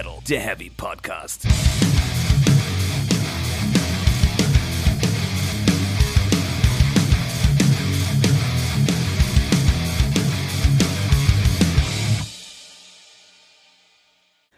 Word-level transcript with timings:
Metal, 0.00 0.18
der 0.26 0.40
Heavy 0.40 0.70
Podcast. 0.70 1.42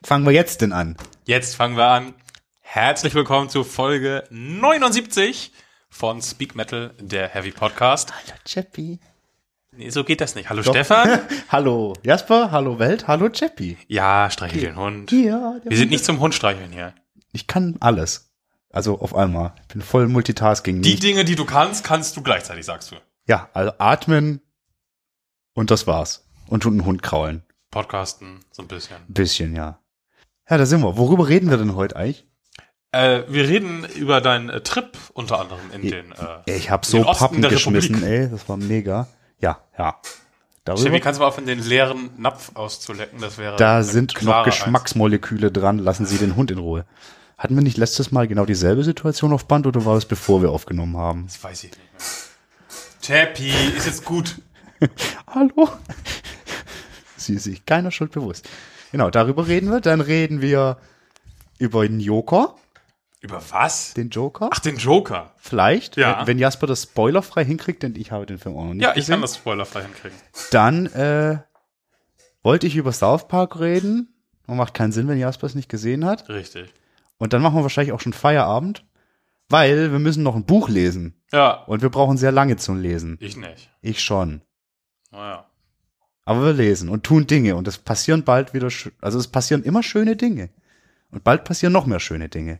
Fangen 0.04 0.24
wir 0.24 0.32
jetzt 0.32 0.60
denn 0.60 0.72
an? 0.72 0.96
Jetzt 1.24 1.56
fangen 1.56 1.76
wir 1.76 1.86
an. 1.86 2.14
Herzlich 2.60 3.14
willkommen 3.14 3.48
zu 3.48 3.64
Folge 3.64 4.22
79 4.30 5.50
von 5.90 6.22
Speak 6.22 6.54
Metal, 6.54 6.94
der 7.00 7.28
Heavy 7.28 7.50
Podcast. 7.50 8.12
Hallo 8.12 8.38
Chappy. 8.44 9.00
Nee, 9.74 9.88
so 9.90 10.04
geht 10.04 10.20
das 10.20 10.34
nicht. 10.34 10.50
Hallo 10.50 10.62
Stefan. 10.62 11.20
hallo 11.48 11.94
Jasper, 12.02 12.50
hallo 12.50 12.78
Welt, 12.78 13.08
hallo 13.08 13.30
Chappy. 13.30 13.78
Ja, 13.88 14.28
streichel 14.30 14.60
den 14.60 14.76
Hund. 14.76 15.10
Ja, 15.12 15.56
Wir 15.64 15.76
sind 15.76 15.90
nicht 15.90 16.04
zum 16.04 16.20
Hund 16.20 16.34
streicheln 16.34 16.72
hier. 16.72 16.94
Ich 17.32 17.46
kann 17.46 17.76
alles. 17.80 18.30
Also 18.70 19.00
auf 19.00 19.14
einmal. 19.14 19.54
Ich 19.62 19.68
bin 19.68 19.80
voll 19.82 20.08
Multitasking. 20.08 20.82
Die 20.82 20.96
Dinge, 20.96 21.24
die 21.24 21.36
du 21.36 21.44
kannst, 21.46 21.84
kannst 21.84 22.16
du 22.16 22.22
gleichzeitig, 22.22 22.66
sagst 22.66 22.90
du. 22.90 22.96
ja, 23.26 23.48
also 23.54 23.72
atmen 23.78 24.40
und 25.54 25.70
das 25.70 25.86
war's. 25.86 26.26
Und 26.48 26.66
einen 26.66 26.84
Hund 26.84 27.02
kraulen. 27.02 27.42
Podcasten, 27.70 28.40
so 28.50 28.60
ein 28.62 28.68
bisschen. 28.68 28.96
Ein 28.96 29.14
bisschen, 29.14 29.56
ja. 29.56 29.78
Ja, 30.50 30.58
da 30.58 30.66
sind 30.66 30.82
wir. 30.82 30.98
Worüber 30.98 31.28
reden 31.28 31.48
wir 31.48 31.56
denn 31.56 31.74
heute 31.76 31.96
eigentlich? 31.96 32.26
Äh, 32.90 33.22
wir 33.28 33.48
reden 33.48 33.86
über 33.96 34.20
deinen 34.20 34.50
äh, 34.50 34.60
Trip 34.60 34.98
unter 35.14 35.40
anderem 35.40 35.60
in 35.72 35.80
den. 35.80 36.12
Äh, 36.12 36.56
Ich 36.56 36.68
hab 36.70 36.84
so 36.84 37.02
Pappen 37.02 37.40
geschmissen, 37.40 38.02
ey. 38.02 38.28
Das 38.28 38.46
war 38.50 38.58
mega. 38.58 39.06
Ja, 39.78 39.98
Darüber, 40.64 41.00
kannst 41.00 41.18
du 41.18 41.22
mal 41.22 41.28
aufhören, 41.28 41.46
den 41.46 41.58
leeren 41.58 42.10
Napf 42.18 42.52
auszulecken? 42.54 43.20
Das 43.20 43.36
wäre. 43.36 43.56
da 43.56 43.82
sind 43.82 44.22
noch 44.22 44.44
Geschmacksmoleküle 44.44 45.50
dran. 45.50 45.78
Lassen 45.78 46.06
Sie 46.06 46.18
den 46.18 46.36
Hund 46.36 46.52
in 46.52 46.58
Ruhe. 46.58 46.84
Hatten 47.36 47.56
wir 47.56 47.62
nicht 47.62 47.76
letztes 47.78 48.12
Mal 48.12 48.28
genau 48.28 48.44
dieselbe 48.44 48.84
Situation 48.84 49.32
auf 49.32 49.46
Band 49.46 49.66
oder 49.66 49.84
war 49.84 49.96
das 49.96 50.06
bevor 50.06 50.40
wir 50.40 50.50
aufgenommen 50.50 50.96
haben? 50.96 51.24
Das 51.26 51.42
weiß 51.42 51.64
ich 51.64 51.70
nicht 51.72 51.80
mehr. 51.80 52.00
Chappy, 53.02 53.52
ist 53.76 53.86
jetzt 53.86 54.04
gut. 54.04 54.36
Hallo? 55.26 55.68
Sie 57.16 57.34
ist 57.34 57.44
sich 57.44 57.66
keiner 57.66 57.90
Schuld 57.90 58.12
bewusst. 58.12 58.48
Genau, 58.92 59.10
darüber 59.10 59.48
reden 59.48 59.72
wir. 59.72 59.80
Dann 59.80 60.00
reden 60.00 60.40
wir 60.40 60.76
über 61.58 61.84
den 61.84 61.98
Joker, 61.98 62.54
Über 63.22 63.40
was? 63.50 63.94
den 63.94 64.10
Joker. 64.10 64.50
Ach, 64.52 64.58
den 64.58 64.76
Joker. 64.76 65.32
Vielleicht, 65.36 65.96
Ja. 65.96 66.26
wenn- 66.26 66.38
Jasper 66.38 66.66
das 66.66 66.82
spoilerfrei 66.82 67.44
hinkriegt, 67.44 67.82
denn 67.82 67.94
ich 67.96 68.10
habe 68.12 68.26
den 68.26 68.38
Film 68.38 68.56
auch 68.56 68.64
noch 68.64 68.74
nicht 68.74 68.82
Ja, 68.82 68.90
ich 68.90 68.96
gesehen. 68.96 69.12
kann 69.14 69.22
das 69.22 69.36
spoilerfrei 69.36 69.82
hinkriegen. 69.82 70.18
Dann 70.50 70.86
äh, 70.86 71.38
wollte 72.42 72.66
ich 72.66 72.76
über 72.76 72.92
South 72.92 73.28
Park 73.28 73.58
reden. 73.60 74.08
Und 74.48 74.56
macht 74.56 74.74
keinen 74.74 74.90
Sinn, 74.90 75.06
wenn 75.06 75.18
Jasper 75.18 75.46
es 75.46 75.54
nicht 75.54 75.68
gesehen 75.68 76.04
hat. 76.04 76.28
Richtig. 76.28 76.74
Und 77.16 77.32
dann 77.32 77.40
machen 77.42 77.54
wir 77.54 77.62
wahrscheinlich 77.62 77.92
auch 77.92 78.00
schon 78.00 78.12
Feierabend, 78.12 78.84
weil 79.48 79.92
wir 79.92 80.00
müssen 80.00 80.24
noch 80.24 80.34
ein 80.34 80.44
Buch 80.44 80.68
lesen. 80.68 81.14
Ja, 81.32 81.52
Und 81.62 81.80
wir 81.80 81.90
brauchen 81.90 82.16
sehr 82.18 82.32
lange 82.32 82.56
zum 82.56 82.80
Lesen. 82.80 83.16
ich 83.20 83.36
nicht. 83.36 83.70
Ich 83.82 84.00
schon. 84.02 84.42
Naja. 85.12 85.46
Aber 86.24 86.44
wir 86.44 86.52
lesen 86.52 86.88
und 86.88 87.04
tun 87.04 87.28
Dinge 87.28 87.54
und 87.54 87.68
es 87.68 87.78
passieren 87.78 88.24
bald 88.24 88.52
wieder, 88.52 88.68
also 89.00 89.18
es 89.18 89.28
passieren 89.28 89.62
immer 89.62 89.84
schöne 89.84 90.16
Dinge. 90.16 90.50
Und 91.12 91.22
bald 91.22 91.44
passieren 91.44 91.72
noch 91.72 91.86
mehr 91.86 92.00
schöne 92.00 92.28
Dinge. 92.28 92.58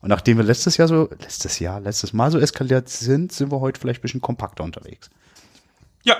Und 0.00 0.08
nachdem 0.08 0.38
wir 0.38 0.44
letztes 0.44 0.76
Jahr 0.78 0.88
so, 0.88 1.08
letztes 1.20 1.58
Jahr, 1.58 1.80
letztes 1.80 2.12
Mal 2.12 2.30
so 2.30 2.38
eskaliert 2.38 2.88
sind, 2.88 3.32
sind 3.32 3.50
wir 3.52 3.60
heute 3.60 3.78
vielleicht 3.80 4.00
ein 4.00 4.02
bisschen 4.02 4.20
kompakter 4.20 4.64
unterwegs. 4.64 5.10
Ja, 6.04 6.16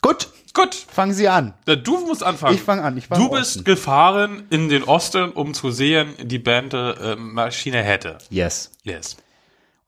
Gut, 0.00 0.28
gut. 0.54 0.74
fangen 0.74 1.12
Sie 1.12 1.28
an. 1.28 1.52
Du 1.64 2.00
musst 2.06 2.22
anfangen. 2.22 2.54
Ich 2.54 2.62
fange 2.62 2.82
an. 2.82 2.96
Ich 2.96 3.08
Du 3.08 3.28
bist 3.30 3.56
Osten. 3.56 3.64
gefahren 3.64 4.46
in 4.50 4.68
den 4.68 4.84
Osten, 4.84 5.30
um 5.32 5.52
zu 5.52 5.70
sehen, 5.70 6.14
die 6.22 6.38
Band 6.38 6.72
äh, 6.74 7.16
Maschine 7.16 7.82
hätte. 7.82 8.18
Yes. 8.30 8.70
Yes. 8.84 9.16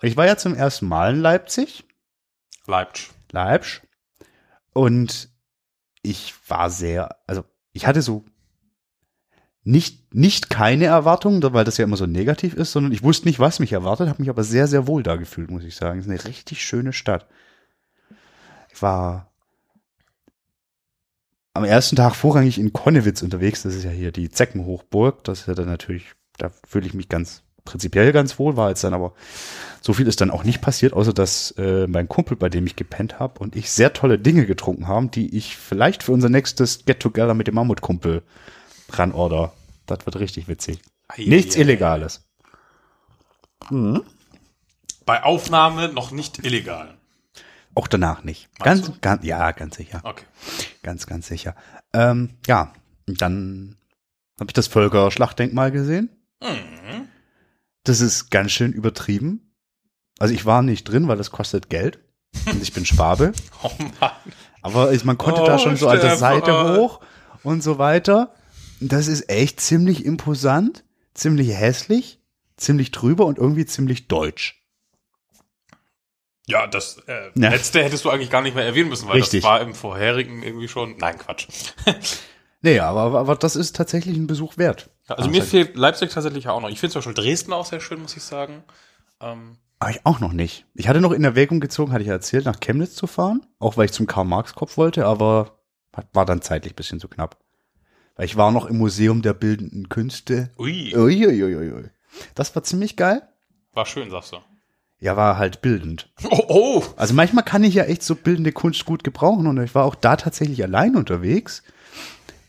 Und 0.03 0.09
ich 0.09 0.17
war 0.17 0.27
ja 0.27 0.37
zum 0.37 0.55
ersten 0.55 0.87
Mal 0.89 1.15
in 1.15 1.21
Leipzig, 1.21 1.85
Leipzig. 2.67 3.11
Leipzig. 3.33 3.83
Und 4.73 5.31
ich 6.03 6.35
war 6.49 6.69
sehr, 6.71 7.17
also 7.27 7.45
ich 7.73 7.87
hatte 7.87 8.03
so 8.03 8.25
nicht, 9.69 10.15
nicht 10.15 10.49
keine 10.49 10.87
Erwartungen, 10.87 11.43
weil 11.53 11.65
das 11.65 11.77
ja 11.77 11.85
immer 11.85 11.99
so 11.99 12.07
negativ 12.07 12.55
ist, 12.55 12.73
sondern 12.73 12.91
ich 12.91 13.03
wusste 13.03 13.29
nicht, 13.29 13.39
was 13.39 13.59
mich 13.59 13.73
erwartet, 13.73 14.09
habe 14.09 14.23
mich 14.23 14.31
aber 14.31 14.43
sehr, 14.43 14.67
sehr 14.67 14.87
wohl 14.87 15.03
da 15.03 15.17
gefühlt, 15.17 15.51
muss 15.51 15.63
ich 15.63 15.77
sagen. 15.77 15.99
Es 15.99 16.07
ist 16.07 16.11
eine 16.11 16.25
richtig 16.25 16.65
schöne 16.65 16.95
Stadt. 16.95 17.27
Ich 18.73 18.81
war 18.81 19.31
am 21.53 21.65
ersten 21.65 21.97
Tag 21.97 22.15
vorrangig 22.15 22.59
in 22.59 22.73
Konnewitz 22.73 23.21
unterwegs. 23.21 23.63
Das 23.63 23.75
ist 23.75 23.85
ja 23.85 23.91
hier 23.91 24.11
die 24.11 24.31
Zeckenhochburg. 24.31 25.23
Das 25.25 25.41
ist 25.41 25.49
ja 25.49 25.55
dann 25.55 25.67
natürlich, 25.67 26.13
da 26.39 26.51
fühle 26.67 26.87
ich 26.87 26.95
mich 26.95 27.11
ganz 27.11 27.43
prinzipiell 27.67 28.13
ganz 28.13 28.39
wohl, 28.39 28.57
war 28.57 28.71
jetzt 28.71 28.83
dann 28.83 28.95
aber 28.95 29.13
so 29.83 29.93
viel 29.93 30.07
ist 30.07 30.23
dann 30.23 30.31
auch 30.31 30.45
nicht 30.45 30.63
passiert, 30.63 30.95
außer 30.95 31.13
dass 31.13 31.51
äh, 31.59 31.87
mein 31.87 32.09
Kumpel, 32.09 32.39
bei 32.39 32.49
dem 32.49 32.67
ich 32.67 32.77
gepennt 32.77 33.19
habe, 33.19 33.41
und 33.41 33.55
ich 33.55 33.71
sehr 33.71 33.93
tolle 33.93 34.19
Dinge 34.19 34.47
getrunken 34.47 34.89
haben, 34.89 35.11
die 35.11 35.37
ich 35.37 35.59
vielleicht 35.59 36.03
für 36.03 36.13
unser 36.13 36.31
nächstes 36.31 36.87
Get-Together 36.87 37.35
mit 37.35 37.47
dem 37.47 37.57
Mammutkumpel 37.57 38.23
ranorder. 38.91 39.53
Das 39.89 40.07
wird 40.07 40.17
richtig 40.21 40.47
witzig. 40.47 40.81
Nichts 41.17 41.57
Ei, 41.57 41.59
ei, 41.59 41.63
ei. 41.63 41.65
Illegales. 41.65 42.25
Bei 45.05 45.23
Aufnahme 45.25 45.89
noch 45.93 46.11
nicht 46.11 46.45
illegal. 46.45 46.97
Auch 47.75 47.89
danach 47.89 48.23
nicht. 48.25 48.49
Meinst 48.59 48.85
Ganz, 48.87 49.01
ganz, 49.01 49.25
ja, 49.25 49.51
ganz 49.53 49.77
sicher. 49.77 50.01
Okay. 50.05 50.25
Ganz, 50.83 51.07
ganz 51.07 51.27
sicher. 51.27 51.55
Ähm, 51.93 52.37
ja, 52.47 52.73
dann 53.07 53.77
habe 54.39 54.51
ich 54.51 54.55
das 54.55 54.67
Völkerschlachtdenkmal 54.69 55.71
gesehen. 55.73 56.11
Mhm. 56.43 57.09
Das 57.85 58.01
ist 58.01 58.31
ganz 58.31 58.53
schön 58.53 58.73
übertrieben. 58.73 59.55
Also 60.19 60.35
ich 60.35 60.45
war 60.45 60.63
nicht 60.63 60.85
drin, 60.85 61.09
weil 61.09 61.17
das 61.17 61.31
kostet 61.31 61.71
Geld. 61.71 61.99
Und 62.47 62.63
ich 62.63 62.73
bin 62.73 62.85
Schwabe. 62.85 63.33
Oh 63.63 63.71
Mann. 64.01 64.11
Aber 64.61 64.93
man 65.05 65.17
konnte 65.19 65.43
Oh, 65.43 65.47
da 65.47 65.59
schon 65.59 65.77
so 65.77 65.89
an 65.89 66.01
der. 66.01 66.17
Seite 66.17 66.77
hoch 66.77 67.01
und 67.43 67.63
so 67.63 67.79
weiter. 67.79 68.35
Das 68.81 69.09
ist 69.09 69.29
echt 69.29 69.61
ziemlich 69.61 70.05
imposant, 70.05 70.85
ziemlich 71.15 71.49
hässlich, 71.55 72.21
ziemlich 72.57 72.91
drüber 72.91 73.27
und 73.27 73.39
irgendwie 73.39 73.67
ziemlich 73.67 74.09
deutsch. 74.09 74.63
Ja, 76.47 76.67
das 76.67 76.99
äh, 77.07 77.31
Ja. 77.35 77.51
letzte 77.51 77.83
hättest 77.83 78.05
du 78.05 78.11
eigentlich 78.11 78.31
gar 78.31 78.41
nicht 78.43 78.55
mehr 78.55 78.65
erwähnen 78.65 78.89
müssen, 78.89 79.07
weil 79.09 79.17
Richtig. 79.21 79.43
das 79.43 79.51
war 79.51 79.61
im 79.61 79.75
vorherigen 79.75 80.43
irgendwie 80.43 80.69
schon. 80.69 80.97
Nein, 80.99 81.19
Quatsch. 81.19 81.47
Nee, 82.61 82.81
aber, 82.81 83.03
aber, 83.03 83.21
aber 83.21 83.37
das 83.37 83.55
ist 83.55 83.77
tatsächlich 83.77 84.17
ein 84.17 84.27
Besuch 84.27 84.57
wert. 84.59 84.91
Also 85.07 85.31
mir 85.31 85.45
fehlt 85.45 85.77
Leipzig 85.77 86.11
tatsächlich 86.11 86.49
auch 86.49 86.61
noch. 86.61 86.69
Ich 86.69 86.81
finde 86.81 86.95
zum 86.95 86.99
Beispiel 87.05 87.15
Dresden 87.15 87.53
auch 87.53 87.65
sehr 87.65 87.79
schön, 87.79 88.03
muss 88.03 88.17
ich 88.17 88.25
sagen. 88.25 88.65
Ähm, 89.21 89.59
Aber 89.79 89.93
ich 89.93 90.01
auch 90.05 90.19
noch 90.19 90.33
nicht. 90.33 90.67
Ich 90.75 90.89
hatte 90.89 91.01
noch 91.01 91.13
in 91.13 91.23
Erwägung 91.23 91.61
gezogen, 91.61 91.93
hatte 91.93 92.03
ich 92.03 92.09
ja 92.09 92.15
erzählt, 92.15 92.47
nach 92.47 92.59
Chemnitz 92.59 92.97
zu 92.97 93.07
fahren, 93.07 93.47
auch 93.61 93.77
weil 93.77 93.85
ich 93.85 93.93
zum 93.93 94.09
Karl-Marx-Kopf 94.09 94.77
wollte, 94.77 95.07
aber 95.07 95.61
war 96.13 96.27
dann 96.27 96.43
zeitlich 96.43 96.73
ein 96.73 96.77
bisschen 96.77 96.99
zu 96.99 97.07
knapp. 97.07 97.39
Weil 98.19 98.27
ich 98.27 98.37
war 98.37 98.51
noch 98.53 98.67
im 98.67 98.77
Museum 98.77 99.23
der 99.23 99.33
Bildenden 99.33 99.89
Künste. 99.89 100.51
ui, 100.59 100.95
Uiuiuiui. 100.95 101.85
Das 102.35 102.55
war 102.55 102.63
ziemlich 102.65 102.97
geil. 102.97 103.23
war 103.73 103.87
schön, 103.87 104.11
sagst 104.11 104.33
du. 104.33 104.37
Ja, 105.01 105.17
war 105.17 105.39
halt 105.39 105.63
bildend. 105.63 106.11
Oh, 106.29 106.43
oh. 106.49 106.85
Also 106.97 107.15
manchmal 107.15 107.45
kann 107.45 107.63
ich 107.63 107.75
ja 107.75 107.85
echt 107.85 108.03
so 108.03 108.17
bildende 108.17 108.51
Kunst 108.51 108.85
gut 108.85 109.05
gebrauchen 109.05 109.47
und 109.47 109.57
ich 109.63 109.73
war 109.77 109.85
auch 109.85 109.95
da 109.95 110.17
tatsächlich 110.17 110.61
allein 110.65 110.97
unterwegs. 110.97 111.63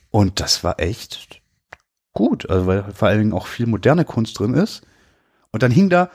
Und 0.09 0.39
das 0.39 0.63
war 0.63 0.79
echt 0.79 1.39
gut, 2.13 2.49
also 2.49 2.65
weil 2.65 2.91
vor 2.91 3.07
allen 3.07 3.19
Dingen 3.19 3.33
auch 3.33 3.45
viel 3.45 3.67
moderne 3.67 4.03
Kunst 4.05 4.39
drin 4.39 4.55
ist. 4.55 4.81
Und 5.51 5.61
dann 5.61 5.69
hing 5.71 5.89
da 5.89 6.09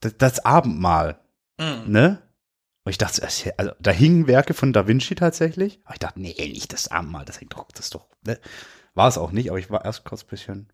das, 0.00 0.16
das 0.16 0.44
Abendmahl, 0.44 1.18
Mhm. 1.58 1.90
ne? 1.92 2.18
Und 2.84 2.90
ich 2.90 2.98
dachte, 2.98 3.22
also 3.22 3.72
da 3.78 3.90
hingen 3.90 4.26
Werke 4.26 4.54
von 4.54 4.72
Da 4.72 4.88
Vinci 4.88 5.14
tatsächlich. 5.14 5.80
Aber 5.84 5.94
ich 5.94 6.00
dachte, 6.00 6.20
nee, 6.20 6.34
nicht 6.38 6.72
das 6.72 6.88
Abendmahl, 6.88 7.24
das 7.24 7.40
hängt 7.40 7.52
doch, 7.52 7.66
das 7.72 7.90
doch, 7.90 8.08
ne? 8.26 8.38
War 8.94 9.08
es 9.08 9.18
auch 9.18 9.32
nicht, 9.32 9.48
aber 9.48 9.58
ich 9.58 9.70
war 9.70 9.84
erst 9.84 10.04
kurz 10.04 10.22
ein 10.24 10.28
bisschen, 10.28 10.68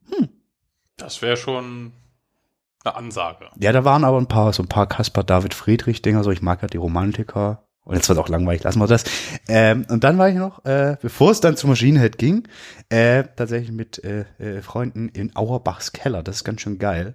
Das 0.96 1.22
wäre 1.22 1.36
schon 1.36 1.92
eine 2.84 2.96
Ansage. 2.96 3.48
Ja, 3.60 3.72
da 3.72 3.84
waren 3.84 4.04
aber 4.04 4.18
ein 4.18 4.26
paar, 4.26 4.52
so 4.52 4.62
ein 4.62 4.68
paar 4.68 4.88
Caspar 4.88 5.22
David 5.22 5.54
Friedrich 5.54 6.02
Dinger, 6.02 6.24
so 6.24 6.30
ich 6.30 6.42
mag 6.42 6.62
ja 6.62 6.68
die 6.68 6.78
Romantiker. 6.78 7.64
Und 7.84 7.94
jetzt 7.94 8.08
wird 8.08 8.18
auch 8.18 8.28
langweilig, 8.28 8.64
lassen 8.64 8.80
wir 8.80 8.86
das. 8.86 9.04
Ähm, 9.48 9.86
und 9.88 10.04
dann 10.04 10.18
war 10.18 10.28
ich 10.28 10.34
noch, 10.34 10.62
äh, 10.66 10.96
bevor 11.00 11.30
es 11.30 11.40
dann 11.40 11.56
zu 11.56 11.66
Maschinenhead 11.66 12.18
ging, 12.18 12.46
äh, 12.90 13.24
tatsächlich 13.34 13.72
mit 13.72 14.04
äh, 14.04 14.26
äh, 14.38 14.60
Freunden 14.60 15.08
in 15.08 15.34
Auerbachs 15.34 15.92
Keller. 15.92 16.22
Das 16.22 16.36
ist 16.36 16.44
ganz 16.44 16.60
schön 16.60 16.78
geil. 16.78 17.14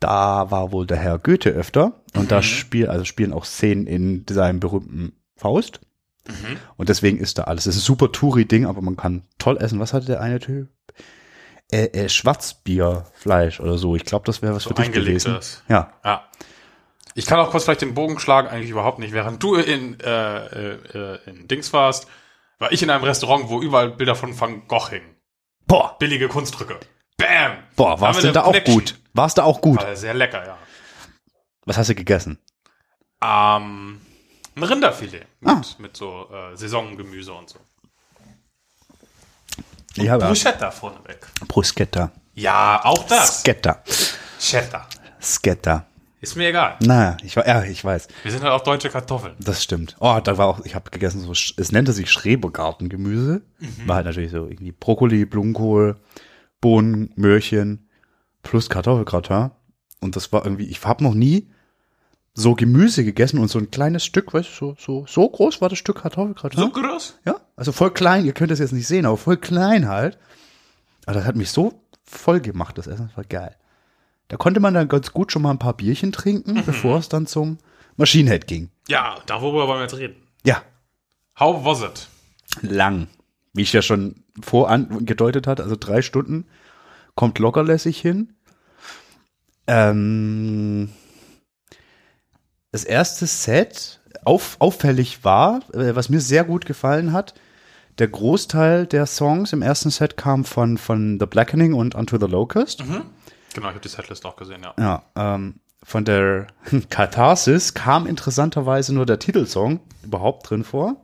Da 0.00 0.50
war 0.50 0.72
wohl 0.72 0.86
der 0.86 0.98
Herr 0.98 1.18
Goethe 1.18 1.50
öfter 1.50 2.02
und 2.14 2.30
da 2.30 2.42
spiel, 2.42 2.88
also 2.88 3.04
spielen 3.04 3.32
auch 3.32 3.44
Szenen 3.44 3.86
in 3.86 4.26
seinem 4.28 4.60
berühmten 4.60 5.12
Faust. 5.36 5.80
Mhm. 6.26 6.58
Und 6.76 6.88
deswegen 6.88 7.18
ist 7.18 7.38
da 7.38 7.44
alles. 7.44 7.66
Es 7.66 7.76
ist 7.76 7.82
ein 7.82 7.86
super 7.86 8.12
Touri-Ding, 8.12 8.66
aber 8.66 8.80
man 8.80 8.96
kann 8.96 9.24
toll 9.38 9.56
essen. 9.58 9.80
Was 9.80 9.92
hatte 9.92 10.06
der 10.06 10.20
eine 10.20 10.40
Typ? 10.40 10.68
Äh, 11.70 11.86
äh, 11.86 12.08
Schwarzbierfleisch 12.08 13.60
oder 13.60 13.78
so. 13.78 13.96
Ich 13.96 14.04
glaube, 14.04 14.26
das 14.26 14.42
wäre 14.42 14.54
was 14.54 14.64
So 14.64 14.70
für 14.70 14.74
dich 14.74 14.92
gewesen. 14.92 15.38
Ja. 15.68 15.92
Ja. 16.04 16.24
Ich 17.14 17.26
kann 17.26 17.38
auch 17.38 17.50
kurz 17.50 17.64
vielleicht 17.64 17.82
den 17.82 17.94
Bogen 17.94 18.18
schlagen, 18.18 18.48
eigentlich 18.48 18.70
überhaupt 18.70 18.98
nicht. 18.98 19.12
Während 19.12 19.42
du 19.42 19.54
in, 19.54 19.98
äh, 20.00 20.74
äh, 20.74 21.18
in 21.26 21.46
Dings 21.46 21.72
warst, 21.72 22.08
war 22.58 22.72
ich 22.72 22.82
in 22.82 22.90
einem 22.90 23.04
Restaurant, 23.04 23.48
wo 23.48 23.60
überall 23.60 23.90
Bilder 23.90 24.14
von 24.14 24.38
Van 24.38 24.66
Gogh 24.66 24.90
hingen. 24.90 25.16
Boah, 25.66 25.96
Billige 25.98 26.28
Kunstdrücke. 26.28 26.78
Bam! 27.16 27.52
boah, 27.76 28.00
war's 28.00 28.20
denn 28.20 28.32
da 28.32 28.42
auch 28.42 28.52
Connection. 28.52 28.98
Gut? 29.14 29.18
War's 29.22 29.34
da 29.34 29.42
auch 29.44 29.60
gut? 29.60 29.78
War 29.82 29.96
sehr 29.96 30.14
lecker, 30.14 30.44
ja. 30.46 30.58
Was 31.66 31.78
hast 31.78 31.88
du 31.90 31.94
gegessen? 31.94 32.38
Ähm, 33.22 34.00
ein 34.56 34.62
Rinderfilet 34.62 35.26
mit, 35.40 35.50
Ah. 35.50 35.62
mit 35.78 35.96
so 35.96 36.28
äh, 36.30 36.56
Saisongemüse 36.56 37.32
und 37.32 37.48
so. 37.50 37.58
Habe 40.10 40.26
Bruschetta 40.26 40.70
vorneweg. 40.70 41.26
Bruschetta. 41.46 42.10
Ja, 42.34 42.80
auch 42.84 43.06
das. 43.06 43.40
Sketta. 43.42 43.82
Schetta. 44.40 44.86
Sketta. 45.20 45.86
Ist 46.20 46.36
mir 46.36 46.48
egal. 46.48 46.76
Na, 46.80 47.16
ich 47.22 47.36
war, 47.36 47.46
ja, 47.46 47.62
ich 47.62 47.84
weiß. 47.84 48.08
Wir 48.22 48.32
sind 48.32 48.42
halt 48.42 48.52
auch 48.52 48.62
deutsche 48.62 48.88
Kartoffeln. 48.90 49.36
Das 49.38 49.62
stimmt. 49.62 49.94
Oh, 50.00 50.18
da 50.24 50.36
war 50.38 50.46
auch, 50.46 50.64
ich 50.64 50.74
habe 50.74 50.90
gegessen, 50.90 51.20
so, 51.20 51.30
es 51.32 51.70
nannte 51.70 51.92
sich 51.92 52.10
Schrebergartengemüse. 52.10 53.42
War 53.86 53.96
halt 53.96 54.06
natürlich 54.06 54.32
so 54.32 54.46
irgendwie 54.46 54.72
Brokkoli, 54.72 55.26
Blumenkohl, 55.26 55.96
Bohnen, 56.60 57.12
Möhrchen 57.14 57.88
plus 58.44 58.70
Kartoffelgratin. 58.70 59.50
Und 60.00 60.16
das 60.16 60.32
war 60.32 60.44
irgendwie, 60.44 60.66
ich 60.66 60.84
habe 60.84 61.02
noch 61.02 61.14
nie 61.14 61.48
so 62.34 62.54
Gemüse 62.54 63.04
gegessen 63.04 63.38
und 63.38 63.48
so 63.48 63.58
ein 63.58 63.70
kleines 63.70 64.04
Stück, 64.04 64.34
weißt 64.34 64.48
du, 64.48 64.54
so, 64.54 64.76
so, 64.78 65.06
so 65.08 65.28
groß 65.28 65.60
war 65.60 65.68
das 65.68 65.78
Stück 65.78 66.02
Kartoffelgratin. 66.02 66.60
So 66.60 66.70
groß? 66.70 67.18
Ja, 67.24 67.36
also 67.56 67.72
voll 67.72 67.92
klein, 67.92 68.24
ihr 68.24 68.32
könnt 68.32 68.50
das 68.50 68.58
jetzt 68.58 68.72
nicht 68.72 68.86
sehen, 68.86 69.06
aber 69.06 69.16
voll 69.16 69.36
klein 69.36 69.88
halt. 69.88 70.18
Aber 71.06 71.14
das 71.16 71.24
hat 71.24 71.36
mich 71.36 71.50
so 71.50 71.80
voll 72.04 72.40
gemacht, 72.40 72.76
das 72.78 72.86
Essen, 72.86 73.08
das 73.08 73.16
war 73.16 73.24
geil. 73.24 73.56
Da 74.28 74.36
konnte 74.36 74.60
man 74.60 74.74
dann 74.74 74.88
ganz 74.88 75.12
gut 75.12 75.32
schon 75.32 75.42
mal 75.42 75.50
ein 75.50 75.58
paar 75.58 75.76
Bierchen 75.76 76.10
trinken, 76.12 76.62
bevor 76.66 76.98
es 76.98 77.08
dann 77.08 77.26
zum 77.26 77.58
Maschinenhead 77.96 78.46
ging. 78.46 78.70
Ja, 78.88 79.16
darüber 79.26 79.68
wollen 79.68 79.78
wir 79.78 79.82
jetzt 79.82 79.96
reden. 79.98 80.16
Ja, 80.44 80.62
How 81.38 81.64
was 81.64 81.82
it? 81.82 82.08
lang. 82.62 83.08
Wie 83.52 83.62
ich 83.62 83.72
ja 83.72 83.82
schon 83.82 84.24
vorangedeutet 84.40 85.46
hat, 85.46 85.60
also 85.60 85.76
drei 85.78 86.02
Stunden 86.02 86.46
kommt 87.14 87.38
lockerlässig 87.38 88.00
hin. 88.00 88.34
Ähm, 89.66 90.90
das 92.72 92.84
erste 92.84 93.26
Set 93.26 94.00
auf, 94.24 94.56
auffällig 94.58 95.24
war, 95.24 95.60
äh, 95.72 95.94
was 95.94 96.08
mir 96.08 96.20
sehr 96.20 96.44
gut 96.44 96.66
gefallen 96.66 97.12
hat, 97.12 97.34
der 97.98 98.08
Großteil 98.08 98.86
der 98.86 99.06
Songs 99.06 99.52
im 99.52 99.62
ersten 99.62 99.90
Set 99.90 100.16
kam 100.16 100.44
von, 100.44 100.78
von 100.78 101.18
The 101.20 101.26
Blackening 101.26 101.74
und 101.74 101.94
Unto 101.94 102.18
the 102.18 102.26
Locust. 102.26 102.82
Genau, 103.54 103.68
ich 103.68 103.74
habe 103.74 103.80
die 103.80 103.88
Setlist 103.88 104.26
auch 104.26 104.36
gesehen, 104.36 104.62
ja. 104.62 104.74
Ja, 104.78 105.34
ähm, 105.34 105.60
von 105.82 106.04
der 106.04 106.48
Katharsis 106.90 107.74
kam 107.74 108.06
interessanterweise 108.06 108.92
nur 108.92 109.06
der 109.06 109.20
Titelsong 109.20 109.80
überhaupt 110.02 110.50
drin 110.50 110.64
vor, 110.64 110.96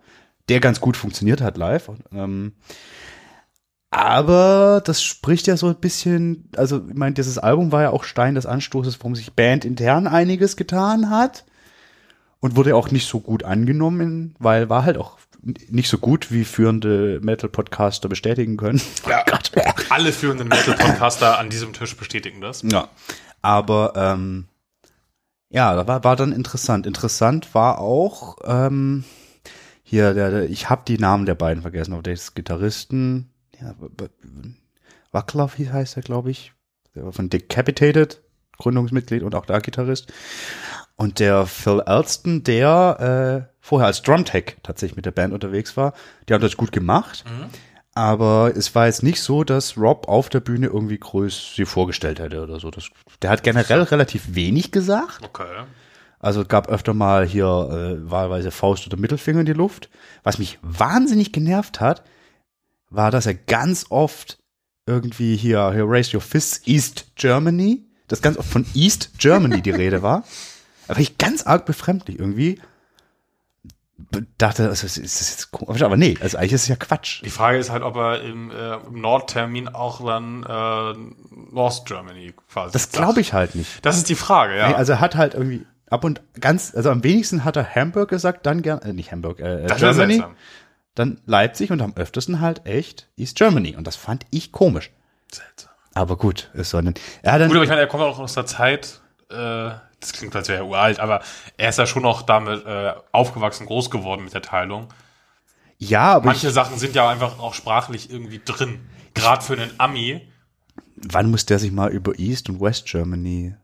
der 0.48 0.58
ganz 0.58 0.80
gut 0.80 0.96
funktioniert 0.96 1.40
hat 1.40 1.56
live. 1.56 1.90
Ähm, 2.12 2.54
aber 3.90 4.82
das 4.84 5.02
spricht 5.02 5.48
ja 5.48 5.56
so 5.56 5.68
ein 5.68 5.76
bisschen, 5.76 6.48
also 6.56 6.80
ich 6.88 6.94
meine, 6.94 7.14
dieses 7.14 7.38
Album 7.38 7.72
war 7.72 7.82
ja 7.82 7.90
auch 7.90 8.04
Stein 8.04 8.36
des 8.36 8.46
Anstoßes, 8.46 9.00
warum 9.00 9.16
sich 9.16 9.32
Band 9.32 9.64
intern 9.64 10.06
einiges 10.06 10.56
getan 10.56 11.10
hat 11.10 11.44
und 12.38 12.54
wurde 12.54 12.76
auch 12.76 12.90
nicht 12.90 13.08
so 13.08 13.20
gut 13.20 13.44
angenommen, 13.44 14.36
weil 14.38 14.70
war 14.70 14.84
halt 14.84 14.96
auch 14.96 15.18
nicht 15.42 15.88
so 15.88 15.98
gut, 15.98 16.30
wie 16.30 16.44
führende 16.44 17.18
Metal-Podcaster 17.22 18.08
bestätigen 18.08 18.56
können. 18.56 18.80
Ja. 19.08 19.24
Alle 19.88 20.12
führenden 20.12 20.46
Metal-Podcaster 20.48 21.38
an 21.38 21.50
diesem 21.50 21.72
Tisch 21.72 21.96
bestätigen 21.96 22.40
das. 22.40 22.62
Ja. 22.62 22.88
Aber 23.42 23.94
ähm, 23.96 24.46
ja, 25.48 25.74
da 25.74 25.88
war, 25.88 26.04
war 26.04 26.14
dann 26.14 26.30
interessant. 26.30 26.86
Interessant 26.86 27.54
war 27.54 27.80
auch 27.80 28.36
ähm, 28.44 29.04
hier, 29.82 30.14
der, 30.14 30.30
der, 30.30 30.50
ich 30.50 30.70
habe 30.70 30.82
die 30.86 30.98
Namen 30.98 31.26
der 31.26 31.34
beiden 31.34 31.62
vergessen, 31.62 31.94
aber 31.94 32.02
der 32.02 32.12
ist 32.12 32.36
Gitarristen, 32.36 33.30
ja, 33.60 33.74
Wacklav 35.12 35.58
heißt 35.58 35.96
er, 35.96 36.02
glaube 36.02 36.30
ich. 36.30 36.52
Der 36.94 37.04
war 37.04 37.12
von 37.12 37.30
Decapitated, 37.30 38.22
Gründungsmitglied 38.58 39.22
und 39.22 39.34
auch 39.34 39.46
da 39.46 39.58
Gitarrist. 39.58 40.12
Und 40.96 41.18
der 41.18 41.46
Phil 41.46 41.80
Alston, 41.80 42.44
der 42.44 43.46
äh, 43.48 43.54
vorher 43.60 43.86
als 43.86 44.02
Drumtech 44.02 44.56
tatsächlich 44.62 44.96
mit 44.96 45.06
der 45.06 45.12
Band 45.12 45.32
unterwegs 45.32 45.76
war, 45.76 45.94
die 46.28 46.34
haben 46.34 46.42
das 46.42 46.56
gut 46.56 46.72
gemacht. 46.72 47.24
Aber 47.94 48.52
es 48.54 48.74
war 48.74 48.86
jetzt 48.86 49.02
nicht 49.02 49.20
so, 49.20 49.42
dass 49.42 49.76
Rob 49.76 50.08
auf 50.08 50.28
der 50.28 50.40
Bühne 50.40 50.66
irgendwie 50.66 50.98
groß 50.98 51.54
sie 51.56 51.64
vorgestellt 51.64 52.20
hätte 52.20 52.42
oder 52.42 52.60
so. 52.60 52.70
Das, 52.70 52.88
der 53.22 53.30
hat 53.30 53.42
generell 53.42 53.82
relativ 53.82 54.34
wenig 54.34 54.70
gesagt. 54.70 55.24
Okay. 55.24 55.64
Also 56.20 56.42
es 56.42 56.48
gab 56.48 56.68
öfter 56.68 56.94
mal 56.94 57.26
hier 57.26 57.46
äh, 57.46 58.10
wahlweise 58.10 58.50
Faust 58.50 58.86
oder 58.86 58.98
Mittelfinger 58.98 59.40
in 59.40 59.46
die 59.46 59.54
Luft. 59.54 59.88
Was 60.22 60.38
mich 60.38 60.58
wahnsinnig 60.62 61.32
genervt 61.32 61.80
hat, 61.80 62.04
war, 62.90 63.10
dass 63.10 63.26
er 63.26 63.34
ganz 63.34 63.86
oft 63.88 64.38
irgendwie 64.86 65.36
hier, 65.36 65.72
hier 65.72 65.84
Raise 65.86 66.16
Your 66.16 66.20
Fists 66.20 66.66
East 66.66 67.14
Germany, 67.14 67.84
dass 68.08 68.22
ganz 68.22 68.36
oft 68.36 68.48
von 68.48 68.66
East 68.74 69.10
Germany 69.18 69.62
die 69.62 69.70
Rede 69.70 70.02
war. 70.02 70.24
Da 70.88 70.96
war 70.96 71.02
ich 71.02 71.18
ganz 71.18 71.46
arg 71.46 71.66
befremdlich 71.66 72.18
irgendwie. 72.18 72.60
Dachte, 74.38 74.68
also, 74.68 74.86
ist 74.86 74.98
das 74.98 75.30
jetzt 75.30 75.52
komisch? 75.52 75.82
Aber 75.82 75.96
nee, 75.96 76.18
also 76.20 76.36
eigentlich 76.36 76.54
ist 76.54 76.62
es 76.62 76.68
ja 76.68 76.74
Quatsch. 76.74 77.22
Die 77.24 77.30
Frage 77.30 77.58
ist 77.58 77.70
halt, 77.70 77.84
ob 77.84 77.94
er 77.94 78.22
im, 78.22 78.50
äh, 78.50 78.74
im 78.74 79.00
Nordtermin 79.00 79.68
auch 79.68 80.04
dann 80.04 80.42
äh, 80.42 81.54
North 81.54 81.86
Germany 81.86 82.34
quasi. 82.52 82.72
Das 82.72 82.90
glaube 82.90 83.20
ich 83.20 83.32
halt 83.32 83.54
nicht. 83.54 83.86
Das 83.86 83.98
ist 83.98 84.08
die 84.08 84.16
Frage, 84.16 84.56
ja. 84.56 84.70
Nee, 84.70 84.74
also 84.74 84.94
er 84.94 85.00
hat 85.00 85.14
halt 85.14 85.34
irgendwie 85.34 85.64
ab 85.90 86.02
und 86.02 86.22
ganz, 86.40 86.74
also 86.74 86.90
am 86.90 87.04
wenigsten 87.04 87.44
hat 87.44 87.56
er 87.56 87.72
Hamburg 87.72 88.08
gesagt, 88.08 88.46
dann 88.46 88.62
gern, 88.62 88.80
äh, 88.80 88.92
nicht 88.92 89.12
Hamburg, 89.12 89.38
äh, 89.38 89.66
das 89.66 89.80
wäre 89.80 89.94
Germany, 89.94 90.14
seltsam. 90.14 90.36
Dann 90.94 91.20
Leipzig 91.26 91.70
und 91.70 91.80
am 91.82 91.94
öftesten 91.96 92.40
halt 92.40 92.66
echt 92.66 93.08
East 93.16 93.36
Germany. 93.36 93.76
Und 93.76 93.86
das 93.86 93.96
fand 93.96 94.26
ich 94.30 94.52
komisch. 94.52 94.90
seltsam. 95.32 95.70
Aber 95.94 96.16
gut, 96.16 96.50
ist 96.54 96.70
so 96.70 96.76
ein, 96.78 96.88
hat 96.88 96.94
dann, 97.24 97.48
Gut, 97.48 97.56
aber 97.56 97.64
ich 97.64 97.68
meine, 97.68 97.80
er 97.82 97.86
kommt 97.88 98.02
auch 98.04 98.18
aus 98.18 98.34
der 98.34 98.46
Zeit, 98.46 99.00
äh, 99.30 99.34
das 100.00 100.12
klingt, 100.12 100.34
als 100.36 100.48
wäre 100.48 100.60
er 100.60 100.66
uralt, 100.66 101.00
aber 101.00 101.22
er 101.56 101.68
ist 101.68 101.78
ja 101.78 101.86
schon 101.86 102.02
noch 102.02 102.22
damit 102.22 102.64
äh, 102.64 102.92
aufgewachsen, 103.12 103.66
groß 103.66 103.90
geworden 103.90 104.24
mit 104.24 104.32
der 104.34 104.42
Teilung. 104.42 104.88
ja, 105.78 106.14
aber 106.14 106.26
Manche 106.26 106.48
ich, 106.48 106.54
Sachen 106.54 106.78
sind 106.78 106.94
ja 106.94 107.08
einfach 107.08 107.38
auch 107.38 107.54
sprachlich 107.54 108.10
irgendwie 108.10 108.40
drin. 108.44 108.80
Gerade 109.14 109.42
für 109.44 109.54
einen 109.54 109.70
Ami. 109.78 110.26
wann 110.96 111.30
muss 111.30 111.44
der 111.46 111.58
sich 111.58 111.72
mal 111.72 111.90
über 111.90 112.18
East 112.18 112.48
und 112.48 112.60
West 112.60 112.86
Germany, 112.86 113.54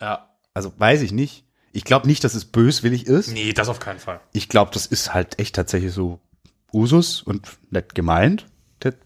Ja. 0.00 0.28
also 0.54 0.72
weiß 0.78 1.02
ich 1.02 1.12
nicht. 1.12 1.44
Ich 1.72 1.84
glaube 1.84 2.06
nicht, 2.06 2.22
dass 2.24 2.34
es 2.34 2.44
böswillig 2.46 3.06
ist. 3.06 3.28
Nee, 3.32 3.52
das 3.52 3.68
auf 3.68 3.80
keinen 3.80 3.98
Fall. 3.98 4.20
Ich 4.32 4.48
glaube, 4.48 4.70
das 4.72 4.86
ist 4.86 5.12
halt 5.14 5.38
echt 5.38 5.54
tatsächlich 5.54 5.92
so 5.92 6.20
Usus 6.72 7.22
und 7.22 7.48
nett 7.70 7.94
gemeint, 7.94 8.46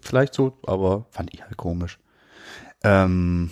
vielleicht 0.00 0.34
so, 0.34 0.58
aber 0.66 1.06
fand 1.10 1.32
ich 1.32 1.42
halt 1.42 1.56
komisch. 1.56 1.98
Ähm, 2.82 3.50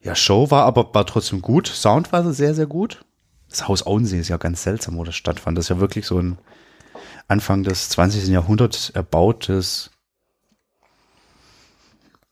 ja, 0.00 0.14
Show 0.14 0.50
war 0.50 0.64
aber 0.64 0.94
war 0.94 1.06
trotzdem 1.06 1.42
gut. 1.42 1.66
Sound 1.66 2.12
war 2.12 2.32
sehr, 2.32 2.54
sehr 2.54 2.66
gut. 2.66 3.04
Das 3.48 3.66
Haus 3.66 3.86
Auensee 3.86 4.20
ist 4.20 4.28
ja 4.28 4.36
ganz 4.36 4.62
seltsam, 4.62 4.96
wo 4.96 5.04
das 5.04 5.16
stattfand. 5.16 5.56
Das 5.56 5.66
ist 5.66 5.70
ja 5.70 5.80
wirklich 5.80 6.06
so 6.06 6.18
ein 6.18 6.38
Anfang 7.26 7.62
des 7.62 7.88
20. 7.90 8.28
Jahrhunderts 8.28 8.90
erbautes, 8.90 9.90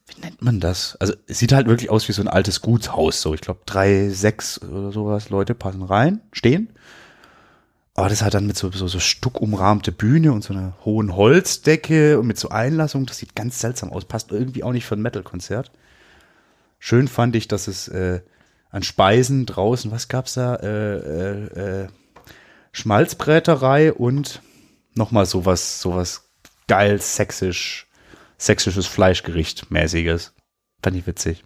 wie 0.07 0.21
nennt 0.21 0.41
man 0.43 0.61
das? 0.61 0.97
Also 0.97 1.15
es 1.27 1.39
sieht 1.39 1.53
halt 1.53 1.67
wirklich 1.67 1.91
aus 1.91 2.09
wie 2.09 2.13
so 2.13 2.23
ein 2.23 2.29
altes 2.29 2.63
Gutshaus. 2.63 3.21
So, 3.21 3.35
ich 3.35 3.41
glaube, 3.41 3.61
drei, 3.67 4.09
sechs 4.09 4.61
oder 4.63 4.93
sowas 4.93 5.31
Leute 5.31 5.55
passen 5.55 5.83
rein, 5.83 6.21
stehen. 6.33 6.73
Aber 7.97 8.11
das 8.11 8.21
hat 8.21 8.35
dann 8.35 8.47
mit 8.47 8.59
so, 8.59 8.71
so, 8.73 8.89
so 8.89 9.01
stuckumrahmte 9.01 9.91
Bühne 9.91 10.31
und 10.31 10.45
so 10.45 10.53
einer 10.53 10.77
hohen 10.85 11.17
Holzdecke 11.17 12.21
und 12.21 12.27
mit 12.27 12.39
so 12.39 12.51
Einlassung. 12.51 13.07
Das 13.07 13.17
sieht 13.17 13.35
ganz 13.35 13.59
seltsam 13.59 13.91
aus. 13.91 14.05
Passt 14.05 14.31
irgendwie 14.33 14.63
auch 14.63 14.73
nicht 14.73 14.85
für 14.85 14.97
ein 14.97 15.03
Metal-Konzert. 15.03 15.71
Schön 16.79 17.09
fand 17.09 17.35
ich, 17.37 17.49
dass 17.49 17.69
es 17.69 17.89
äh, 17.89 18.21
an 18.69 18.83
Speisen 18.83 19.47
draußen, 19.47 19.91
was 19.91 20.09
gab's 20.09 20.35
da? 20.35 20.57
Äh, 20.57 20.97
äh, 20.97 21.85
äh, 21.85 21.89
Schmalzbräterei 22.73 23.95
und 23.95 24.43
nochmal 24.95 25.25
sowas, 25.25 25.81
sowas 25.81 26.29
geil, 26.69 27.01
sexisch, 27.01 27.87
sexisches 28.37 28.87
Fleischgericht 28.87 29.71
mäßiges. 29.71 30.35
Fand 30.83 30.97
ich 30.97 31.07
witzig. 31.07 31.45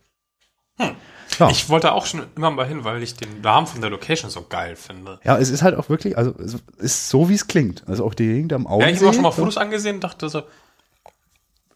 Ja. 1.41 1.51
Ich 1.51 1.69
wollte 1.69 1.93
auch 1.93 2.07
schon 2.07 2.25
immer 2.37 2.51
mal 2.51 2.67
hin, 2.67 2.85
weil 2.85 3.03
ich 3.03 3.15
den 3.15 3.41
Namen 3.41 3.67
von 3.67 3.81
der 3.81 3.91
Location 3.91 4.31
so 4.31 4.43
geil 4.43 4.77
finde. 4.77 5.19
Ja, 5.25 5.39
es 5.39 5.51
ist 5.51 5.63
halt 5.63 5.75
auch 5.75 5.89
wirklich, 5.89 6.17
also 6.19 6.35
es 6.39 6.59
ist 6.79 7.09
so, 7.09 7.29
wie 7.29 7.35
es 7.35 7.47
klingt. 7.47 7.83
Also 7.89 8.05
auch 8.05 8.15
die 8.15 8.27
Gegend 8.27 8.53
am 8.53 8.67
Augen. 8.67 8.83
Ja, 8.83 8.89
ich 8.89 8.99
habe 8.99 9.09
auch 9.09 9.15
schon 9.15 9.23
mal 9.23 9.31
Fotos 9.31 9.57
angesehen 9.57 9.97
und 9.97 10.05
dachte 10.05 10.29
so, 10.29 10.43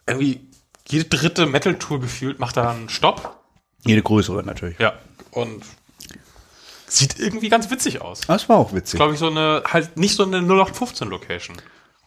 irgendwie 0.07 0.47
jede 0.87 1.05
dritte 1.07 1.47
Metal-Tour 1.47 2.01
gefühlt 2.01 2.39
macht 2.39 2.57
da 2.57 2.71
einen 2.71 2.89
Stopp. 2.89 3.41
Jede 3.85 4.03
größere 4.03 4.43
natürlich. 4.45 4.79
Ja. 4.79 4.93
Und 5.31 5.65
sieht 6.87 7.19
irgendwie 7.19 7.49
ganz 7.49 7.71
witzig 7.71 8.03
aus. 8.03 8.21
Das 8.27 8.49
war 8.49 8.57
auch 8.57 8.73
witzig. 8.73 8.99
Glaube 8.99 9.15
ich, 9.15 9.19
so 9.19 9.29
eine, 9.29 9.63
halt 9.67 9.97
nicht 9.97 10.15
so 10.15 10.25
eine 10.25 10.39
0815-Location. 10.39 11.57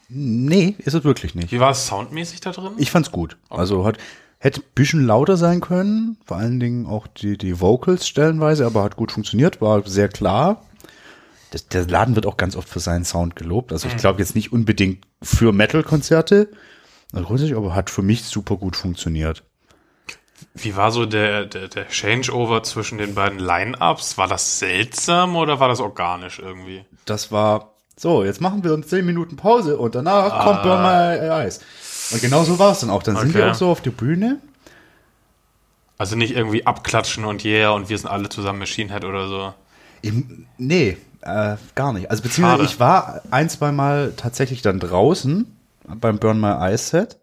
Nee, 0.10 0.76
ist 0.80 0.94
es 0.94 1.04
wirklich 1.04 1.36
nicht. 1.36 1.52
Wie 1.52 1.60
war 1.60 1.72
es 1.72 1.88
soundmäßig 1.88 2.40
da 2.40 2.52
drin? 2.52 2.74
Ich 2.78 2.92
fand's 2.92 3.12
gut. 3.12 3.38
Also 3.50 3.86
hat, 3.86 3.98
hätte 4.40 4.62
ein 4.62 4.72
bisschen 4.76 5.06
lauter 5.06 5.38
sein 5.38 5.62
können. 5.62 6.18
Vor 6.26 6.38
allen 6.38 6.60
Dingen 6.60 6.86
auch 6.86 7.08
die, 7.08 7.38
die 7.38 7.60
Vocals 7.60 8.08
stellenweise, 8.08 8.66
aber 8.66 8.84
hat 8.84 8.96
gut 8.96 9.12
funktioniert, 9.12 9.62
war 9.62 9.88
sehr 9.88 10.10
klar. 10.10 10.64
das, 11.52 11.68
der 11.68 11.88
Laden 11.88 12.16
wird 12.16 12.26
auch 12.26 12.38
ganz 12.38 12.56
oft 12.56 12.70
für 12.70 12.80
seinen 12.80 13.06
Sound 13.06 13.36
gelobt. 13.36 13.72
Also 13.72 13.88
ich 13.88 13.98
glaube 13.98 14.20
jetzt 14.20 14.36
nicht 14.36 14.52
unbedingt 14.52 15.06
für 15.22 15.52
Metal-Konzerte, 15.52 16.50
also 17.14 17.26
grundsätzlich, 17.26 17.58
aber 17.58 17.74
hat 17.74 17.90
für 17.90 18.02
mich 18.02 18.24
super 18.24 18.58
gut 18.58 18.76
funktioniert. 18.76 19.44
Wie 20.54 20.76
war 20.76 20.92
so 20.92 21.06
der, 21.06 21.46
der, 21.46 21.68
der 21.68 21.88
Changeover 21.88 22.64
zwischen 22.64 22.98
den 22.98 23.16
beiden 23.16 23.40
Line-Ups? 23.40 24.18
War 24.18 24.28
das 24.28 24.60
seltsam 24.60 25.36
oder 25.36 25.60
war 25.60 25.68
das 25.68 25.80
organisch 25.80 26.40
irgendwie? 26.40 26.86
Das 27.06 27.32
war, 27.32 27.74
so, 27.96 28.24
jetzt 28.24 28.42
machen 28.42 28.64
wir 28.64 28.74
uns 28.74 28.88
10 28.88 29.06
Minuten 29.06 29.36
Pause 29.36 29.78
und 29.78 29.96
danach 29.96 30.44
kommt 30.44 30.64
Burn 30.64 30.82
My 30.82 31.28
Eyes. 31.28 31.62
Und 32.12 32.22
genau 32.22 32.44
so 32.44 32.58
war 32.60 32.72
es 32.72 32.80
dann 32.80 32.90
auch. 32.90 33.04
Dann 33.04 33.16
sind 33.18 33.30
Okay. 33.30 33.40
wir 33.40 33.52
auch 33.52 33.56
so 33.56 33.68
auf 33.70 33.82
der 33.82 33.92
Bühne. 33.92 34.40
Also 35.98 36.16
nicht 36.16 36.36
irgendwie 36.36 36.66
abklatschen 36.66 37.26
und 37.26 37.44
yeah 37.44 37.72
und 37.72 37.90
wir 37.90 37.98
sind 37.98 38.08
alle 38.08 38.30
zusammen 38.30 38.60
Machine 38.60 38.92
Head 38.94 39.04
oder 39.04 39.28
so. 39.28 39.54
Im, 40.04 40.46
nee, 40.58 40.98
äh, 41.22 41.56
gar 41.74 41.92
nicht. 41.94 42.12
Also 42.12 42.22
beziehungsweise 42.24 42.64
Schade. 42.64 42.70
ich 42.74 42.80
war 42.80 43.22
ein, 43.32 43.50
zwei 43.50 43.72
Mal 43.72 44.14
tatsächlich 44.16 44.62
dann 44.62 44.80
draußen 44.80 45.46
beim 46.00 46.20
Burn 46.20 46.40
My 46.40 46.52
Eyes 46.52 46.90
Set, 46.90 47.18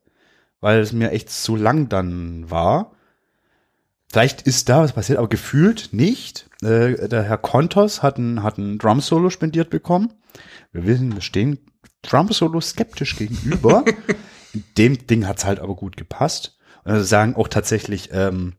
weil 0.61 0.81
es 0.81 0.93
mir 0.93 1.13
echt 1.13 1.31
zu 1.31 1.55
lang 1.55 1.89
dann 1.89 2.51
war. 2.51 2.91
Vielleicht 4.11 4.43
ist 4.43 4.69
da 4.69 4.83
was 4.83 4.93
passiert, 4.93 5.19
aber 5.19 5.29
gefühlt 5.29 5.91
nicht. 5.93 6.49
Äh, 6.63 7.09
der 7.09 7.23
Herr 7.23 7.39
Kontos 7.39 8.03
hat 8.03 8.19
ein, 8.19 8.43
hat 8.43 8.59
ein 8.59 8.79
Drum-Solo 8.79 9.31
spendiert 9.31 9.71
bekommen. 9.71 10.13
Wir 10.73 10.85
wissen, 10.85 11.15
wir 11.15 11.23
stehen 11.23 11.59
Drum-Solo 12.03 12.61
skeptisch 12.61 13.17
gegenüber. 13.17 13.85
Dem 14.79 15.07
Ding 15.07 15.27
hat's 15.27 15.45
halt 15.45 15.61
aber 15.61 15.75
gut 15.75 15.97
gepasst. 15.97 16.59
Und 16.85 16.93
also 16.93 17.05
sagen 17.05 17.37
auch 17.37 17.49
tatsächlich, 17.49 18.11
ähm, 18.13 18.55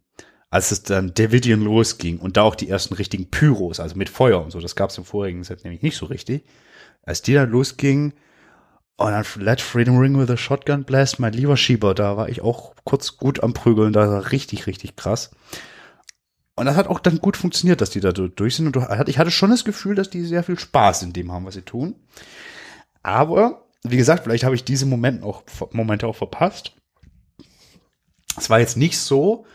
als 0.50 0.72
es 0.72 0.84
dann 0.84 1.14
Davidian 1.14 1.62
losging 1.62 2.20
und 2.20 2.38
da 2.38 2.44
auch 2.44 2.56
die 2.56 2.70
ersten 2.70 2.94
richtigen 2.94 3.30
Pyros, 3.30 3.80
also 3.80 3.96
mit 3.96 4.10
Feuer 4.10 4.42
und 4.44 4.52
so, 4.52 4.60
das 4.60 4.76
gab's 4.76 4.98
im 4.98 5.06
vorigen 5.06 5.44
Set 5.44 5.64
nämlich 5.64 5.82
nicht 5.82 5.98
so 5.98 6.06
richtig. 6.06 6.46
Als 7.04 7.22
die 7.22 7.34
dann 7.34 7.50
losging 7.50 8.14
und 8.98 9.12
dann 9.12 9.26
Let 9.36 9.62
Freedom 9.62 9.98
Ring 9.98 10.18
with 10.18 10.30
a 10.30 10.38
Shotgun 10.38 10.86
Blast, 10.86 11.20
mein 11.20 11.34
lieber 11.34 11.58
Schieber, 11.58 11.94
da 11.94 12.16
war 12.16 12.30
ich 12.30 12.42
auch 12.42 12.74
kurz 12.84 13.18
gut 13.18 13.44
am 13.44 13.54
Prügeln, 13.54 13.94
da 13.94 14.10
war 14.10 14.32
richtig, 14.32 14.68
richtig 14.68 14.96
krass. 14.96 15.32
Und 16.56 16.68
das 16.68 16.78
hat 16.78 16.88
auch 16.88 17.00
dann 17.00 17.20
gut 17.20 17.36
funktioniert, 17.36 17.82
dass 17.82 17.90
die 17.90 18.00
da 18.00 18.14
durch 18.14 18.56
sind. 18.56 18.76
Und 18.76 19.10
ich 19.10 19.18
hatte 19.18 19.32
schon 19.32 19.50
das 19.50 19.66
Gefühl, 19.66 19.96
dass 19.96 20.10
die 20.10 20.24
sehr 20.24 20.44
viel 20.44 20.58
Spaß 20.58 21.04
in 21.04 21.12
dem 21.12 21.32
haben, 21.32 21.46
was 21.46 21.56
sie 21.56 21.64
tun. 21.64 21.96
Aber, 23.04 23.65
wie 23.92 23.98
gesagt, 23.98 24.24
vielleicht 24.24 24.44
habe 24.44 24.56
ich 24.56 24.64
diese 24.64 24.86
Momente 24.86 25.26
auch, 25.26 25.44
Momente 25.72 26.08
auch 26.08 26.16
verpasst. 26.16 26.74
Es 28.38 28.50
war 28.50 28.60
jetzt 28.60 28.78
nicht 28.78 29.00
so, 29.00 29.46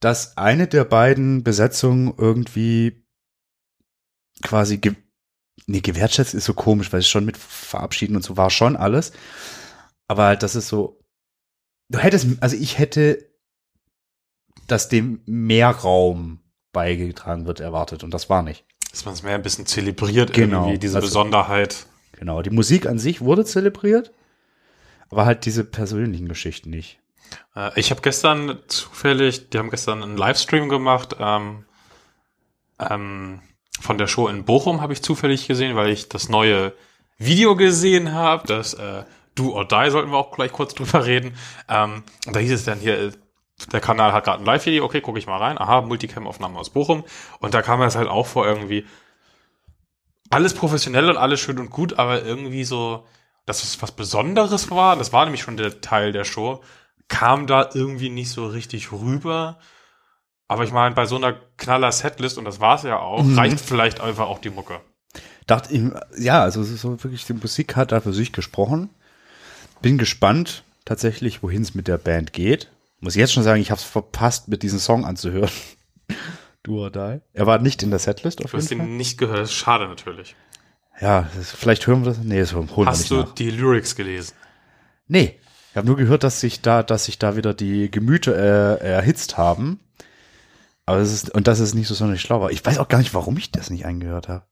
dass 0.00 0.36
eine 0.36 0.66
der 0.66 0.84
beiden 0.84 1.44
Besetzungen 1.44 2.12
irgendwie 2.16 3.04
quasi 4.42 4.78
ge 4.78 4.94
nee, 5.66 5.80
gewertschätzt 5.80 6.34
ist 6.34 6.44
so 6.44 6.52
komisch, 6.54 6.92
weil 6.92 7.00
es 7.00 7.08
schon 7.08 7.24
mit 7.24 7.36
verabschieden 7.38 8.16
und 8.16 8.22
so 8.22 8.36
war 8.36 8.50
schon 8.50 8.76
alles. 8.76 9.12
Aber 10.08 10.24
halt, 10.26 10.42
das 10.42 10.56
ist 10.56 10.68
so, 10.68 11.00
du 11.88 11.98
hättest, 11.98 12.26
also 12.40 12.56
ich 12.56 12.76
hätte, 12.78 13.30
dass 14.66 14.88
dem 14.88 15.22
mehr 15.26 15.70
Raum 15.70 16.40
beigetragen 16.72 17.46
wird, 17.46 17.60
erwartet 17.60 18.02
und 18.04 18.12
das 18.12 18.28
war 18.28 18.42
nicht. 18.42 18.66
Dass 18.90 19.04
man 19.04 19.14
es 19.14 19.22
mehr 19.22 19.34
ein 19.36 19.42
bisschen 19.42 19.64
zelebriert 19.66 20.32
Genau. 20.34 20.62
irgendwie, 20.64 20.78
diese 20.78 20.96
Also- 20.96 21.06
Besonderheit. 21.08 21.86
Genau, 22.18 22.42
die 22.42 22.50
Musik 22.50 22.86
an 22.86 22.98
sich 22.98 23.20
wurde 23.20 23.44
zelebriert, 23.44 24.12
aber 25.10 25.26
halt 25.26 25.46
diese 25.46 25.64
persönlichen 25.64 26.28
Geschichten 26.28 26.70
nicht. 26.70 26.98
Äh, 27.56 27.78
ich 27.78 27.90
habe 27.90 28.00
gestern 28.00 28.58
zufällig, 28.68 29.50
die 29.50 29.58
haben 29.58 29.70
gestern 29.70 30.02
einen 30.02 30.16
Livestream 30.16 30.68
gemacht, 30.68 31.16
ähm, 31.18 31.64
ähm, 32.78 33.40
von 33.80 33.98
der 33.98 34.06
Show 34.06 34.28
in 34.28 34.44
Bochum 34.44 34.80
habe 34.80 34.92
ich 34.92 35.02
zufällig 35.02 35.46
gesehen, 35.46 35.76
weil 35.76 35.90
ich 35.90 36.08
das 36.08 36.28
neue 36.28 36.72
Video 37.18 37.56
gesehen 37.56 38.12
habe, 38.12 38.46
das 38.46 38.74
äh, 38.74 39.04
Do 39.34 39.52
or 39.52 39.66
Die, 39.66 39.90
sollten 39.90 40.10
wir 40.10 40.18
auch 40.18 40.32
gleich 40.32 40.52
kurz 40.52 40.74
drüber 40.74 41.04
reden. 41.04 41.36
Ähm, 41.68 42.04
da 42.26 42.40
hieß 42.40 42.52
es 42.52 42.64
dann 42.64 42.78
hier, 42.78 42.98
äh, 42.98 43.12
der 43.72 43.80
Kanal 43.80 44.12
hat 44.12 44.24
gerade 44.24 44.42
ein 44.42 44.46
Live-Video, 44.46 44.84
okay, 44.84 45.00
gucke 45.00 45.18
ich 45.18 45.26
mal 45.26 45.38
rein. 45.38 45.58
Aha, 45.58 45.82
Multicam-Aufnahme 45.82 46.58
aus 46.58 46.70
Bochum. 46.70 47.04
Und 47.38 47.54
da 47.54 47.62
kam 47.62 47.80
es 47.82 47.94
halt 47.94 48.08
auch 48.08 48.26
vor 48.26 48.46
irgendwie, 48.46 48.84
alles 50.34 50.54
professionell 50.54 51.08
und 51.10 51.16
alles 51.16 51.40
schön 51.40 51.58
und 51.58 51.70
gut, 51.70 51.98
aber 51.98 52.22
irgendwie 52.24 52.64
so, 52.64 53.06
dass 53.46 53.62
es 53.62 53.80
was 53.80 53.92
Besonderes 53.92 54.70
war, 54.70 54.96
das 54.96 55.12
war 55.12 55.24
nämlich 55.24 55.42
schon 55.42 55.56
der 55.56 55.80
Teil 55.80 56.12
der 56.12 56.24
Show, 56.24 56.62
kam 57.08 57.46
da 57.46 57.70
irgendwie 57.74 58.08
nicht 58.10 58.30
so 58.30 58.46
richtig 58.46 58.90
rüber. 58.92 59.58
Aber 60.48 60.64
ich 60.64 60.72
meine, 60.72 60.94
bei 60.94 61.06
so 61.06 61.16
einer 61.16 61.34
knaller 61.56 61.92
Setlist, 61.92 62.36
und 62.38 62.44
das 62.44 62.60
war's 62.60 62.82
ja 62.82 62.98
auch, 62.98 63.22
Mhm. 63.22 63.38
reicht 63.38 63.60
vielleicht 63.60 64.00
einfach 64.00 64.26
auch 64.26 64.38
die 64.40 64.50
Mucke. 64.50 64.80
Dachte 65.46 65.72
ich, 65.74 65.82
ja, 66.18 66.42
also 66.42 66.60
es 66.62 66.70
ist 66.70 66.80
so 66.80 67.02
wirklich, 67.02 67.24
die 67.26 67.34
Musik 67.34 67.76
hat 67.76 67.92
da 67.92 68.00
für 68.00 68.12
sich 68.12 68.32
gesprochen. 68.32 68.90
Bin 69.82 69.98
gespannt 69.98 70.64
tatsächlich, 70.84 71.42
wohin 71.42 71.62
es 71.62 71.74
mit 71.74 71.86
der 71.88 71.98
Band 71.98 72.32
geht. 72.32 72.70
Muss 73.00 73.14
jetzt 73.14 73.32
schon 73.32 73.42
sagen, 73.42 73.60
ich 73.60 73.70
habe 73.70 73.78
es 73.78 73.84
verpasst, 73.84 74.48
mit 74.48 74.62
diesem 74.62 74.78
Song 74.78 75.04
anzuhören. 75.04 75.50
Do 76.64 76.80
or 76.82 76.90
Die. 76.90 77.20
Er 77.32 77.46
war 77.46 77.58
nicht 77.58 77.82
in 77.84 77.90
der 77.90 77.98
Setlist 78.00 78.44
auf 78.44 78.50
Du 78.50 78.56
hast 78.56 78.70
jeden 78.70 78.80
Fall. 78.82 78.88
ihn 78.90 78.96
nicht 78.96 79.16
gehört, 79.18 79.38
das 79.38 79.50
ist 79.50 79.54
schade 79.56 79.86
natürlich. 79.86 80.34
Ja, 81.00 81.28
das, 81.36 81.52
vielleicht 81.52 81.86
hören 81.86 82.04
wir 82.04 82.10
das. 82.12 82.18
Nee, 82.18 82.40
das 82.40 82.52
holen 82.54 82.68
wir 82.74 82.86
Hast 82.86 82.98
nicht 83.00 83.10
du 83.10 83.16
nach. 83.16 83.34
die 83.34 83.50
Lyrics 83.50 83.94
gelesen? 83.94 84.34
Nee, 85.06 85.38
ich 85.70 85.76
habe 85.76 85.86
nur 85.86 85.96
gehört, 85.96 86.22
dass 86.24 86.40
sich 86.40 86.60
da, 86.62 86.82
dass 86.82 87.04
sich 87.06 87.18
da 87.18 87.36
wieder 87.36 87.52
die 87.54 87.90
Gemüter 87.90 88.34
äh, 88.80 88.84
erhitzt 88.92 89.36
haben. 89.36 89.80
Aber 90.86 90.98
es 90.98 91.12
ist 91.12 91.30
und 91.34 91.46
das 91.46 91.60
ist 91.60 91.74
nicht 91.74 91.88
so 91.88 91.94
sonderlich 91.94 92.20
schlau 92.22 92.40
war. 92.40 92.50
Ich 92.50 92.64
weiß 92.64 92.78
auch 92.78 92.88
gar 92.88 92.98
nicht, 92.98 93.14
warum 93.14 93.36
ich 93.36 93.50
das 93.52 93.70
nicht 93.70 93.84
eingehört 93.86 94.28
habe. 94.28 94.44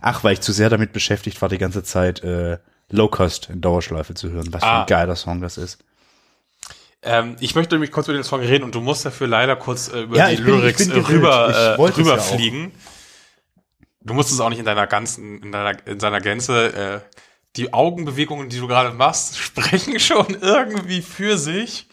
Ach, 0.00 0.22
weil 0.24 0.34
ich 0.34 0.40
zu 0.40 0.52
sehr 0.52 0.68
damit 0.70 0.92
beschäftigt 0.92 1.40
war, 1.42 1.48
die 1.48 1.58
ganze 1.58 1.82
Zeit 1.82 2.22
äh, 2.22 2.58
Low 2.90 3.08
Cost 3.08 3.50
in 3.50 3.60
Dauerschleife 3.60 4.14
zu 4.14 4.30
hören. 4.30 4.52
Was 4.52 4.62
für 4.62 4.68
Ah. 4.70 4.80
ein 4.82 4.86
geiler 4.86 5.16
Song 5.16 5.40
das 5.40 5.58
ist. 5.58 5.78
Ähm, 7.02 7.36
ich 7.40 7.54
möchte 7.54 7.74
nämlich 7.74 7.92
kurz 7.92 8.08
über 8.08 8.16
den 8.18 8.24
Song 8.24 8.40
reden 8.40 8.62
und 8.64 8.74
du 8.74 8.80
musst 8.80 9.04
dafür 9.06 9.26
leider 9.26 9.56
kurz 9.56 9.88
äh, 9.88 10.02
über 10.02 10.16
Ja, 10.18 10.28
die 10.28 10.34
ich 10.34 10.44
bin- 10.44 10.48
Lyrics 10.60 10.86
bin 10.88 10.96
äh, 10.96 11.06
rüber, 11.06 11.48
äh, 11.48 11.50
es 11.50 11.96
ja 11.96 11.96
rüberfliegen. 11.96 12.72
Du 14.02 14.14
musst 14.14 14.30
es 14.30 14.40
auch 14.40 14.48
nicht 14.50 14.58
in 14.58 14.64
deiner 14.64 14.86
ganzen, 14.86 15.42
in 15.42 15.52
deiner, 15.52 15.86
in 15.86 16.00
seiner 16.00 16.20
Gänze, 16.20 17.02
äh, 17.06 17.16
die 17.56 17.72
Augenbewegungen, 17.72 18.48
die 18.48 18.58
du 18.58 18.66
gerade 18.68 18.92
machst, 18.94 19.36
sprechen 19.38 19.98
schon 19.98 20.26
irgendwie 20.40 21.02
für 21.02 21.38
sich. 21.38 21.88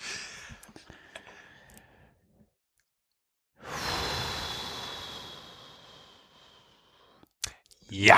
Ja. 7.89 8.17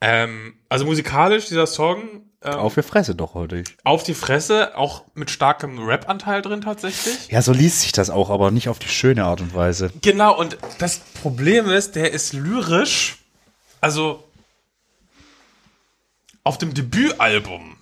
Ähm, 0.00 0.54
also 0.68 0.84
musikalisch, 0.84 1.46
dieser 1.46 1.66
Song, 1.66 2.27
ähm, 2.42 2.54
Auf 2.54 2.74
die 2.74 2.82
Fresse 2.82 3.14
doch 3.14 3.34
heute. 3.34 3.64
auf 3.84 4.02
die 4.04 4.14
Fresse, 4.14 4.76
auch 4.76 5.04
mit 5.14 5.30
starkem 5.30 5.78
Rap-Anteil 5.84 6.42
drin 6.42 6.60
tatsächlich. 6.60 7.28
Ja, 7.28 7.42
so 7.42 7.52
liest 7.52 7.80
sich 7.82 7.92
das 7.92 8.10
auch, 8.10 8.30
aber 8.30 8.50
nicht 8.50 8.68
auf 8.68 8.78
die 8.78 8.88
schöne 8.88 9.24
Art 9.24 9.40
und 9.40 9.54
Weise. 9.54 9.90
Genau, 10.02 10.38
und 10.38 10.56
das 10.78 10.98
Problem 11.22 11.68
ist, 11.70 11.96
der 11.96 12.12
ist 12.12 12.32
lyrisch, 12.32 13.18
also 13.80 14.24
auf 16.44 16.58
dem 16.58 16.74
Debütalbum. 16.74 17.76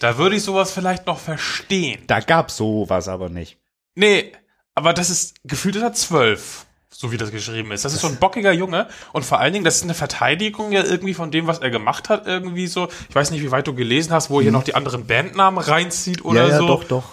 Da 0.00 0.16
würde 0.16 0.36
ich 0.36 0.42
sowas 0.42 0.70
vielleicht 0.72 1.06
noch 1.06 1.18
verstehen. 1.18 2.02
Da 2.06 2.20
gab's 2.20 2.56
sowas 2.56 3.08
aber 3.08 3.28
nicht. 3.28 3.58
Nee, 3.94 4.32
aber 4.74 4.92
das 4.94 5.10
ist 5.10 5.34
gefühlt 5.44 5.76
ist 5.76 5.82
er 5.82 5.92
zwölf, 5.92 6.66
so 7.00 7.12
wie 7.12 7.16
das 7.16 7.30
geschrieben 7.30 7.70
ist. 7.70 7.84
Das 7.84 7.94
ist 7.94 8.00
so 8.00 8.08
ein 8.08 8.16
bockiger 8.16 8.50
Junge 8.50 8.88
und 9.12 9.24
vor 9.24 9.38
allen 9.38 9.52
Dingen, 9.52 9.64
das 9.64 9.76
ist 9.76 9.84
eine 9.84 9.94
Verteidigung 9.94 10.72
ja 10.72 10.82
irgendwie 10.82 11.14
von 11.14 11.30
dem, 11.30 11.46
was 11.46 11.60
er 11.60 11.70
gemacht 11.70 12.08
hat, 12.08 12.26
irgendwie 12.26 12.66
so. 12.66 12.88
Ich 13.08 13.14
weiß 13.14 13.30
nicht, 13.30 13.40
wie 13.40 13.52
weit 13.52 13.68
du 13.68 13.74
gelesen 13.74 14.12
hast, 14.12 14.30
wo 14.30 14.40
er 14.40 14.42
hier 14.42 14.50
noch 14.50 14.64
die 14.64 14.74
anderen 14.74 15.06
Bandnamen 15.06 15.62
reinzieht 15.62 16.24
oder 16.24 16.42
ja, 16.42 16.48
ja, 16.48 16.58
so. 16.58 16.66
doch, 16.66 16.82
doch. 16.82 17.04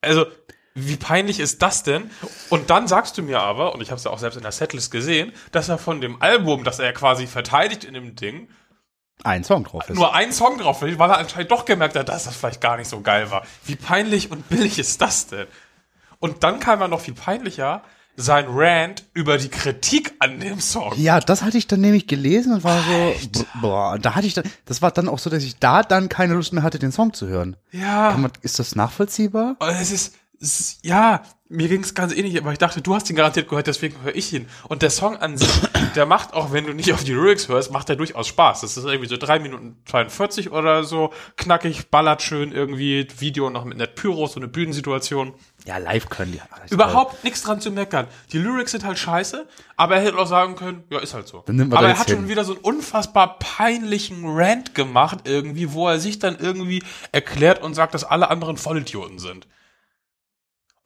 Also, 0.00 0.26
wie 0.74 0.96
peinlich 0.96 1.38
ist 1.38 1.62
das 1.62 1.84
denn? 1.84 2.10
Und 2.48 2.70
dann 2.70 2.88
sagst 2.88 3.18
du 3.18 3.22
mir 3.22 3.38
aber, 3.38 3.72
und 3.72 3.82
ich 3.82 3.90
habe 3.90 3.98
es 3.98 4.04
ja 4.04 4.10
auch 4.10 4.18
selbst 4.18 4.34
in 4.34 4.42
der 4.42 4.50
Setlist 4.50 4.90
gesehen, 4.90 5.32
dass 5.52 5.68
er 5.68 5.78
von 5.78 6.00
dem 6.00 6.20
Album, 6.20 6.64
das 6.64 6.80
er 6.80 6.92
quasi 6.92 7.28
verteidigt 7.28 7.84
in 7.84 7.94
dem 7.94 8.16
Ding, 8.16 8.48
Ein 9.22 9.44
Song 9.44 9.62
drauf 9.62 9.88
ist. 9.88 9.94
nur 9.94 10.12
einen 10.12 10.32
Song 10.32 10.58
drauf 10.58 10.82
will, 10.82 10.98
weil 10.98 11.08
er 11.08 11.18
anscheinend 11.18 11.52
doch 11.52 11.66
gemerkt 11.66 11.94
hat, 11.94 12.08
dass 12.08 12.24
das 12.24 12.34
vielleicht 12.34 12.60
gar 12.60 12.76
nicht 12.76 12.88
so 12.88 13.00
geil 13.00 13.30
war. 13.30 13.44
Wie 13.64 13.76
peinlich 13.76 14.32
und 14.32 14.48
billig 14.48 14.80
ist 14.80 15.00
das 15.00 15.28
denn? 15.28 15.46
Und 16.18 16.42
dann 16.42 16.58
kam 16.58 16.80
er 16.80 16.88
noch 16.88 17.00
viel 17.00 17.14
peinlicher, 17.14 17.84
sein 18.20 18.46
Rant 18.48 19.04
über 19.14 19.38
die 19.38 19.48
Kritik 19.48 20.12
an 20.18 20.40
dem 20.40 20.60
Song. 20.60 20.92
Ja, 20.96 21.20
das 21.20 21.42
hatte 21.42 21.58
ich 21.58 21.66
dann 21.66 21.80
nämlich 21.80 22.06
gelesen 22.06 22.52
und 22.52 22.64
war 22.64 22.78
so, 22.82 23.28
b- 23.40 23.44
boah, 23.60 23.98
da 23.98 24.14
hatte 24.14 24.26
ich 24.26 24.34
dann, 24.34 24.44
das 24.66 24.82
war 24.82 24.90
dann 24.90 25.08
auch 25.08 25.18
so, 25.18 25.30
dass 25.30 25.42
ich 25.42 25.56
da 25.58 25.82
dann 25.82 26.08
keine 26.08 26.34
Lust 26.34 26.52
mehr 26.52 26.62
hatte, 26.62 26.78
den 26.78 26.92
Song 26.92 27.12
zu 27.12 27.26
hören. 27.26 27.56
Ja. 27.72 28.16
Man, 28.16 28.30
ist 28.42 28.58
das 28.58 28.76
nachvollziehbar? 28.76 29.56
Ist, 29.60 29.80
es 29.80 29.90
ist 29.92 30.14
ja, 30.82 31.22
mir 31.50 31.68
ging 31.68 31.82
es 31.82 31.94
ganz 31.94 32.14
ähnlich, 32.14 32.38
aber 32.38 32.52
ich 32.52 32.58
dachte, 32.58 32.80
du 32.80 32.94
hast 32.94 33.10
ihn 33.10 33.16
garantiert 33.16 33.48
gehört, 33.48 33.66
deswegen 33.66 34.00
höre 34.02 34.14
ich 34.14 34.32
ihn. 34.32 34.48
Und 34.68 34.80
der 34.80 34.90
Song 34.90 35.16
an 35.16 35.36
sich 35.36 35.50
der 35.96 36.06
macht, 36.06 36.32
auch 36.32 36.52
wenn 36.52 36.64
du 36.64 36.72
nicht 36.72 36.92
auf 36.94 37.04
die 37.04 37.12
Lyrics 37.12 37.48
hörst, 37.48 37.72
macht 37.72 37.88
der 37.90 37.96
durchaus 37.96 38.28
Spaß. 38.28 38.62
Das 38.62 38.76
ist 38.76 38.84
irgendwie 38.84 39.08
so 39.08 39.16
drei 39.18 39.38
Minuten 39.38 39.76
42 39.84 40.52
oder 40.52 40.84
so, 40.84 41.12
knackig, 41.36 41.90
ballert 41.90 42.22
schön 42.22 42.52
irgendwie, 42.52 43.06
Video 43.18 43.50
noch 43.50 43.64
mit 43.64 43.76
Net 43.76 43.96
Pyro, 43.96 44.28
so 44.28 44.40
eine 44.40 44.48
Bühnensituation. 44.48 45.34
Ja, 45.66 45.76
live 45.76 46.08
können 46.08 46.32
die. 46.32 46.40
alles 46.40 46.70
Überhaupt 46.70 47.22
nichts 47.22 47.42
dran 47.42 47.60
zu 47.60 47.70
meckern. 47.70 48.06
Die 48.32 48.38
Lyrics 48.38 48.70
sind 48.70 48.84
halt 48.84 48.98
scheiße, 48.98 49.46
aber 49.76 49.96
er 49.96 50.02
hätte 50.02 50.18
auch 50.18 50.26
sagen 50.26 50.56
können, 50.56 50.84
ja, 50.88 51.00
ist 51.00 51.12
halt 51.12 51.28
so. 51.28 51.44
Aber 51.46 51.88
er 51.88 51.98
hat 51.98 52.06
hin. 52.06 52.16
schon 52.16 52.28
wieder 52.28 52.44
so 52.44 52.54
einen 52.54 52.62
unfassbar 52.62 53.38
peinlichen 53.38 54.22
Rant 54.24 54.74
gemacht 54.74 55.18
irgendwie, 55.24 55.72
wo 55.72 55.88
er 55.88 55.98
sich 55.98 56.18
dann 56.18 56.38
irgendwie 56.38 56.82
erklärt 57.12 57.60
und 57.60 57.74
sagt, 57.74 57.92
dass 57.92 58.04
alle 58.04 58.30
anderen 58.30 58.56
Vollidioten 58.56 59.18
sind. 59.18 59.46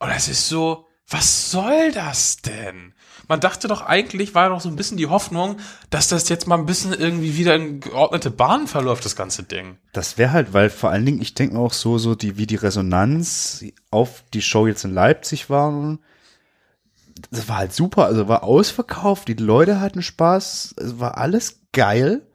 Und 0.05 0.11
es 0.11 0.27
ist 0.27 0.47
so, 0.49 0.85
was 1.09 1.49
soll 1.49 1.91
das 1.91 2.37
denn? 2.37 2.93
Man 3.27 3.39
dachte 3.39 3.67
doch 3.67 3.81
eigentlich, 3.81 4.35
war 4.35 4.49
doch 4.49 4.61
so 4.61 4.69
ein 4.69 4.75
bisschen 4.75 4.97
die 4.97 5.07
Hoffnung, 5.07 5.57
dass 5.89 6.09
das 6.09 6.29
jetzt 6.29 6.45
mal 6.45 6.59
ein 6.59 6.67
bisschen 6.67 6.93
irgendwie 6.93 7.37
wieder 7.37 7.55
in 7.55 7.79
geordnete 7.79 8.29
Bahnen 8.29 8.67
verläuft, 8.67 9.03
das 9.03 9.15
ganze 9.15 9.41
Ding. 9.41 9.79
Das 9.93 10.19
wäre 10.19 10.31
halt, 10.31 10.53
weil 10.53 10.69
vor 10.69 10.91
allen 10.91 11.07
Dingen, 11.07 11.23
ich 11.23 11.33
denke 11.33 11.57
auch 11.57 11.73
so, 11.73 11.97
so 11.97 12.13
die, 12.13 12.37
wie 12.37 12.45
die 12.45 12.55
Resonanz 12.55 13.65
auf 13.89 14.23
die 14.31 14.43
Show 14.43 14.67
jetzt 14.67 14.85
in 14.85 14.93
Leipzig 14.93 15.49
war. 15.49 15.97
Das 17.31 17.49
war 17.49 17.57
halt 17.57 17.73
super, 17.73 18.05
also 18.05 18.27
war 18.27 18.43
ausverkauft, 18.43 19.27
die 19.27 19.33
Leute 19.33 19.79
hatten 19.79 20.03
Spaß, 20.03 20.75
es 20.77 20.99
war 20.99 21.17
alles 21.17 21.61
geil. 21.73 22.27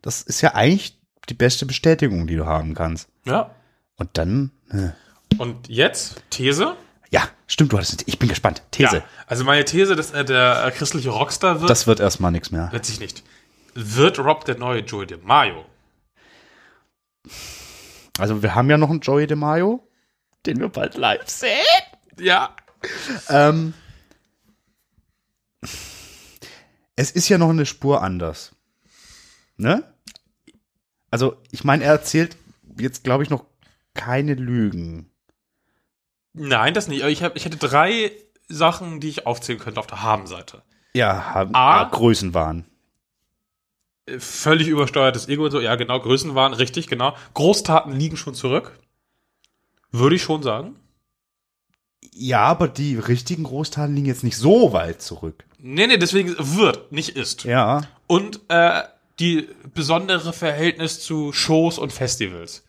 Das 0.00 0.22
ist 0.22 0.40
ja 0.40 0.56
eigentlich 0.56 0.98
die 1.28 1.34
beste 1.34 1.66
Bestätigung, 1.66 2.26
die 2.26 2.34
du 2.34 2.46
haben 2.46 2.74
kannst. 2.74 3.08
Ja. 3.24 3.54
Und 3.96 4.10
dann, 4.14 4.50
äh, 4.70 4.88
Und 5.38 5.68
jetzt, 5.68 6.20
These? 6.30 6.74
Ja, 7.12 7.28
stimmt, 7.46 7.72
du 7.72 7.76
hattest, 7.76 8.00
eine- 8.00 8.08
ich 8.08 8.18
bin 8.18 8.28
gespannt. 8.28 8.62
These. 8.72 8.96
Ja. 8.96 9.04
Also 9.26 9.44
meine 9.44 9.64
These, 9.64 9.94
dass 9.94 10.10
er 10.10 10.24
der 10.24 10.64
äh, 10.66 10.70
christliche 10.72 11.10
Rockstar 11.10 11.60
wird, 11.60 11.70
Das 11.70 11.86
wird 11.86 12.00
erstmal 12.00 12.32
nichts 12.32 12.50
mehr. 12.50 12.70
letztlich 12.72 12.98
nicht. 12.98 13.22
Wird 13.74 14.18
Rob 14.18 14.44
der 14.44 14.58
neue 14.58 14.80
Joey 14.80 15.06
DeMaio? 15.06 15.64
Also 18.18 18.42
wir 18.42 18.54
haben 18.54 18.68
ja 18.68 18.76
noch 18.78 18.90
einen 18.90 19.00
Joey 19.00 19.26
DeMaio, 19.26 19.86
den 20.46 20.58
wir 20.60 20.68
bald 20.68 20.96
live 20.96 21.28
sehen. 21.28 21.50
Ja. 22.18 22.54
Ähm, 23.28 23.74
es 26.96 27.10
ist 27.10 27.28
ja 27.28 27.38
noch 27.38 27.50
eine 27.50 27.66
Spur 27.66 28.02
anders. 28.02 28.54
Ne? 29.56 29.84
Also, 31.10 31.36
ich 31.50 31.62
meine, 31.64 31.84
er 31.84 31.92
erzählt 31.92 32.36
jetzt, 32.78 33.04
glaube 33.04 33.22
ich, 33.22 33.30
noch 33.30 33.44
keine 33.94 34.34
Lügen. 34.34 35.10
Nein, 36.34 36.74
das 36.74 36.88
nicht. 36.88 37.02
Aber 37.02 37.10
ich, 37.10 37.22
hab, 37.22 37.36
ich 37.36 37.44
hätte 37.44 37.56
drei 37.56 38.12
Sachen, 38.48 39.00
die 39.00 39.08
ich 39.08 39.26
aufzählen 39.26 39.60
könnte 39.60 39.80
auf 39.80 39.86
der 39.86 40.02
Haben-Seite. 40.02 40.62
Ja, 40.94 41.34
haben, 41.34 41.54
A. 41.54 41.82
ah, 41.82 41.84
Größenwahn. 41.84 42.64
Äh, 44.06 44.18
Völlig 44.18 44.68
übersteuertes 44.68 45.28
Ego 45.28 45.44
und 45.44 45.50
so. 45.50 45.60
Ja, 45.60 45.76
genau. 45.76 46.00
Größen 46.00 46.34
waren 46.34 46.54
richtig, 46.54 46.86
genau. 46.86 47.16
Großtaten 47.34 47.92
liegen 47.92 48.16
schon 48.16 48.34
zurück. 48.34 48.78
Würde 49.90 50.16
ich 50.16 50.22
schon 50.22 50.42
sagen. 50.42 50.76
Ja, 52.14 52.40
aber 52.40 52.68
die 52.68 52.98
richtigen 52.98 53.44
Großtaten 53.44 53.94
liegen 53.94 54.06
jetzt 54.06 54.24
nicht 54.24 54.36
so 54.36 54.72
weit 54.72 55.00
zurück. 55.00 55.44
Nee, 55.58 55.86
nee, 55.86 55.96
deswegen 55.96 56.34
wird, 56.38 56.92
nicht 56.92 57.10
ist. 57.10 57.44
Ja. 57.44 57.82
Und 58.06 58.40
äh, 58.48 58.82
die 59.18 59.48
besondere 59.72 60.32
Verhältnis 60.32 61.00
zu 61.00 61.32
Shows 61.32 61.78
und 61.78 61.92
Festivals. 61.92 62.64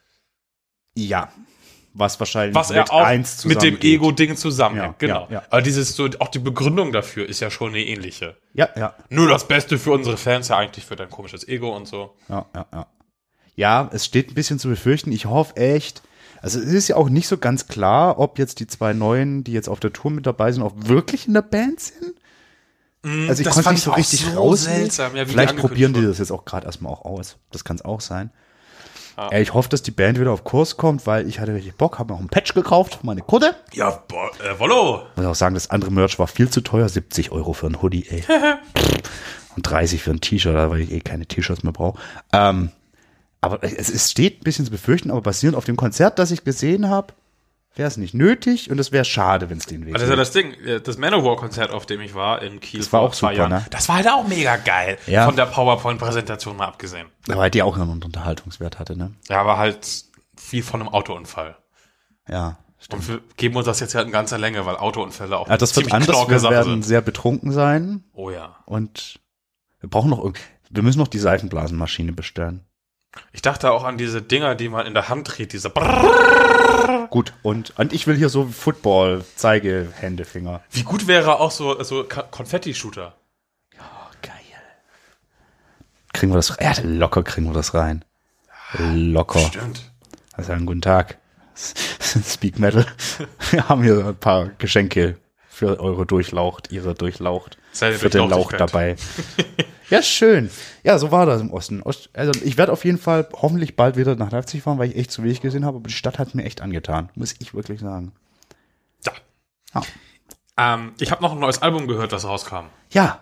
Ja. 0.96 1.32
Was 1.96 2.20
wahrscheinlich 2.20 2.56
Was 2.56 2.72
auch 2.72 3.04
eins 3.04 3.46
mit 3.46 3.62
dem. 3.62 3.80
Ego-Ding 3.80 4.36
zusammenhängt. 4.36 4.96
Ja, 5.02 5.08
genau. 5.08 5.28
ja, 5.30 5.36
ja. 5.36 5.44
Aber 5.50 5.62
dieses 5.62 5.96
so, 5.96 6.10
auch 6.20 6.30
die 6.30 6.40
Begründung 6.40 6.92
dafür 6.92 7.30
ist 7.30 7.40
ja 7.40 7.52
schon 7.52 7.70
eine 7.70 7.84
ähnliche. 7.84 8.36
Ja, 8.54 8.70
ja. 8.76 8.96
Nur 9.10 9.30
das 9.30 9.48
Beste 9.48 9.78
für 9.78 9.92
unsere 9.92 10.18
Fans, 10.18 10.48
ja 10.48 10.58
eigentlich 10.58 10.86
für 10.86 10.96
dein 10.96 11.10
komisches 11.10 11.48
Ego 11.48 11.76
und 11.76 11.88
so. 11.88 12.16
Ja, 12.30 12.46
ja, 12.56 12.66
ja. 12.74 12.88
Ja, 13.56 13.90
es 13.94 14.06
steht 14.06 14.32
ein 14.32 14.34
bisschen 14.34 14.58
zu 14.58 14.68
befürchten. 14.68 15.12
Ich 15.12 15.28
hoffe 15.28 15.56
echt. 15.58 16.02
Also 16.42 16.60
es 16.60 16.74
ist 16.74 16.88
ja 16.88 16.96
auch 16.96 17.10
nicht 17.10 17.28
so 17.28 17.38
ganz 17.38 17.68
klar, 17.68 18.20
ob 18.20 18.40
jetzt 18.40 18.60
die 18.60 18.68
zwei 18.68 18.94
Neuen, 18.94 19.44
die 19.44 19.54
jetzt 19.54 19.70
auf 19.70 19.80
der 19.80 19.94
Tour 19.94 20.12
mit 20.12 20.26
dabei 20.26 20.52
sind, 20.52 20.64
auch 20.64 20.74
wirklich 20.76 21.28
in 21.28 21.36
der 21.36 21.44
Band 21.44 21.80
sind. 21.80 22.16
Also 23.28 23.42
ich 23.42 23.46
das 23.46 23.56
konnte 23.56 23.72
nicht 23.72 23.84
so 23.84 23.92
richtig 23.92 24.22
so 24.22 24.56
seltsam, 24.56 25.16
ja, 25.16 25.26
Vielleicht 25.26 25.58
probieren 25.58 25.94
die 25.94 26.02
das 26.02 26.20
jetzt 26.20 26.32
auch 26.32 26.46
gerade 26.46 26.66
erstmal 26.66 26.94
auch 26.94 27.04
aus. 27.04 27.38
Das 27.52 27.64
kann 27.66 27.76
es 27.76 27.84
auch 27.84 28.00
sein. 28.02 28.32
Ja, 29.18 29.40
ich 29.40 29.54
hoffe, 29.54 29.70
dass 29.70 29.84
die 29.84 29.92
Band 29.92 30.20
wieder 30.20 30.32
auf 30.32 30.44
Kurs 30.44 30.78
kommt, 30.78 31.06
weil 31.06 31.28
ich 31.28 31.40
hatte 31.40 31.54
richtig 31.54 31.76
Bock, 31.76 32.00
habe 32.00 32.14
noch 32.14 32.20
einen 32.20 32.30
Patch 32.30 32.54
gekauft 32.54 32.96
für 32.96 33.06
meine 33.06 33.22
Kutte. 33.22 33.56
Ja, 33.74 34.04
boah, 34.08 34.32
äh, 34.42 34.60
Wollo. 34.60 35.04
Muss 35.16 35.26
auch 35.26 35.36
sagen, 35.36 35.54
das 35.54 35.70
andere 35.70 35.92
Merch 35.92 36.18
war 36.18 36.28
viel 36.28 36.50
zu 36.50 36.62
teuer. 36.62 36.90
70 36.90 37.32
Euro 37.32 37.54
für 37.54 37.68
ein 37.68 37.82
Hoodie, 37.82 38.06
ey. 38.10 38.24
Und 39.56 39.64
30 39.64 40.02
für 40.02 40.12
ein 40.12 40.22
T-Shirt, 40.22 40.56
weil 40.56 40.82
ich 40.82 40.92
eh 40.92 41.00
keine 41.00 41.28
T-Shirts 41.28 41.64
mehr 41.64 41.74
brauche. 41.74 42.00
Ähm, 42.32 42.72
aber 43.40 43.64
es, 43.64 43.90
es 43.90 44.10
steht 44.10 44.42
ein 44.42 44.44
bisschen 44.44 44.66
zu 44.66 44.72
befürchten, 44.72 45.12
aber 45.12 45.22
basierend 45.22 45.58
auf 45.58 45.66
dem 45.66 45.76
Konzert, 45.76 46.18
das 46.18 46.32
ich 46.32 46.44
gesehen 46.44 46.90
habe, 46.90 47.14
wäre 47.76 47.88
es 47.88 47.98
nicht 47.98 48.14
nötig 48.14 48.70
und 48.70 48.80
es 48.80 48.92
wäre 48.92 49.04
schade, 49.06 49.50
wenn 49.50 49.58
es 49.58 49.66
den 49.66 49.86
Weg 49.86 49.94
Das 49.94 50.04
ist 50.04 50.10
ja 50.10 50.16
das 50.16 50.32
Ding. 50.32 50.54
äh, 50.66 50.80
Das 50.82 50.98
Manowar-Konzert, 50.98 51.72
auf 51.72 51.86
dem 51.86 52.02
ich 52.02 52.14
war 52.14 52.42
in 52.42 52.60
Kiel 52.60 52.80
Das 52.82 52.94
war 52.94 53.02
auch 53.02 53.14
zwei 53.14 53.30
super, 53.34 53.38
Jahren, 53.50 53.50
ne? 53.52 53.66
das 53.72 53.88
war 53.90 53.96
halt 53.98 54.08
auch 54.10 54.28
mega 54.28 54.58
geil. 54.58 54.98
Ja. 55.08 55.26
Von 55.26 55.36
der 55.36 55.46
PowerPoint-Präsentation 55.48 56.56
mal 56.58 56.68
abgesehen. 56.68 57.08
Weil 57.28 57.50
die 57.52 57.64
auch 57.64 57.78
noch 57.78 57.90
einen 57.90 58.04
Unterhaltungswert 58.04 58.80
hatte, 58.80 58.96
ne? 58.98 59.14
Ja, 59.30 59.42
aber 59.42 59.58
halt 59.58 60.06
wie 60.50 60.62
von 60.62 60.82
einem 60.82 60.90
Autounfall. 60.90 61.56
Ja. 62.30 62.58
Und 62.92 63.08
wir 63.08 63.22
geben 63.38 63.56
uns 63.56 63.66
das 63.66 63.80
jetzt 63.80 63.94
ja 63.94 64.02
in 64.02 64.12
ganzer 64.12 64.38
Länge, 64.38 64.66
weil 64.66 64.76
Autounfälle 64.76 65.38
auch 65.38 65.48
Ja, 65.48 65.56
das 65.58 65.76
wird 65.76 65.86
ziemlich 65.86 65.94
anders. 65.94 66.10
knorke 66.16 66.42
Wir 66.44 66.50
werden 66.50 66.74
sind. 66.74 66.86
sehr 66.86 67.02
betrunken 67.02 67.52
sein 67.54 68.04
Oh 68.14 68.30
ja. 68.30 68.58
und 68.66 69.20
wir 69.80 69.90
brauchen 69.90 70.10
noch 70.10 70.20
irgend, 70.20 70.40
wir 70.70 70.84
müssen 70.84 71.00
noch 71.00 71.08
die 71.08 71.18
Seifenblasenmaschine 71.20 72.12
bestellen. 72.12 72.66
Ich 73.32 73.42
dachte 73.42 73.72
auch 73.72 73.84
an 73.84 73.98
diese 73.98 74.22
Dinger, 74.22 74.54
die 74.56 74.70
man 74.70 74.86
in 74.86 74.94
der 74.94 75.10
Hand 75.10 75.38
dreht, 75.38 75.54
diese 75.54 75.70
Brrrr. 75.70 77.08
Gut, 77.10 77.34
und, 77.44 77.78
und 77.78 77.94
ich 77.94 78.08
will 78.08 78.16
hier 78.16 78.30
so 78.30 78.48
Football-Zeigehändefinger. 78.48 80.62
Wie 80.72 80.84
gut 80.84 81.08
wäre 81.08 81.40
auch 81.40 81.52
so, 81.52 81.82
so 81.84 82.04
Konfetti-Shooter? 82.04 83.16
Geil. 84.22 84.34
Kriegen 86.14 86.32
wir 86.32 86.38
das 86.38 86.56
Ja, 86.60 86.74
locker 86.84 87.24
kriegen 87.24 87.48
wir 87.48 87.54
das 87.54 87.74
rein. 87.74 88.04
Locker. 88.78 89.40
Stimmt. 89.40 89.92
Also 90.34 90.52
einen 90.52 90.66
guten 90.66 90.82
Tag. 90.82 91.18
Speak 91.56 92.60
Metal. 92.60 92.86
Wir 93.52 93.70
haben 93.70 93.84
hier 93.84 94.08
ein 94.08 94.16
paar 94.16 94.48
Geschenke 94.58 95.18
für 95.54 95.80
eure 95.80 96.06
Durchlaucht, 96.06 96.72
ihre 96.72 96.96
Durchlaucht. 96.96 97.58
Seine 97.72 97.98
für 97.98 98.10
den 98.10 98.30
Lauch 98.30 98.52
dabei. 98.52 98.96
Ja, 99.90 100.02
schön. 100.02 100.50
Ja, 100.84 100.98
so 100.98 101.12
war 101.12 101.28
das 101.28 101.42
im 101.42 101.52
Osten. 101.52 101.84
Ost, 101.84 102.10
also 102.14 102.32
ich 102.44 102.58
werde 102.58 102.72
auf 102.72 102.84
jeden 102.84 102.98
Fall 102.98 103.28
hoffentlich 103.34 103.76
bald 103.76 103.96
wieder 103.96 104.16
nach 104.16 104.32
Leipzig 104.32 104.64
fahren, 104.64 104.80
weil 104.80 104.90
ich 104.90 104.96
echt 104.96 105.12
zu 105.12 105.24
wenig 105.24 105.42
gesehen 105.42 105.66
habe. 105.66 105.78
Aber 105.78 105.88
die 105.88 105.94
Stadt 105.94 106.18
hat 106.18 106.34
mir 106.34 106.46
echt 106.46 106.62
angetan, 106.62 107.10
muss 107.14 107.36
ich 107.38 107.54
wirklich 107.54 107.82
sagen. 107.82 108.12
Ja. 109.06 109.14
Ja. 109.76 109.84
Ähm, 110.58 110.94
ich 111.00 111.12
habe 111.12 111.22
noch 111.22 111.34
ein 111.34 111.40
neues 111.40 111.62
Album 111.62 111.86
gehört, 111.88 112.12
das 112.12 112.26
rauskam. 112.26 112.70
Ja, 112.92 113.20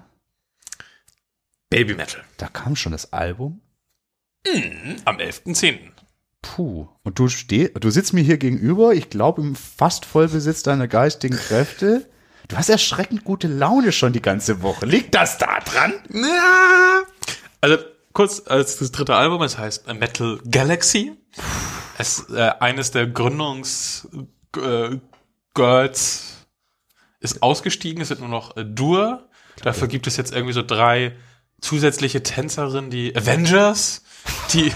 Baby 1.71 1.95
Metal. 1.95 2.21
da 2.37 2.47
kam 2.47 2.75
schon 2.75 2.91
das 2.91 3.11
Album. 3.11 3.59
Am 5.05 5.17
11.10. 5.17 5.79
Puh. 6.41 6.87
Und 7.03 7.19
du 7.19 7.27
stehst, 7.27 7.71
du 7.79 7.89
sitzt 7.89 8.13
mir 8.13 8.21
hier 8.23 8.37
gegenüber, 8.37 8.93
ich 8.93 9.09
glaube 9.09 9.41
im 9.41 9.55
fast 9.55 10.05
Vollbesitz 10.05 10.63
deiner 10.63 10.87
geistigen 10.87 11.35
Kräfte. 11.35 12.09
Du 12.51 12.57
hast 12.57 12.67
erschreckend 12.67 13.23
gute 13.23 13.47
Laune 13.47 13.93
schon 13.93 14.11
die 14.11 14.21
ganze 14.21 14.61
Woche. 14.61 14.85
Liegt 14.85 15.15
das 15.15 15.37
da 15.37 15.61
dran? 15.61 15.93
Ja. 16.09 17.01
Also 17.61 17.77
kurz 18.11 18.43
als 18.45 18.77
das 18.77 18.91
dritte 18.91 19.15
Album, 19.15 19.41
es 19.41 19.57
heißt 19.57 19.87
Metal 19.93 20.37
Galaxy. 20.51 21.13
Es 21.97 22.29
äh, 22.29 22.51
eines 22.59 22.91
der 22.91 23.07
Gründungs 23.07 24.05
äh, 24.57 24.97
Girls 25.53 26.45
ist 27.21 27.41
ausgestiegen, 27.41 28.01
es 28.01 28.09
sind 28.09 28.19
nur 28.19 28.27
noch 28.27 28.57
äh, 28.57 28.65
Dur. 28.65 29.29
Dafür 29.63 29.87
gibt 29.87 30.05
es 30.07 30.17
jetzt 30.17 30.33
irgendwie 30.33 30.53
so 30.53 30.61
drei 30.61 31.15
zusätzliche 31.61 32.21
Tänzerinnen, 32.21 32.89
die 32.89 33.15
Avengers, 33.15 34.03
die 34.51 34.73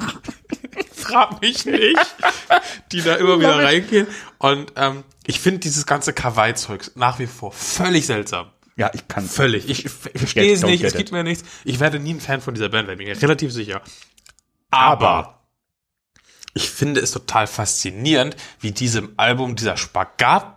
frag 0.94 1.42
mich 1.42 1.66
nicht, 1.66 2.16
die 2.92 3.02
da 3.02 3.16
immer 3.16 3.38
wieder 3.38 3.58
reingehen. 3.58 4.06
Und 4.38 4.72
ähm, 4.76 5.04
ich 5.28 5.40
finde 5.40 5.60
dieses 5.60 5.84
ganze 5.84 6.14
Kawaii-Zeug 6.14 6.90
nach 6.94 7.18
wie 7.18 7.26
vor 7.26 7.52
völlig 7.52 8.06
seltsam. 8.06 8.50
Ja, 8.76 8.90
ich 8.94 9.08
kann. 9.08 9.28
Völlig. 9.28 9.68
Ich, 9.68 9.84
ich 9.84 9.90
verstehe 9.90 10.54
es 10.54 10.62
nicht, 10.62 10.82
es 10.82 10.94
gibt 10.94 11.10
it. 11.10 11.12
mir 11.12 11.22
nichts. 11.22 11.44
Ich 11.64 11.80
werde 11.80 12.00
nie 12.00 12.14
ein 12.14 12.20
Fan 12.20 12.40
von 12.40 12.54
dieser 12.54 12.70
Band 12.70 12.88
werden, 12.88 12.98
bin 12.98 13.08
ich 13.08 13.20
relativ 13.20 13.52
sicher. 13.52 13.82
Aber 14.70 15.42
ich 16.54 16.70
finde 16.70 17.02
es 17.02 17.10
total 17.10 17.46
faszinierend, 17.46 18.36
wie 18.60 18.72
diesem 18.72 19.12
Album 19.18 19.54
dieser 19.54 19.76
Spagat 19.76 20.56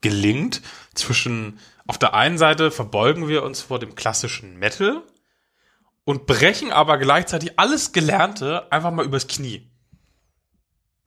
gelingt 0.00 0.60
zwischen 0.94 1.60
auf 1.86 1.96
der 1.96 2.14
einen 2.14 2.38
Seite 2.38 2.72
verbeugen 2.72 3.28
wir 3.28 3.44
uns 3.44 3.60
vor 3.60 3.78
dem 3.78 3.94
klassischen 3.94 4.56
Metal 4.56 5.04
und 6.02 6.26
brechen 6.26 6.72
aber 6.72 6.98
gleichzeitig 6.98 7.60
alles 7.60 7.92
Gelernte 7.92 8.72
einfach 8.72 8.90
mal 8.90 9.04
übers 9.04 9.28
Knie. 9.28 9.69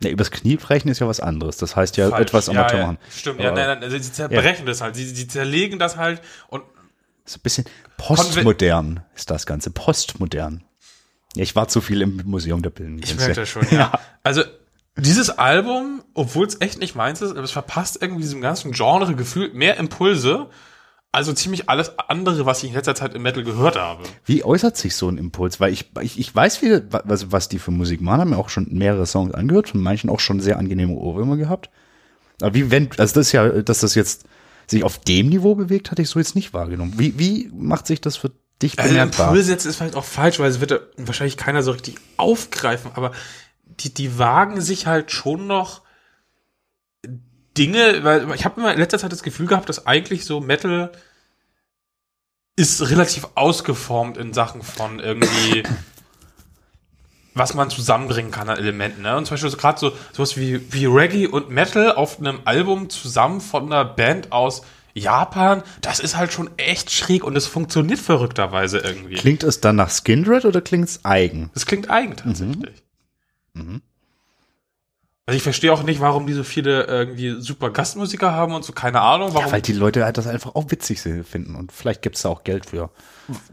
Ne, 0.03 0.09
übers 0.09 0.31
Knie 0.31 0.57
brechen 0.57 0.89
ist 0.89 0.99
ja 0.99 1.07
was 1.07 1.19
anderes. 1.19 1.57
Das 1.57 1.75
heißt 1.75 1.97
ja 1.97 2.09
Falsch. 2.09 2.21
etwas 2.21 2.49
Amateur 2.49 2.79
ja, 2.79 2.85
machen. 2.85 2.97
Ja, 3.03 3.11
stimmt, 3.11 3.39
ja, 3.39 3.51
Aber- 3.51 3.65
nein, 3.65 3.79
nein, 3.79 4.01
sie 4.01 4.11
zerbrechen 4.11 4.65
das 4.65 4.81
halt, 4.81 4.95
sie, 4.95 5.05
sie 5.05 5.27
zerlegen 5.27 5.79
das 5.79 5.97
halt 5.97 6.21
und 6.49 6.63
So 7.25 7.37
ein 7.37 7.41
bisschen 7.41 7.65
postmodern 7.97 9.01
ist 9.15 9.29
das 9.29 9.45
Ganze. 9.45 9.71
Postmodern. 9.71 10.63
Ja, 11.35 11.43
ich 11.43 11.55
war 11.55 11.67
zu 11.67 11.81
viel 11.81 12.01
im 12.01 12.21
Museum 12.25 12.61
der 12.61 12.69
Bildenden 12.69 13.03
Ich 13.03 13.15
merke 13.15 13.33
das 13.33 13.49
schon, 13.49 13.65
ja. 13.71 13.91
Also, 14.23 14.43
dieses 14.97 15.31
Album, 15.31 16.03
obwohl 16.13 16.45
es 16.45 16.61
echt 16.61 16.77
nicht 16.79 16.95
meins 16.95 17.21
ist, 17.21 17.31
aber 17.31 17.41
es 17.41 17.51
verpasst 17.51 17.97
irgendwie 17.99 18.21
diesem 18.21 18.41
ganzen 18.41 18.73
Genre 18.73 19.15
gefühlt 19.15 19.55
mehr 19.55 19.77
Impulse, 19.77 20.49
also 21.13 21.31
ziemlich 21.31 21.69
alles 21.69 21.97
andere, 22.09 22.45
was 22.45 22.63
ich 22.63 22.69
in 22.69 22.75
letzter 22.75 22.95
Zeit 22.95 23.13
im 23.13 23.21
Metal 23.21 23.43
gehört 23.43 23.77
habe. 23.77 24.03
Wie 24.25 24.43
äußert 24.43 24.75
sich 24.75 24.95
so 24.95 25.07
ein 25.07 25.19
Impuls? 25.19 25.59
Weil 25.59 25.71
ich, 25.71 25.91
ich, 26.01 26.19
ich 26.19 26.35
weiß, 26.35 26.61
wie, 26.63 26.81
was, 26.89 27.31
was 27.31 27.49
die 27.49 27.59
für 27.59 27.69
Musik 27.69 28.01
machen, 28.01 28.19
haben 28.19 28.29
mir 28.31 28.37
auch 28.37 28.49
schon 28.49 28.67
mehrere 28.71 29.05
Songs 29.05 29.33
angehört, 29.33 29.69
von 29.69 29.79
manchen 29.79 30.09
auch 30.09 30.19
schon 30.19 30.39
sehr 30.39 30.57
angenehme 30.57 30.93
Ohrwürmer 30.93 31.37
gehabt. 31.37 31.69
Aber 32.41 32.55
wie 32.55 32.71
wenn, 32.71 32.89
also 32.97 33.13
das 33.13 33.27
ist 33.27 33.31
ja, 33.31 33.47
dass 33.61 33.81
das 33.81 33.93
jetzt 33.93 34.25
sich 34.65 34.83
auf 34.83 34.97
dem 34.97 35.29
Niveau 35.29 35.53
bewegt, 35.53 35.91
hatte 35.91 36.01
ich 36.01 36.09
so 36.09 36.17
jetzt 36.17 36.35
nicht 36.35 36.51
wahrgenommen. 36.51 36.95
Wie, 36.97 37.17
wie 37.19 37.51
macht 37.53 37.85
sich 37.85 38.01
das 38.01 38.17
für 38.17 38.31
dich 38.59 38.79
Also 38.79 38.89
bemerkbar? 38.89 39.27
Impulse 39.27 39.49
setzen 39.49 39.69
ist 39.69 39.75
vielleicht 39.75 39.95
auch 39.95 40.03
falsch, 40.05 40.39
weil 40.39 40.49
es 40.49 40.61
wird 40.61 40.71
ja 40.71 40.79
wahrscheinlich 40.97 41.37
keiner 41.37 41.61
so 41.61 41.71
richtig 41.71 41.97
aufgreifen, 42.17 42.89
aber 42.95 43.11
die, 43.65 43.93
die 43.93 44.17
wagen 44.17 44.61
sich 44.61 44.87
halt 44.87 45.11
schon 45.11 45.45
noch 45.45 45.82
Dinge, 47.57 48.03
weil 48.03 48.31
ich 48.33 48.45
habe 48.45 48.59
immer 48.59 48.73
in 48.73 48.79
letzter 48.79 48.99
Zeit 48.99 49.11
das 49.11 49.23
Gefühl 49.23 49.47
gehabt, 49.47 49.69
dass 49.69 49.85
eigentlich 49.85 50.25
so 50.25 50.39
Metal 50.39 50.91
ist 52.55 52.89
relativ 52.89 53.27
ausgeformt 53.35 54.17
in 54.17 54.33
Sachen 54.33 54.61
von 54.61 54.99
irgendwie 54.99 55.63
was 57.33 57.53
man 57.53 57.69
zusammenbringen 57.69 58.31
kann 58.31 58.49
an 58.49 58.57
Elementen. 58.57 59.01
Ne? 59.01 59.17
Und 59.17 59.25
zum 59.25 59.33
Beispiel 59.33 59.49
so 59.49 59.57
gerade 59.57 59.79
so 59.79 59.91
sowas 60.11 60.37
wie, 60.37 60.71
wie 60.71 60.85
Reggae 60.85 61.27
und 61.27 61.49
Metal 61.49 61.93
auf 61.93 62.19
einem 62.19 62.41
Album 62.45 62.89
zusammen 62.89 63.41
von 63.41 63.65
einer 63.65 63.85
Band 63.85 64.31
aus 64.31 64.63
Japan, 64.93 65.63
das 65.81 65.99
ist 65.99 66.15
halt 66.15 66.31
schon 66.31 66.51
echt 66.57 66.91
schräg 66.91 67.23
und 67.23 67.35
es 67.35 67.47
funktioniert 67.47 67.99
verrückterweise 67.99 68.77
irgendwie. 68.77 69.15
Klingt 69.15 69.43
es 69.43 69.59
dann 69.59 69.75
nach 69.75 69.89
Skindred 69.89 70.45
oder 70.45 70.61
klingt 70.61 70.87
es 70.87 71.03
eigen? 71.03 71.49
Das 71.55 71.65
klingt 71.65 71.89
eigen 71.89 72.15
tatsächlich. 72.15 72.83
Also 75.25 75.37
ich 75.37 75.43
verstehe 75.43 75.71
auch 75.71 75.83
nicht, 75.83 76.01
warum 76.01 76.27
die 76.27 76.33
so 76.33 76.43
viele 76.43 76.83
irgendwie 76.83 77.39
super 77.39 77.69
Gastmusiker 77.69 78.33
haben 78.33 78.53
und 78.53 78.65
so, 78.65 78.73
keine 78.73 78.99
Ahnung, 78.99 79.33
warum. 79.33 79.51
Weil 79.53 79.61
die 79.61 79.71
Leute 79.71 80.03
halt 80.03 80.17
das 80.17 80.27
einfach 80.27 80.55
auch 80.55 80.69
witzig 80.69 80.99
finden 80.99 81.55
und 81.55 81.71
vielleicht 81.71 82.01
gibt 82.01 82.17
es 82.17 82.23
da 82.23 82.29
auch 82.29 82.43
Geld 82.43 82.65
für. 82.65 82.89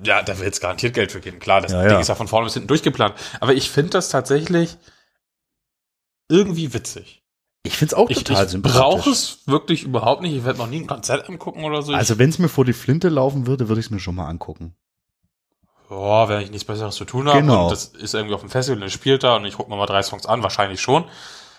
Ja, 0.02 0.22
da 0.22 0.36
wird 0.40 0.52
es 0.52 0.60
garantiert 0.60 0.94
Geld 0.94 1.12
für 1.12 1.20
geben. 1.20 1.38
Klar, 1.38 1.60
das 1.60 1.70
Ja, 1.70 1.82
Ding 1.82 1.90
ja. 1.92 2.00
ist 2.00 2.08
ja 2.08 2.16
von 2.16 2.26
vorne 2.26 2.46
bis 2.46 2.54
hinten 2.54 2.66
durchgeplant. 2.66 3.14
Aber 3.38 3.54
ich 3.54 3.70
finde 3.70 3.90
das 3.90 4.08
tatsächlich 4.08 4.78
irgendwie 6.28 6.74
witzig. 6.74 7.22
Ich 7.62 7.76
find's 7.76 7.94
auch 7.94 8.08
Ich, 8.10 8.24
total 8.24 8.46
ich 8.46 8.50
sympathisch. 8.50 8.78
brauche 8.80 9.10
es 9.10 9.38
wirklich 9.46 9.82
überhaupt 9.84 10.22
nicht. 10.22 10.34
Ich 10.34 10.44
werde 10.44 10.58
noch 10.58 10.66
nie 10.66 10.80
ein 10.80 10.86
Konzert 10.86 11.28
angucken 11.28 11.62
oder 11.62 11.82
so. 11.82 11.92
Also 11.92 12.18
wenn 12.18 12.30
es 12.30 12.38
mir 12.40 12.48
vor 12.48 12.64
die 12.64 12.72
Flinte 12.72 13.10
laufen 13.10 13.46
würde, 13.46 13.68
würde 13.68 13.80
ich 13.80 13.86
es 13.86 13.90
mir 13.90 14.00
schon 14.00 14.14
mal 14.16 14.26
angucken. 14.28 14.74
ich, 15.84 15.90
ja, 15.90 16.28
wenn 16.28 16.40
ich 16.40 16.50
nichts 16.50 16.64
Besseres 16.64 16.96
zu 16.96 17.04
tun 17.04 17.28
habe 17.28 17.40
Genau. 17.42 17.64
und 17.64 17.72
das 17.72 17.86
ist 17.86 18.14
irgendwie 18.14 18.34
auf 18.34 18.40
dem 18.40 18.50
Festival 18.50 18.80
und 18.80 18.88
ich 18.88 18.92
spielt 18.94 19.22
da 19.22 19.36
und 19.36 19.44
ich 19.44 19.54
gucke 19.56 19.70
mir 19.70 19.76
mal 19.76 19.86
drei 19.86 20.02
Songs 20.02 20.26
an, 20.26 20.42
wahrscheinlich 20.42 20.80
schon. 20.80 21.04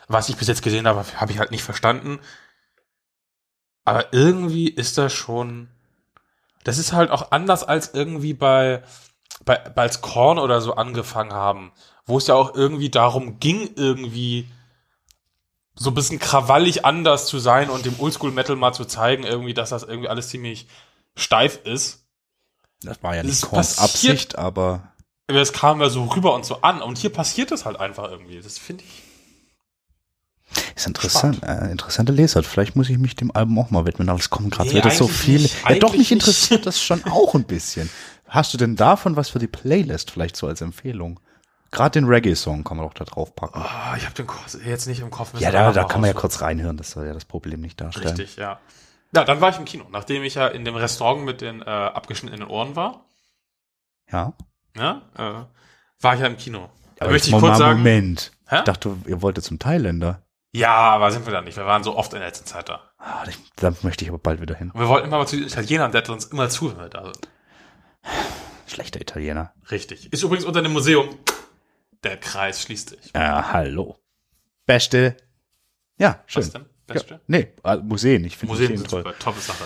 Was 0.08 0.30
ich 0.30 0.38
bis 0.38 0.48
jetzt 0.48 0.64
gesehen 0.64 0.88
habe, 0.88 1.06
habe 1.16 1.32
ich 1.32 1.40
halt 1.40 1.52
nicht 1.52 1.64
verstanden. 1.64 2.20
Aber 3.86 4.14
irgendwie 4.14 4.68
ist 4.70 4.98
das 4.98 5.14
schon. 5.14 5.70
Das 6.64 6.78
ist 6.78 6.94
halt 6.94 7.10
auch 7.10 7.32
anders 7.32 7.64
als 7.64 7.94
irgendwie 7.94 8.34
bei, 8.34 8.84
bei, 9.46 9.58
bei 9.58 9.82
als 9.82 10.02
Korn 10.02 10.38
oder 10.38 10.62
so 10.62 10.76
angefangen 10.76 11.34
haben, 11.34 11.72
wo 12.06 12.18
es 12.20 12.28
ja 12.28 12.36
auch 12.36 12.54
irgendwie 12.54 12.90
darum 12.90 13.40
ging, 13.40 13.72
irgendwie 13.76 14.48
so 15.74 15.90
ein 15.90 15.96
bisschen 15.96 16.20
krawallig 16.20 16.86
anders 16.86 17.26
zu 17.26 17.40
sein 17.40 17.70
und 17.70 17.86
dem 17.86 18.00
Oldschool-Metal 18.00 18.56
mal 18.56 18.74
zu 18.74 18.86
zeigen, 18.86 19.24
irgendwie, 19.24 19.56
dass 19.56 19.70
das 19.70 19.84
irgendwie 19.84 20.10
alles 20.10 20.30
ziemlich 20.30 20.68
steif 21.16 21.60
ist. 21.64 22.06
Das 22.84 23.02
war 23.02 23.16
ja 23.16 23.24
nicht 23.24 23.42
Korns 23.42 23.80
Absicht, 23.80 24.38
aber 24.38 24.92
Aber 25.28 25.40
Es 25.40 25.54
kam 25.54 25.82
ja 25.82 25.90
so 25.90 26.04
rüber 26.06 26.36
und 26.36 26.46
so 26.46 26.62
an. 26.62 26.82
Und 26.82 26.98
hier 26.98 27.12
passiert 27.12 27.52
es 27.52 27.66
halt 27.66 27.80
einfach 27.80 28.10
irgendwie. 28.12 28.40
Das 28.40 28.58
finde 28.60 28.84
ich. 28.84 29.11
Ist 30.76 30.88
interessant. 30.88 31.42
Äh, 31.44 31.72
interessante 31.72 32.12
Lesart. 32.12 32.46
Vielleicht 32.46 32.76
muss 32.76 32.90
ich 32.90 32.98
mich 32.98 33.16
dem 33.16 33.32
Album 33.32 33.60
auch 33.60 33.70
mal 33.72 33.86
widmen, 33.86 34.10
aber 34.10 34.20
es 34.20 34.30
kommen 34.30 34.50
gerade 34.50 34.70
Nee, 34.70 34.76
wieder 34.76 34.92
so 34.92 35.08
viele. 35.08 35.50
Ja, 35.68 35.76
doch, 35.76 35.96
mich 35.96 36.12
interessiert 36.12 36.66
das 36.66 36.82
schon 36.82 37.04
auch 37.06 37.36
ein 37.36 37.44
bisschen. 37.44 37.90
Hast 38.28 38.54
du 38.54 38.58
denn 38.58 38.76
davon 38.76 39.16
was 39.16 39.30
für 39.30 39.40
die 39.40 39.48
Playlist 39.48 40.12
vielleicht 40.12 40.36
so 40.38 40.48
als 40.48 40.62
Empfehlung? 40.62 41.20
Gerade 41.72 41.92
den 42.00 42.06
Reggae-Song 42.06 42.64
kann 42.64 42.78
man 42.78 42.86
doch 42.86 42.94
da 42.94 43.06
drauf 43.06 43.34
packen. 43.36 43.60
Ah, 43.60 43.96
ich 43.98 44.04
habe 44.04 44.14
den 44.14 44.28
Kurs 44.28 44.58
jetzt 44.66 44.88
nicht 44.88 45.00
im 45.00 45.10
Kopf. 45.10 45.40
Ja, 45.40 45.52
da, 45.52 45.72
da 45.72 45.86
kann 45.86 46.02
man 46.02 46.10
ja 46.10 46.14
kurz 46.14 46.42
reinhören, 46.42 46.76
das 46.78 46.92
soll 46.92 47.06
ja 47.06 47.14
das 47.14 47.26
Problem 47.26 47.62
nicht 47.62 47.80
darstellen. 47.80 48.08
Richtig, 48.10 48.36
ja. 48.36 48.60
Ja, 49.14 49.24
dann 49.26 49.42
war 49.42 49.50
ich 49.50 49.58
im 49.58 49.66
Kino, 49.66 49.86
nachdem 49.92 50.24
ich 50.24 50.36
ja 50.36 50.48
in 50.48 50.64
dem 50.66 50.76
Restaurant 50.76 51.24
mit 51.26 51.42
den 51.42 51.62
äh, 51.62 51.66
abgeschnittenen 51.66 52.48
Ohren 52.48 52.76
war. 52.76 53.06
Ja. 54.12 54.34
Ja, 54.78 55.02
äh, 55.18 55.46
war 56.02 56.14
ich 56.14 56.22
ja 56.22 56.28
im 56.28 56.38
Kino. 56.38 56.70
Da 56.96 57.06
Aber 57.06 57.14
möchte 57.14 57.28
ich 57.28 57.34
kurz 57.34 57.44
mal 57.44 57.58
sagen. 57.58 57.80
Moment. 57.80 58.32
Hä? 58.48 58.58
Ich 58.60 58.64
dachte, 58.64 58.96
ihr 59.06 59.22
wolltet 59.22 59.44
zum 59.44 59.60
Thailänder. 59.60 60.22
Ja, 60.54 60.74
aber 60.76 61.12
sind 61.12 61.26
wir 61.26 61.34
da 61.34 61.42
nicht. 61.42 61.56
Wir 61.58 61.66
waren 61.66 61.84
so 61.84 61.96
oft 61.96 62.12
in 62.14 62.20
der 62.20 62.28
letzten 62.28 62.46
Zeit 62.46 62.68
da. 62.68 62.92
Ah, 62.98 63.24
da 63.56 63.74
möchte 63.84 64.04
ich 64.04 64.10
aber 64.10 64.20
bald 64.20 64.42
wieder 64.42 64.56
hin. 64.56 64.72
Und 64.72 64.80
wir 64.80 64.88
wollten 64.90 65.08
immer 65.08 65.18
mal 65.18 65.28
zu 65.28 65.38
den 65.38 65.48
Italienern, 65.48 65.92
der 65.92 66.02
hat 66.02 66.10
uns 66.10 66.26
immer 66.26 66.50
zuhört. 66.50 66.96
Also, 66.96 67.14
Schlechter 68.68 69.02
Italiener. 69.02 69.54
richtig. 69.70 70.12
Ist 70.12 70.24
übrigens 70.24 70.46
unter 70.46 70.62
dem 70.62 70.74
Museum. 70.74 71.10
Der 72.04 72.18
Kreis 72.18 72.62
schließt 72.64 72.90
sich. 72.90 73.12
Ja, 73.14 73.52
hallo. 73.54 73.98
Beste. 74.66 75.16
Ja, 75.98 76.24
schön. 76.26 76.44
Was 76.44 76.52
denn? 76.52 76.66
Beste? 76.88 77.14
Ja, 77.16 77.20
nee, 77.28 77.48
äh, 77.64 77.78
Museen. 77.78 78.26
Ich 78.26 78.38
finde 78.38 78.54
Museen 78.54 78.72
Museen 78.72 78.78
sind 78.80 78.90
toll. 78.90 79.04
super, 79.04 79.20
tolle 79.20 79.40
Sache. 79.40 79.66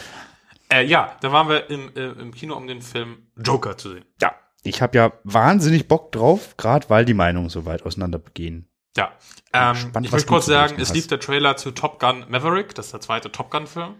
Äh, 0.70 0.86
ja, 0.86 1.16
da 1.22 1.32
waren 1.32 1.48
wir 1.48 1.70
im, 1.70 1.96
äh, 1.96 2.08
im 2.20 2.34
Kino, 2.34 2.56
um 2.56 2.68
den 2.68 2.82
Film 2.82 3.28
Joker 3.38 3.78
zu 3.78 3.94
sehen. 3.94 4.06
Ja, 4.22 4.36
ich 4.64 4.82
habe 4.82 4.98
ja 4.98 5.14
wahnsinnig 5.24 5.88
Bock 5.88 6.12
drauf, 6.12 6.58
gerade 6.58 6.90
weil 6.90 7.06
die 7.06 7.14
Meinungen 7.14 7.50
so 7.50 7.66
weit 7.66 7.84
auseinandergehen. 7.84 8.68
Ja, 8.98 9.12
ähm, 9.54 9.74
gespannt, 9.74 10.06
ich 10.06 10.12
möchte 10.12 10.28
kurz 10.28 10.46
sagen, 10.46 10.76
es 10.80 10.90
hast. 10.90 10.96
lief 10.96 11.08
der 11.08 11.20
Trailer 11.20 11.58
zu 11.58 11.72
Top 11.72 12.00
Gun 12.00 12.26
Maverick, 12.30 12.74
das 12.76 12.88
ist 12.88 12.92
der 12.94 13.02
zweite 13.02 13.32
Top 13.32 13.52
Gun 13.52 13.68
Film. 13.68 13.90
Und 13.90 13.98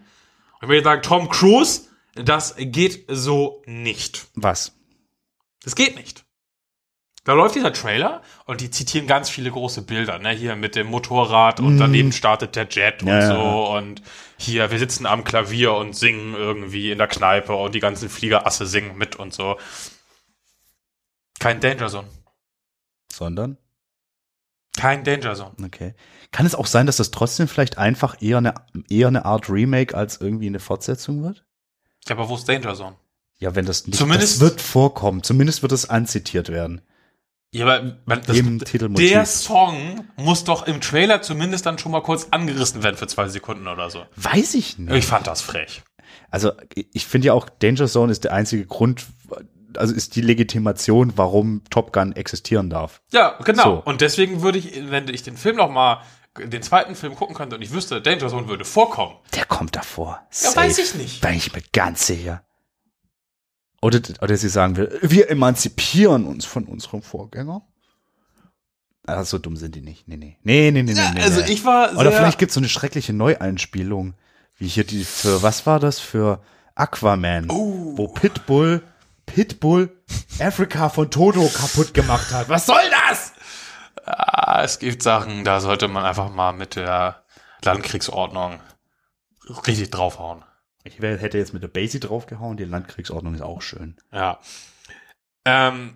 ich 0.64 0.68
würde 0.70 0.84
sagen, 0.84 1.02
Tom 1.02 1.30
Cruise, 1.30 1.90
das 2.16 2.56
geht 2.58 3.06
so 3.10 3.62
nicht. 3.66 4.28
Was? 4.36 4.74
Das 5.64 5.76
geht 5.76 5.96
nicht. 5.96 6.24
Da 7.26 7.34
läuft 7.34 7.56
dieser 7.56 7.74
Trailer 7.74 8.22
und 8.46 8.62
die 8.62 8.70
zitieren 8.70 9.08
ganz 9.08 9.30
viele 9.32 9.50
große 9.50 9.82
Bilder, 9.82 10.20
ne? 10.20 10.30
Hier 10.30 10.56
mit 10.56 10.76
dem 10.76 10.86
Motorrad 10.88 11.60
und 11.60 11.80
daneben 11.80 12.12
startet 12.12 12.56
der 12.56 12.68
Jet 12.70 13.02
und 13.02 13.08
Mhm. 13.08 13.14
Ja. 13.16 13.28
so 13.36 13.76
und 13.76 14.04
hier, 14.38 14.70
wir 14.70 14.78
sitzen 14.78 15.08
am 15.08 15.24
Klavier 15.24 15.74
und 15.74 15.96
singen 15.96 16.36
irgendwie 16.36 16.92
in 16.92 17.00
der 17.00 17.08
Kneipe 17.08 17.56
und 17.56 17.74
die 17.74 17.80
ganzen 17.80 18.10
Fliegerasse 18.10 18.68
singen 18.68 18.96
mit 18.98 19.16
und 19.16 19.34
so. 19.34 19.58
Kein 21.40 21.60
Danger 21.60 21.88
Zone. 21.90 22.08
Sondern? 23.12 23.58
Kein 24.78 25.04
Danger 25.04 25.36
Zone. 25.36 25.52
Okay. 25.64 25.94
Kann 26.32 26.46
es 26.46 26.56
auch 26.56 26.66
sein, 26.68 26.86
dass 26.86 26.98
das 26.98 27.12
trotzdem 27.12 27.48
vielleicht 27.48 27.78
einfach 27.78 28.22
eher 28.22 28.40
eine, 28.40 28.54
eher 28.90 29.08
eine 29.08 29.26
Art 29.26 29.50
Remake 29.50 29.96
als 29.96 30.20
irgendwie 30.20 30.48
eine 30.48 30.60
Fortsetzung 30.60 31.24
wird? 31.24 31.46
Ja, 32.08 32.16
aber 32.16 32.28
wo 32.30 32.36
ist 32.36 32.48
Danger 32.50 32.76
Zone? 32.76 32.96
Ja, 33.40 33.56
wenn 33.56 33.66
das 33.66 33.86
nicht, 33.88 33.98
Zumindest- 33.98 34.36
das 34.36 34.40
wird 34.42 34.62
vorkommen. 34.62 35.24
Zumindest 35.24 35.62
wird 35.62 35.72
es 35.72 35.90
anzitiert 35.90 36.50
werden. 36.50 36.82
Ja, 37.52 37.66
aber 37.68 37.98
man, 38.06 38.22
das, 38.26 38.36
Im 38.38 38.60
Titelmotiv. 38.60 39.10
der 39.10 39.26
Song 39.26 40.06
muss 40.18 40.44
doch 40.44 40.68
im 40.68 40.82
Trailer 40.82 41.22
zumindest 41.22 41.66
dann 41.66 41.78
schon 41.78 41.92
mal 41.94 42.02
kurz 42.04 42.28
angerissen 42.32 42.84
werden 42.84 42.98
für 42.98 43.08
zwei 43.08 43.30
Sekunden 43.30 43.68
oder 43.68 43.90
so. 43.90 44.04
Weiß 44.18 44.56
ich 44.56 44.78
nicht. 44.78 44.94
Ich 44.94 45.06
fand 45.06 45.28
das 45.28 45.42
frech. 45.42 45.84
Also 46.30 46.52
ich 46.76 47.06
finde 47.06 47.28
ja 47.28 47.34
auch, 47.34 47.48
Danger 47.48 47.88
Zone 47.88 48.12
ist 48.12 48.26
der 48.26 48.34
einzige 48.34 48.66
Grund, 48.66 49.06
also 49.78 49.94
ist 49.94 50.16
die 50.16 50.22
Legitimation, 50.22 51.14
warum 51.16 51.64
Top 51.70 51.94
Gun 51.94 52.14
existieren 52.14 52.70
darf. 52.70 53.02
Ja, 53.12 53.38
genau. 53.44 53.64
So. 53.64 53.84
Und 53.86 54.02
deswegen 54.02 54.42
würde 54.42 54.60
ich, 54.60 54.90
wenn 54.90 55.08
ich 55.08 55.24
den 55.24 55.38
Film 55.38 55.58
noch 55.58 55.70
mal, 55.70 56.02
den 56.38 56.62
zweiten 56.62 56.96
Film 56.96 57.16
gucken 57.16 57.36
könnte 57.36 57.56
und 57.56 57.62
ich 57.62 57.72
wüsste, 57.72 58.02
Danger 58.02 58.28
Zone 58.28 58.48
würde 58.48 58.66
vorkommen. 58.66 59.16
Der 59.34 59.46
kommt 59.46 59.76
davor. 59.76 60.22
Ja, 60.32 60.52
Safe. 60.52 60.58
weiß 60.58 60.78
ich 60.80 60.96
nicht. 60.96 61.22
Bin 61.22 61.34
ich 61.34 61.54
mir 61.54 61.64
ganz 61.72 62.08
sicher. 62.08 62.44
Oder, 63.82 64.02
oder 64.22 64.36
sie 64.36 64.50
sagen 64.50 64.78
will, 64.78 65.00
wir 65.02 65.30
emanzipieren 65.30 66.26
uns 66.26 66.46
von 66.46 66.66
unserem 66.66 67.02
Vorgänger. 67.02 67.62
Ah, 69.06 69.24
so 69.24 69.38
dumm 69.38 69.56
sind 69.56 69.76
die 69.76 69.82
nicht. 69.82 70.08
Nee, 70.08 70.18
nee. 70.18 70.38
Nee, 70.42 70.72
nee, 70.72 70.82
nee, 70.82 70.94
nee. 70.94 71.02
nee 71.14 71.22
also 71.22 71.42
nee. 71.42 71.52
ich 71.52 71.64
war 71.64 71.96
Oder 71.96 72.12
vielleicht 72.12 72.40
gibt 72.40 72.50
es 72.50 72.56
so 72.56 72.60
eine 72.60 72.70
schreckliche 72.70 73.14
Neueinspielung, 73.14 74.16
wie 74.58 74.68
hier 74.68 74.84
die 74.84 75.04
für, 75.04 75.44
was 75.44 75.68
war 75.68 75.80
das? 75.80 76.00
Für 76.00 76.42
Aquaman. 76.74 77.50
Oh. 77.50 77.94
Wo 77.96 78.08
Pitbull, 78.08 78.82
Pitbull 79.26 79.90
Afrika 80.40 80.90
von 80.90 81.10
Toto 81.10 81.48
kaputt 81.50 81.94
gemacht 81.94 82.32
hat. 82.32 82.50
Was 82.50 82.66
soll 82.66 82.82
das? 83.10 83.34
ah, 84.06 84.62
es 84.64 84.80
gibt 84.80 85.04
Sachen, 85.04 85.44
da 85.44 85.60
sollte 85.60 85.88
man 85.88 86.06
einfach 86.06 86.32
mal 86.32 86.54
mit 86.54 86.76
der 86.76 87.24
Landkriegsordnung 87.64 88.60
richtig 89.68 89.92
draufhauen. 89.92 90.44
Ich 90.84 91.00
hätte 91.00 91.38
jetzt 91.38 91.54
mit 91.54 91.64
der 91.64 91.68
Basie 91.68 92.00
draufgehauen, 92.00 92.58
die 92.58 92.66
Landkriegsordnung 92.66 93.34
ist 93.34 93.42
auch 93.42 93.62
schön. 93.62 93.98
Ja. 94.12 94.40
Ähm, 95.46 95.96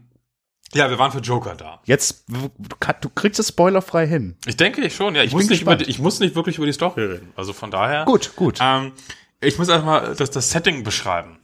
ja, 0.73 0.89
wir 0.89 0.97
waren 0.97 1.11
für 1.11 1.19
Joker 1.19 1.55
da. 1.55 1.79
Jetzt, 1.85 2.25
du, 2.27 3.09
kriegst 3.09 3.39
es 3.39 3.49
spoilerfrei 3.49 4.07
hin. 4.07 4.37
Ich 4.45 4.57
denke 4.57 4.81
ich 4.81 4.95
schon, 4.95 5.15
ja. 5.15 5.21
Ich, 5.21 5.27
Ich 5.29 5.33
muss 5.33 5.49
nicht 5.49 5.61
über, 5.61 5.79
ich 5.79 5.99
muss 5.99 6.19
nicht 6.19 6.35
wirklich 6.35 6.57
über 6.57 6.65
die 6.65 6.73
Story 6.73 7.03
reden. 7.03 7.33
Also 7.35 7.53
von 7.53 7.71
daher. 7.71 8.05
Gut, 8.05 8.35
gut. 8.35 8.59
Ähm, 8.61 8.93
ich 9.41 9.57
muss 9.57 9.69
einfach 9.69 9.85
mal 9.85 10.15
das, 10.15 10.31
das 10.31 10.49
Setting 10.51 10.83
beschreiben. 10.83 11.38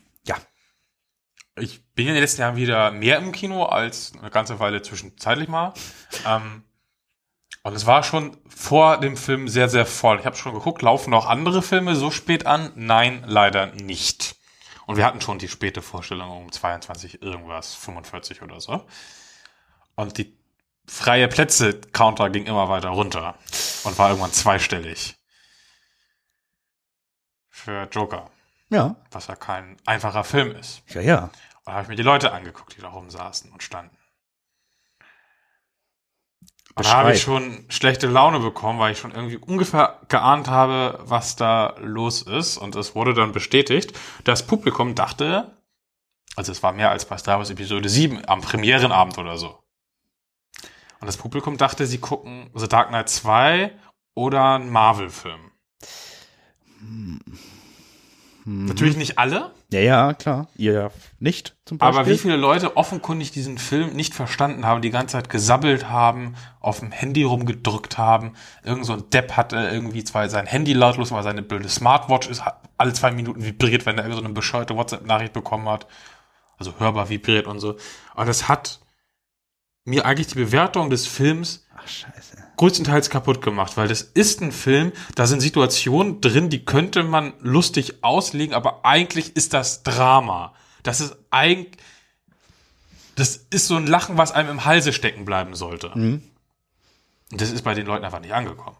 Ja. 1.55 1.63
ich 1.63 1.85
bin 1.93 2.07
in 2.07 2.13
den 2.13 2.21
letzten 2.21 2.41
Jahren 2.41 2.55
wieder 2.55 2.91
mehr 2.91 3.17
im 3.17 3.31
Kino 3.31 3.63
als 3.65 4.13
eine 4.19 4.29
ganze 4.29 4.59
Weile 4.59 4.81
zwischenzeitlich 4.81 5.47
mal. 5.47 5.73
ähm, 6.25 6.63
und 7.63 7.73
es 7.73 7.87
war 7.87 8.03
schon 8.03 8.37
vor 8.47 8.99
dem 8.99 9.17
Film 9.17 9.47
sehr, 9.47 9.69
sehr 9.69 9.87
voll. 9.87 10.19
Ich 10.19 10.25
habe 10.25 10.35
schon 10.35 10.53
geguckt, 10.53 10.83
laufen 10.83 11.09
noch 11.09 11.25
andere 11.25 11.63
Filme 11.63 11.95
so 11.95 12.11
spät 12.11 12.45
an? 12.45 12.71
Nein, 12.75 13.23
leider 13.25 13.67
nicht. 13.67 14.35
Und 14.85 14.97
wir 14.97 15.05
hatten 15.05 15.19
schon 15.19 15.39
die 15.39 15.47
späte 15.47 15.81
Vorstellung 15.81 16.29
um 16.29 16.51
22 16.51 17.23
irgendwas, 17.23 17.73
45 17.73 18.43
oder 18.43 18.61
so. 18.61 18.85
Und 19.95 20.17
die 20.17 20.37
freie 20.87 21.27
Plätze-Counter 21.27 22.29
ging 22.29 22.45
immer 22.45 22.69
weiter 22.69 22.89
runter 22.89 23.35
und 23.83 23.97
war 23.97 24.09
irgendwann 24.09 24.33
zweistellig. 24.33 25.15
Für 27.49 27.87
Joker, 27.91 28.29
Ja, 28.69 28.95
was 29.11 29.27
ja 29.27 29.35
kein 29.35 29.77
einfacher 29.85 30.23
Film 30.23 30.55
ist. 30.55 30.81
ja, 30.89 31.01
ja. 31.01 31.23
Und 31.65 31.71
da 31.71 31.73
habe 31.73 31.83
ich 31.83 31.89
mir 31.89 31.95
die 31.95 32.03
Leute 32.03 32.31
angeguckt, 32.31 32.75
die 32.77 32.81
da 32.81 32.89
rumsaßen 32.89 33.51
und 33.51 33.63
standen. 33.63 33.97
Und 36.77 36.85
da 36.85 36.97
habe 36.97 37.13
ich 37.13 37.21
schon 37.21 37.65
schlechte 37.69 38.07
Laune 38.07 38.39
bekommen, 38.39 38.79
weil 38.79 38.91
ich 38.91 38.99
schon 38.99 39.11
irgendwie 39.11 39.37
ungefähr 39.37 40.01
geahnt 40.09 40.49
habe, 40.49 40.99
was 41.03 41.37
da 41.37 41.75
los 41.79 42.21
ist. 42.21 42.57
Und 42.57 42.75
es 42.75 42.95
wurde 42.95 43.13
dann 43.13 43.31
bestätigt. 43.31 43.97
Das 44.25 44.45
Publikum 44.45 44.93
dachte, 44.93 45.57
also 46.35 46.51
es 46.51 46.61
war 46.63 46.73
mehr 46.73 46.91
als 46.91 47.05
bei 47.05 47.17
Star 47.17 47.37
Wars 47.37 47.49
Episode 47.49 47.87
7 47.87 48.27
am 48.27 48.41
Premierenabend 48.41 49.17
oder 49.17 49.37
so. 49.37 49.63
Und 50.99 51.07
das 51.07 51.15
Publikum 51.15 51.57
dachte, 51.57 51.87
sie 51.87 51.99
gucken 51.99 52.49
The 52.53 52.67
Dark 52.67 52.89
Knight 52.89 53.07
2 53.07 53.71
oder 54.13 54.55
einen 54.55 54.69
Marvel-Film. 54.69 55.51
Natürlich 58.47 58.95
nicht 58.95 59.17
alle, 59.17 59.51
Ja, 59.71 59.79
ja, 59.79 60.13
klar. 60.13 60.47
Ihr 60.55 60.73
ja 60.73 60.91
nicht 61.19 61.55
zum 61.65 61.79
Beispiel. 61.79 61.99
aber 61.99 62.07
wie 62.07 62.17
viele 62.17 62.35
Leute 62.35 62.77
offenkundig 62.77 63.31
diesen 63.31 63.57
Film 63.57 63.93
nicht 63.93 64.13
verstanden 64.13 64.65
haben, 64.67 64.83
die 64.83 64.91
ganze 64.91 65.13
Zeit 65.13 65.29
gesabbelt 65.29 65.89
haben, 65.89 66.35
auf 66.59 66.79
dem 66.79 66.91
Handy 66.91 67.23
rumgedrückt 67.23 67.97
haben. 67.97 68.33
Irgend 68.63 68.85
so 68.85 68.93
ein 68.93 69.09
Depp 69.09 69.31
hatte 69.35 69.55
irgendwie 69.57 70.03
zwar 70.03 70.29
sein 70.29 70.45
Handy 70.45 70.73
lautlos, 70.73 71.11
weil 71.11 71.23
seine 71.23 71.41
blöde 71.41 71.69
Smartwatch 71.69 72.29
ist 72.29 72.45
hat 72.45 72.61
alle 72.77 72.93
zwei 72.93 73.11
Minuten 73.11 73.43
vibriert, 73.43 73.87
wenn 73.87 73.97
er 73.97 74.11
so 74.13 74.19
eine 74.19 74.29
bescheuerte 74.29 74.75
WhatsApp-Nachricht 74.75 75.33
bekommen 75.33 75.67
hat. 75.67 75.87
Also 76.57 76.73
hörbar 76.77 77.09
vibriert 77.09 77.47
und 77.47 77.59
so. 77.59 77.77
Und 78.15 78.27
das 78.27 78.47
hat 78.47 78.79
mir 79.85 80.05
eigentlich 80.05 80.27
die 80.27 80.35
Bewertung 80.35 80.89
des 80.89 81.07
Films 81.07 81.65
Ach, 81.75 81.83
größtenteils 82.57 83.09
kaputt 83.09 83.41
gemacht, 83.41 83.77
weil 83.77 83.87
das 83.87 84.01
ist 84.01 84.41
ein 84.41 84.51
Film, 84.51 84.91
da 85.15 85.27
sind 85.27 85.39
Situationen 85.39 86.21
drin, 86.21 86.49
die 86.49 86.65
könnte 86.65 87.03
man 87.03 87.33
lustig 87.39 88.03
auslegen, 88.03 88.55
aber 88.55 88.85
eigentlich 88.85 89.35
ist 89.35 89.53
das 89.53 89.83
Drama. 89.83 90.53
Das 90.83 91.01
ist 91.01 91.15
eigentlich, 91.31 91.77
das 93.15 93.37
ist 93.49 93.67
so 93.67 93.75
ein 93.75 93.87
Lachen, 93.87 94.17
was 94.17 94.31
einem 94.31 94.49
im 94.49 94.65
Halse 94.65 94.93
stecken 94.93 95.25
bleiben 95.25 95.55
sollte. 95.55 95.91
Und 97.31 97.41
das 97.41 97.51
ist 97.51 97.63
bei 97.63 97.73
den 97.73 97.85
Leuten 97.85 98.05
einfach 98.05 98.19
nicht 98.19 98.33
angekommen. 98.33 98.77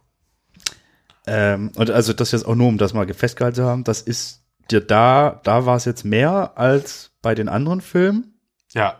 Ähm, 1.28 1.72
und 1.76 1.90
also 1.90 2.14
das 2.14 2.32
jetzt 2.32 2.46
auch 2.46 2.56
nur, 2.56 2.68
um 2.68 2.78
das 2.78 2.94
mal 2.94 3.12
festgehalten 3.14 3.56
zu 3.56 3.66
haben, 3.66 3.84
das 3.84 4.02
ist 4.02 4.44
dir 4.72 4.82
da, 4.82 5.42
da 5.44 5.66
war 5.66 5.76
es 5.76 5.86
jetzt 5.86 6.06
mehr 6.06 6.54
als 6.56 7.12
bei 7.22 7.36
den 7.36 7.50
anderen 7.50 7.82
Filmen. 7.82 8.40
Ja. 8.74 9.00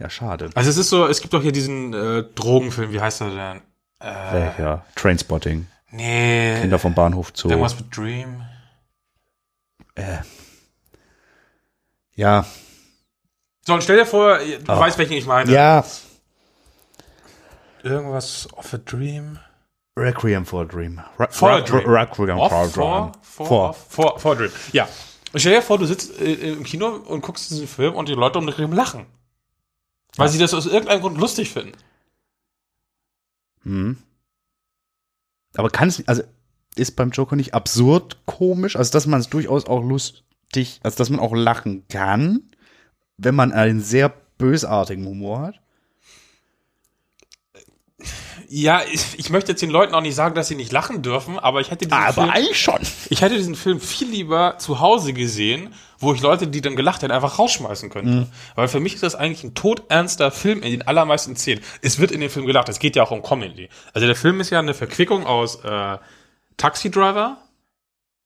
Ja, 0.00 0.08
schade. 0.10 0.50
Also 0.54 0.70
es 0.70 0.76
ist 0.78 0.88
so, 0.90 1.06
es 1.06 1.20
gibt 1.20 1.34
doch 1.34 1.42
hier 1.42 1.52
diesen 1.52 1.92
äh, 1.92 2.24
Drogenfilm, 2.34 2.90
wie 2.92 3.00
heißt 3.00 3.20
er 3.20 3.30
denn? 3.30 3.62
Äh, 4.00 4.32
Welcher? 4.32 4.84
Trainspotting. 4.96 5.66
nee. 5.90 6.58
Kinder 6.62 6.78
vom 6.78 6.94
Bahnhof 6.94 7.32
Zoo. 7.34 7.48
Irgendwas 7.50 7.78
mit 7.78 7.94
Dream. 7.96 8.42
Ja. 12.14 12.44
So, 13.66 13.74
und 13.74 13.82
stell 13.82 13.96
dir 13.98 14.06
vor, 14.06 14.38
du 14.38 14.72
Ah. 14.72 14.80
weißt, 14.80 14.98
welchen 14.98 15.12
ich 15.14 15.26
meine. 15.26 15.50
Ja. 15.52 15.84
Irgendwas 17.82 18.48
of 18.54 18.72
a 18.74 18.78
Dream. 18.78 19.38
Requiem 19.98 20.46
for 20.46 20.62
a 20.62 20.64
Dream. 20.64 21.00
Re 21.18 21.28
For 21.30 21.50
a 21.50 21.56
Re- 21.56 21.62
Dream. 21.64 21.86
Requiem 21.90 22.36
for 22.38 22.52
a 22.52 22.66
Dream. 22.68 23.12
for, 23.22 23.46
for, 23.46 23.74
for, 23.74 24.18
for, 24.18 24.36
Dream. 24.36 24.50
Ja. 24.72 24.88
Und 25.32 25.40
stell 25.40 25.52
dir 25.54 25.62
vor, 25.62 25.78
du 25.78 25.84
sitzt 25.84 26.18
äh, 26.20 26.52
im 26.52 26.64
Kino 26.64 26.88
und 26.88 27.20
guckst 27.20 27.50
diesen 27.50 27.68
Film 27.68 27.94
und 27.94 28.08
die 28.08 28.14
Leute 28.14 28.38
um 28.38 28.46
dich 28.46 28.56
herum 28.58 28.72
lachen. 28.72 29.06
Weil 30.20 30.28
sie 30.28 30.38
das 30.38 30.54
aus 30.54 30.66
irgendeinem 30.66 31.00
Grund 31.00 31.18
lustig 31.18 31.50
finden. 31.50 31.72
Mhm. 33.64 33.96
Aber 35.56 35.70
kann 35.70 35.88
es, 35.88 36.06
also 36.06 36.22
ist 36.76 36.96
beim 36.96 37.10
Joker 37.10 37.36
nicht 37.36 37.54
absurd 37.54 38.24
komisch, 38.26 38.76
also 38.76 38.92
dass 38.92 39.06
man 39.06 39.20
es 39.20 39.28
durchaus 39.28 39.66
auch 39.66 39.82
lustig, 39.82 40.80
also 40.82 40.96
dass 40.96 41.10
man 41.10 41.20
auch 41.20 41.34
lachen 41.34 41.86
kann, 41.88 42.50
wenn 43.16 43.34
man 43.34 43.52
einen 43.52 43.80
sehr 43.80 44.08
bösartigen 44.38 45.04
Humor 45.06 45.40
hat? 45.40 45.60
Ja, 48.52 48.82
ich, 48.92 49.16
ich 49.16 49.30
möchte 49.30 49.52
jetzt 49.52 49.62
den 49.62 49.70
Leuten 49.70 49.94
auch 49.94 50.00
nicht 50.00 50.16
sagen, 50.16 50.34
dass 50.34 50.48
sie 50.48 50.56
nicht 50.56 50.72
lachen 50.72 51.02
dürfen, 51.02 51.38
aber 51.38 51.60
ich 51.60 51.70
hätte 51.70 51.86
diesen 51.86 52.12
Film, 52.12 52.30
eigentlich 52.30 52.60
schon. 52.60 52.80
ich 53.08 53.22
hätte 53.22 53.36
diesen 53.36 53.54
Film 53.54 53.78
viel 53.78 54.08
lieber 54.08 54.56
zu 54.58 54.80
Hause 54.80 55.12
gesehen, 55.12 55.72
wo 56.00 56.14
ich 56.14 56.20
Leute, 56.20 56.48
die 56.48 56.60
dann 56.60 56.74
gelacht 56.74 57.02
hätten, 57.02 57.12
einfach 57.12 57.38
rausschmeißen 57.38 57.90
könnte. 57.90 58.26
Weil 58.56 58.66
für 58.66 58.80
mich 58.80 58.94
ist 58.94 59.04
das 59.04 59.14
eigentlich 59.14 59.44
ein 59.44 59.54
todernster 59.54 60.32
Film 60.32 60.62
in 60.62 60.72
den 60.72 60.82
allermeisten 60.82 61.36
Szenen. 61.36 61.62
Es 61.80 62.00
wird 62.00 62.10
in 62.10 62.20
dem 62.20 62.28
Film 62.28 62.44
gelacht, 62.44 62.68
es 62.68 62.80
geht 62.80 62.96
ja 62.96 63.04
auch 63.04 63.12
um 63.12 63.22
Comedy. 63.22 63.68
Also 63.94 64.08
der 64.08 64.16
Film 64.16 64.40
ist 64.40 64.50
ja 64.50 64.58
eine 64.58 64.74
Verquickung 64.74 65.26
aus 65.26 65.62
äh, 65.62 65.98
Taxi 66.56 66.90
Driver, 66.90 67.38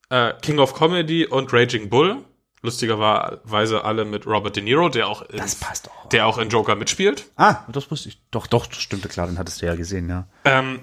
äh, 0.08 0.32
King 0.40 0.58
of 0.58 0.72
Comedy 0.72 1.26
und 1.26 1.52
Raging 1.52 1.90
Bull. 1.90 2.24
Lustigerweise 2.64 3.84
alle 3.84 4.06
mit 4.06 4.26
Robert 4.26 4.56
De 4.56 4.62
Niro, 4.62 4.88
der 4.88 5.06
auch 5.06 5.20
in, 5.20 5.36
Das 5.36 5.54
passt 5.54 5.90
auch. 5.90 6.08
der 6.08 6.26
auch 6.26 6.38
in 6.38 6.48
Joker 6.48 6.74
mitspielt. 6.76 7.26
Ah, 7.36 7.56
das 7.68 7.90
wusste 7.90 8.08
ich. 8.08 8.18
Doch, 8.30 8.46
doch, 8.46 8.64
das 8.66 8.78
stimmte 8.78 9.08
klar, 9.08 9.26
den 9.26 9.38
hattest 9.38 9.60
du 9.60 9.66
ja 9.66 9.74
gesehen, 9.74 10.08
ja. 10.08 10.26
Ähm, 10.46 10.80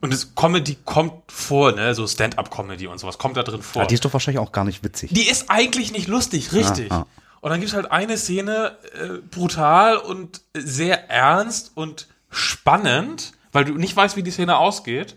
und 0.00 0.12
das 0.12 0.36
Comedy 0.36 0.76
kommt 0.84 1.32
vor, 1.32 1.72
ne, 1.72 1.94
so 1.96 2.06
Stand-up-Comedy 2.06 2.86
und 2.86 2.98
sowas 2.98 3.18
kommt 3.18 3.36
da 3.36 3.42
drin 3.42 3.60
vor. 3.60 3.82
Ah, 3.82 3.86
die 3.86 3.94
ist 3.94 4.04
doch 4.04 4.12
wahrscheinlich 4.12 4.38
auch 4.38 4.52
gar 4.52 4.64
nicht 4.64 4.84
witzig. 4.84 5.10
Die 5.12 5.28
ist 5.28 5.46
eigentlich 5.50 5.90
nicht 5.90 6.06
lustig, 6.06 6.52
richtig. 6.52 6.92
Ah, 6.92 7.00
ah. 7.00 7.06
Und 7.40 7.50
dann 7.50 7.58
gibt's 7.58 7.74
halt 7.74 7.90
eine 7.90 8.16
Szene, 8.16 8.76
äh, 8.94 9.18
brutal 9.28 9.96
und 9.96 10.42
sehr 10.54 11.10
ernst 11.10 11.72
und 11.74 12.06
spannend, 12.30 13.32
weil 13.50 13.64
du 13.64 13.74
nicht 13.74 13.96
weißt, 13.96 14.16
wie 14.16 14.22
die 14.22 14.30
Szene 14.30 14.58
ausgeht. 14.58 15.16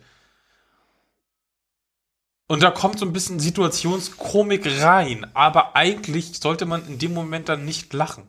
Und 2.49 2.63
da 2.63 2.71
kommt 2.71 2.97
so 2.97 3.05
ein 3.05 3.13
bisschen 3.13 3.39
Situationskomik 3.39 4.65
rein, 4.81 5.27
aber 5.35 5.75
eigentlich 5.75 6.39
sollte 6.39 6.65
man 6.65 6.85
in 6.87 6.97
dem 6.97 7.13
Moment 7.13 7.47
dann 7.47 7.63
nicht 7.63 7.93
lachen. 7.93 8.23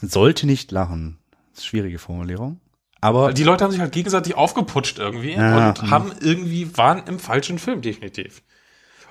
Sollte 0.00 0.46
nicht 0.46 0.70
lachen. 0.70 1.18
Schwierige 1.58 1.98
Formulierung. 1.98 2.60
Aber 3.00 3.32
Die 3.32 3.42
Leute 3.42 3.64
haben 3.64 3.72
sich 3.72 3.80
halt 3.80 3.90
gegenseitig 3.90 4.36
aufgeputscht 4.36 5.00
irgendwie 5.00 5.32
Ja, 5.32 5.70
und 5.70 5.90
haben 5.90 6.12
irgendwie, 6.20 6.76
waren 6.76 7.04
im 7.08 7.18
falschen 7.18 7.58
Film, 7.58 7.82
definitiv. 7.82 8.42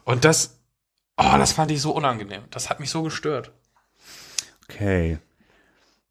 Und 0.06 0.24
das, 0.24 0.58
oh, 1.18 1.36
das 1.38 1.52
fand 1.52 1.72
ich 1.72 1.82
so 1.82 1.92
unangenehm. 1.92 2.44
Das 2.52 2.70
hat 2.70 2.80
mich 2.80 2.90
so 2.90 3.04
gestört. 3.04 3.52
okay. 4.64 5.20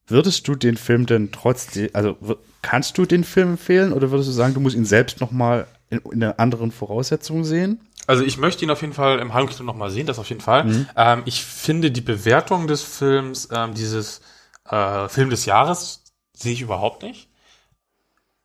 Würdest 0.06 0.46
du 0.46 0.56
den 0.56 0.76
Film 0.76 1.06
denn 1.06 1.32
trotzdem, 1.32 1.88
also 1.94 2.18
kannst 2.60 2.98
du 2.98 3.06
den 3.06 3.24
Film 3.24 3.52
empfehlen 3.52 3.94
oder 3.94 4.10
würdest 4.10 4.28
du 4.28 4.32
sagen, 4.32 4.52
du 4.52 4.60
musst 4.60 4.76
ihn 4.76 4.84
selbst 4.84 5.22
noch 5.22 5.30
mal 5.30 5.66
in, 5.90 5.98
in 6.12 6.22
einer 6.22 6.38
anderen 6.38 6.70
Voraussetzung 6.70 7.44
sehen? 7.44 7.80
Also 8.06 8.24
ich 8.24 8.38
möchte 8.38 8.64
ihn 8.64 8.70
auf 8.70 8.80
jeden 8.80 8.94
Fall 8.94 9.18
im 9.18 9.34
Heimkino 9.34 9.64
nochmal 9.64 9.90
sehen, 9.90 10.06
das 10.06 10.18
auf 10.18 10.28
jeden 10.28 10.40
Fall. 10.40 10.64
Mhm. 10.64 10.88
Ähm, 10.96 11.22
ich 11.26 11.44
finde 11.44 11.90
die 11.90 12.00
Bewertung 12.00 12.66
des 12.66 12.82
Films, 12.82 13.48
ähm, 13.52 13.74
dieses 13.74 14.22
äh, 14.68 15.08
Film 15.08 15.30
des 15.30 15.44
Jahres, 15.44 16.04
sehe 16.34 16.52
ich 16.52 16.62
überhaupt 16.62 17.02
nicht. 17.02 17.28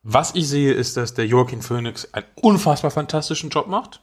Was 0.01 0.35
ich 0.35 0.49
sehe, 0.49 0.73
ist, 0.73 0.97
dass 0.97 1.13
der 1.13 1.25
Joaquin 1.25 1.61
Phoenix 1.61 2.13
einen 2.13 2.25
unfassbar 2.35 2.91
fantastischen 2.91 3.49
Job 3.49 3.67
macht. 3.67 4.01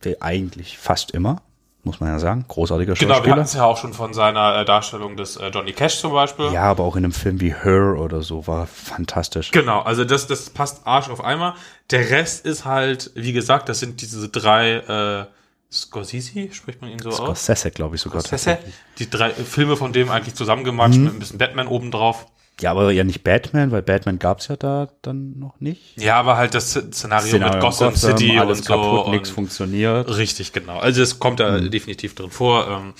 Wie 0.00 0.20
eigentlich 0.22 0.78
fast 0.78 1.10
immer, 1.10 1.42
muss 1.84 2.00
man 2.00 2.08
ja 2.10 2.18
sagen. 2.18 2.44
Großartiger 2.48 2.94
Genau, 2.94 3.08
wir 3.08 3.16
hatten 3.16 3.24
Schauspieler. 3.26 3.42
es 3.44 3.54
ja 3.54 3.64
auch 3.64 3.76
schon 3.76 3.92
von 3.94 4.14
seiner 4.14 4.58
äh, 4.58 4.64
Darstellung 4.64 5.16
des 5.16 5.36
äh, 5.36 5.48
Johnny 5.48 5.72
Cash 5.72 6.00
zum 6.00 6.12
Beispiel. 6.12 6.50
ja, 6.52 6.62
aber 6.62 6.84
auch 6.84 6.96
in 6.96 7.04
einem 7.04 7.12
Film 7.12 7.40
wie 7.40 7.54
Her 7.54 7.96
oder 7.98 8.22
so 8.22 8.46
war 8.46 8.66
fantastisch. 8.66 9.50
Genau, 9.50 9.80
also 9.82 10.04
das, 10.04 10.26
das 10.26 10.50
passt 10.50 10.86
Arsch 10.86 11.08
auf 11.08 11.24
Eimer. 11.24 11.56
Der 11.90 12.10
Rest 12.10 12.44
ist 12.46 12.64
halt, 12.64 13.10
wie 13.14 13.32
gesagt, 13.32 13.68
das 13.68 13.78
sind 13.80 14.00
diese 14.00 14.28
drei 14.28 14.76
äh, 14.76 15.26
Scorsese, 15.72 16.52
spricht 16.52 16.80
man 16.80 16.90
ihn 16.90 17.00
so 17.00 17.10
aus? 17.10 17.16
Scorsese, 17.16 17.70
glaube 17.70 17.96
ich 17.96 18.02
sogar. 18.02 18.20
Scorsese, 18.22 18.58
die 18.98 19.10
drei 19.10 19.30
Filme 19.30 19.76
von 19.76 19.92
dem 19.92 20.08
eigentlich 20.10 20.34
zusammengematscht 20.34 20.98
mit 20.98 21.12
ein 21.12 21.18
bisschen 21.18 21.38
Batman 21.38 21.66
obendrauf. 21.66 22.26
Ja, 22.60 22.70
aber 22.70 22.92
ja 22.92 23.02
nicht 23.02 23.24
Batman, 23.24 23.72
weil 23.72 23.82
Batman 23.82 24.18
gab's 24.18 24.48
ja 24.48 24.56
da 24.56 24.88
dann 25.02 25.38
noch 25.38 25.58
nicht. 25.60 26.00
Ja, 26.00 26.16
aber 26.20 26.36
halt 26.36 26.54
das 26.54 26.70
Szenario 26.70 27.38
mit 27.38 27.60
Gotham, 27.60 27.96
City 27.96 28.38
alles 28.38 28.58
und 28.60 28.64
so. 28.64 28.72
kaputt, 28.74 29.06
und 29.06 29.12
nichts 29.12 29.30
funktioniert. 29.30 30.16
Richtig, 30.16 30.52
genau. 30.52 30.78
Also 30.78 31.02
es 31.02 31.18
kommt 31.18 31.40
da 31.40 31.58
definitiv 31.58 32.14
drin 32.14 32.30
vor. 32.30 32.68
Ähm, 32.68 32.94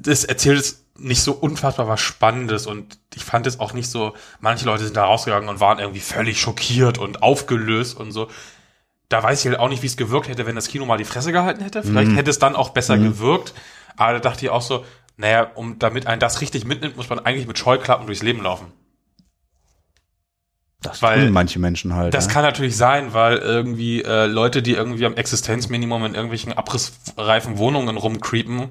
das 0.00 0.24
erzählt 0.24 0.58
es 0.58 0.84
nicht 0.96 1.20
so 1.20 1.32
unfassbar 1.32 1.86
was 1.86 2.00
Spannendes 2.00 2.66
und 2.66 2.98
ich 3.14 3.24
fand 3.24 3.46
es 3.46 3.60
auch 3.60 3.74
nicht 3.74 3.90
so, 3.90 4.14
manche 4.40 4.64
Leute 4.64 4.84
sind 4.84 4.96
da 4.96 5.04
rausgegangen 5.04 5.48
und 5.48 5.60
waren 5.60 5.78
irgendwie 5.80 6.00
völlig 6.00 6.40
schockiert 6.40 6.98
und 6.98 7.22
aufgelöst 7.22 7.98
und 7.98 8.12
so. 8.12 8.28
da 9.08 9.22
weiß 9.22 9.40
ich 9.44 9.50
halt 9.50 9.58
auch 9.58 9.68
nicht, 9.68 9.82
wie 9.82 9.86
es 9.86 9.96
gewirkt 9.96 10.28
hätte, 10.28 10.46
wenn 10.46 10.54
das 10.54 10.68
Kino 10.68 10.86
mal 10.86 10.96
die 10.96 11.04
Fresse 11.04 11.30
gehalten 11.32 11.62
hätte. 11.62 11.82
Vielleicht 11.82 12.16
hätte 12.16 12.30
es 12.30 12.38
dann 12.38 12.56
auch 12.56 12.70
besser 12.70 12.96
gewirkt. 12.98 13.54
Aber 13.96 14.14
da 14.14 14.18
dachte 14.18 14.44
ich 14.44 14.50
auch 14.50 14.62
so, 14.62 14.84
naja, 15.16 15.50
um, 15.54 15.78
damit 15.78 16.06
ein 16.06 16.18
das 16.20 16.40
richtig 16.40 16.64
mitnimmt, 16.64 16.96
muss 16.96 17.08
man 17.08 17.18
eigentlich 17.20 17.46
mit 17.46 17.58
Scheuklappen 17.58 18.06
durchs 18.06 18.22
Leben 18.22 18.42
laufen. 18.42 18.72
Das 20.82 21.00
Weil- 21.00 21.24
tun 21.24 21.32
manche 21.32 21.58
Menschen 21.58 21.94
halt. 21.94 22.12
Das 22.12 22.26
ne? 22.26 22.32
kann 22.34 22.42
natürlich 22.42 22.76
sein, 22.76 23.14
weil 23.14 23.38
irgendwie 23.38 24.02
äh, 24.02 24.26
Leute, 24.26 24.60
die 24.60 24.72
irgendwie 24.72 25.06
am 25.06 25.14
Existenzminimum 25.14 26.04
in 26.04 26.14
irgendwelchen 26.14 26.52
abrissreifen 26.52 27.56
Wohnungen 27.56 27.96
rumcreepen, 27.96 28.68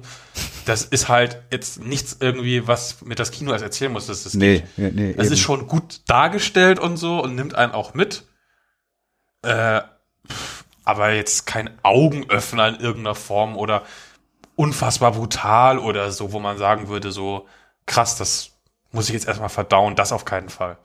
das 0.64 0.84
ist 0.84 1.08
halt 1.08 1.42
jetzt 1.50 1.82
nichts 1.82 2.16
irgendwie, 2.20 2.68
was 2.68 3.02
mir 3.02 3.16
das 3.16 3.32
Kino 3.32 3.50
erst 3.50 3.64
erzählen 3.64 3.90
muss, 3.92 4.06
dass 4.06 4.22
das 4.22 4.34
Nee, 4.34 4.60
geht. 4.60 4.78
nee, 4.78 4.90
nee. 4.94 5.14
Es 5.18 5.32
ist 5.32 5.40
schon 5.40 5.66
gut 5.66 6.02
dargestellt 6.06 6.78
und 6.78 6.98
so 6.98 7.20
und 7.20 7.34
nimmt 7.34 7.56
einen 7.56 7.72
auch 7.72 7.94
mit. 7.94 8.24
Äh, 9.42 9.80
aber 10.84 11.12
jetzt 11.14 11.46
kein 11.46 11.70
Augenöffner 11.82 12.68
in 12.68 12.76
irgendeiner 12.76 13.16
Form 13.16 13.56
oder 13.56 13.82
unfassbar 14.56 15.12
brutal 15.12 15.78
oder 15.78 16.10
so, 16.10 16.32
wo 16.32 16.38
man 16.40 16.58
sagen 16.58 16.88
würde, 16.88 17.12
so 17.12 17.46
krass, 17.86 18.16
das 18.16 18.50
muss 18.92 19.08
ich 19.08 19.14
jetzt 19.14 19.26
erstmal 19.26 19.48
verdauen, 19.48 19.96
das 19.96 20.12
auf 20.12 20.24
keinen 20.24 20.48
Fall. 20.48 20.76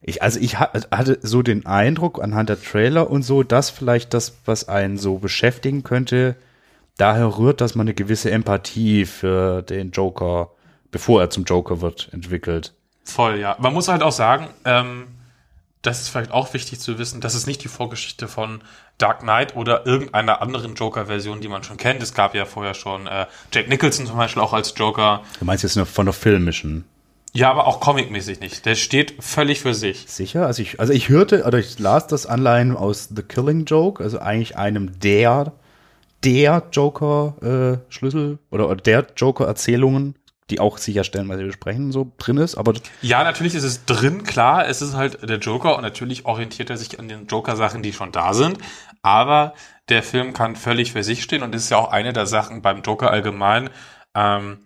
Ich, 0.00 0.22
also 0.22 0.38
ich 0.38 0.58
ha- 0.58 0.70
hatte 0.92 1.18
so 1.22 1.42
den 1.42 1.66
Eindruck 1.66 2.22
anhand 2.22 2.48
der 2.48 2.62
Trailer 2.62 3.10
und 3.10 3.22
so, 3.22 3.42
dass 3.42 3.70
vielleicht 3.70 4.14
das, 4.14 4.38
was 4.44 4.68
einen 4.68 4.96
so 4.96 5.18
beschäftigen 5.18 5.82
könnte, 5.82 6.36
daher 6.96 7.38
rührt, 7.38 7.60
dass 7.60 7.74
man 7.74 7.86
eine 7.86 7.94
gewisse 7.94 8.30
Empathie 8.30 9.04
für 9.06 9.62
den 9.62 9.90
Joker, 9.90 10.52
bevor 10.92 11.20
er 11.20 11.30
zum 11.30 11.44
Joker 11.44 11.80
wird, 11.80 12.08
entwickelt. 12.12 12.74
Voll, 13.04 13.38
ja. 13.38 13.56
Man 13.58 13.74
muss 13.74 13.88
halt 13.88 14.02
auch 14.02 14.12
sagen, 14.12 14.48
ähm, 14.64 15.08
das 15.82 16.00
ist 16.00 16.08
vielleicht 16.08 16.32
auch 16.32 16.52
wichtig 16.54 16.80
zu 16.80 16.98
wissen, 16.98 17.20
das 17.20 17.34
ist 17.34 17.46
nicht 17.46 17.62
die 17.62 17.68
Vorgeschichte 17.68 18.28
von 18.28 18.60
Dark 18.98 19.20
Knight 19.20 19.54
oder 19.54 19.86
irgendeiner 19.86 20.42
anderen 20.42 20.74
Joker-Version, 20.74 21.40
die 21.40 21.48
man 21.48 21.62
schon 21.62 21.76
kennt. 21.76 22.02
Es 22.02 22.14
gab 22.14 22.34
ja 22.34 22.44
vorher 22.44 22.74
schon 22.74 23.06
äh, 23.06 23.26
Jack 23.52 23.68
Nicholson 23.68 24.06
zum 24.06 24.16
Beispiel 24.16 24.42
auch 24.42 24.52
als 24.52 24.74
Joker. 24.76 25.22
Du 25.38 25.44
meinst 25.44 25.62
jetzt 25.62 25.76
nur 25.76 25.86
von 25.86 26.06
der 26.06 26.12
filmischen? 26.12 26.84
Ja, 27.32 27.50
aber 27.50 27.66
auch 27.66 27.78
comicmäßig 27.78 28.40
nicht. 28.40 28.64
Der 28.66 28.74
steht 28.74 29.22
völlig 29.22 29.60
für 29.60 29.74
sich. 29.74 30.06
Sicher? 30.08 30.46
Also 30.46 30.62
ich, 30.62 30.80
also 30.80 30.92
ich 30.92 31.08
hörte, 31.08 31.44
oder 31.44 31.58
ich 31.58 31.78
las 31.78 32.06
das 32.06 32.26
Anleihen 32.26 32.74
aus 32.76 33.10
The 33.14 33.22
Killing 33.22 33.64
Joke, 33.64 34.02
also 34.02 34.18
eigentlich 34.18 34.56
einem 34.56 34.98
der, 34.98 35.52
der 36.24 36.64
Joker-Schlüssel 36.72 38.38
oder, 38.50 38.66
oder 38.66 38.76
der 38.76 39.06
Joker-Erzählungen, 39.16 40.16
die 40.50 40.60
auch 40.60 40.78
sicherstellen, 40.78 41.28
was 41.28 41.38
wir 41.38 41.46
besprechen, 41.46 41.92
so 41.92 42.12
drin 42.18 42.38
ist. 42.38 42.56
Aber 42.56 42.74
Ja, 43.02 43.22
natürlich 43.24 43.54
ist 43.54 43.64
es 43.64 43.84
drin, 43.84 44.22
klar, 44.22 44.66
es 44.66 44.82
ist 44.82 44.94
halt 44.94 45.28
der 45.28 45.38
Joker 45.38 45.76
und 45.76 45.82
natürlich 45.82 46.24
orientiert 46.24 46.70
er 46.70 46.76
sich 46.76 46.98
an 46.98 47.08
den 47.08 47.26
Joker-Sachen, 47.26 47.82
die 47.82 47.92
schon 47.92 48.12
da 48.12 48.34
sind. 48.34 48.58
Aber 49.02 49.54
der 49.88 50.02
Film 50.02 50.32
kann 50.32 50.56
völlig 50.56 50.92
für 50.92 51.02
sich 51.02 51.22
stehen 51.22 51.42
und 51.42 51.54
das 51.54 51.64
ist 51.64 51.70
ja 51.70 51.78
auch 51.78 51.90
eine 51.90 52.12
der 52.12 52.26
Sachen 52.26 52.62
beim 52.62 52.82
Joker 52.82 53.10
allgemein. 53.10 53.70
Ähm, 54.14 54.64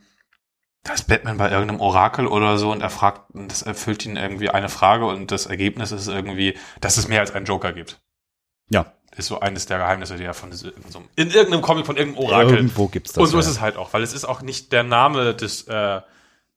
da 0.84 0.94
ist 0.94 1.06
Batman 1.06 1.36
bei 1.38 1.50
irgendeinem 1.50 1.80
Orakel 1.80 2.26
oder 2.26 2.58
so 2.58 2.72
und 2.72 2.80
er 2.80 2.90
fragt, 2.90 3.30
und 3.34 3.50
das 3.50 3.62
erfüllt 3.62 4.04
ihn 4.04 4.16
irgendwie 4.16 4.50
eine 4.50 4.68
Frage 4.68 5.06
und 5.06 5.30
das 5.30 5.46
Ergebnis 5.46 5.92
ist 5.92 6.08
irgendwie, 6.08 6.58
dass 6.80 6.96
es 6.96 7.08
mehr 7.08 7.20
als 7.20 7.32
einen 7.32 7.46
Joker 7.46 7.72
gibt. 7.72 8.00
ja, 8.68 8.92
Ist 9.16 9.26
so 9.26 9.40
eines 9.40 9.66
der 9.66 9.78
Geheimnisse, 9.78 10.16
die 10.16 10.24
er 10.24 10.32
von 10.32 10.52
so, 10.52 10.68
in 11.16 11.30
irgendeinem 11.30 11.60
Comic 11.60 11.84
von 11.84 11.96
irgendeinem 11.96 12.24
Orakel. 12.24 12.56
irgendwo 12.56 12.88
gibt's 12.88 13.12
das. 13.12 13.22
Und 13.22 13.28
so 13.28 13.38
ist 13.38 13.46
ja. 13.46 13.52
es 13.52 13.60
halt 13.60 13.76
auch, 13.76 13.92
weil 13.92 14.02
es 14.02 14.14
ist 14.14 14.24
auch 14.24 14.40
nicht 14.40 14.72
der 14.72 14.84
Name 14.84 15.34
des, 15.34 15.68
äh, 15.68 16.00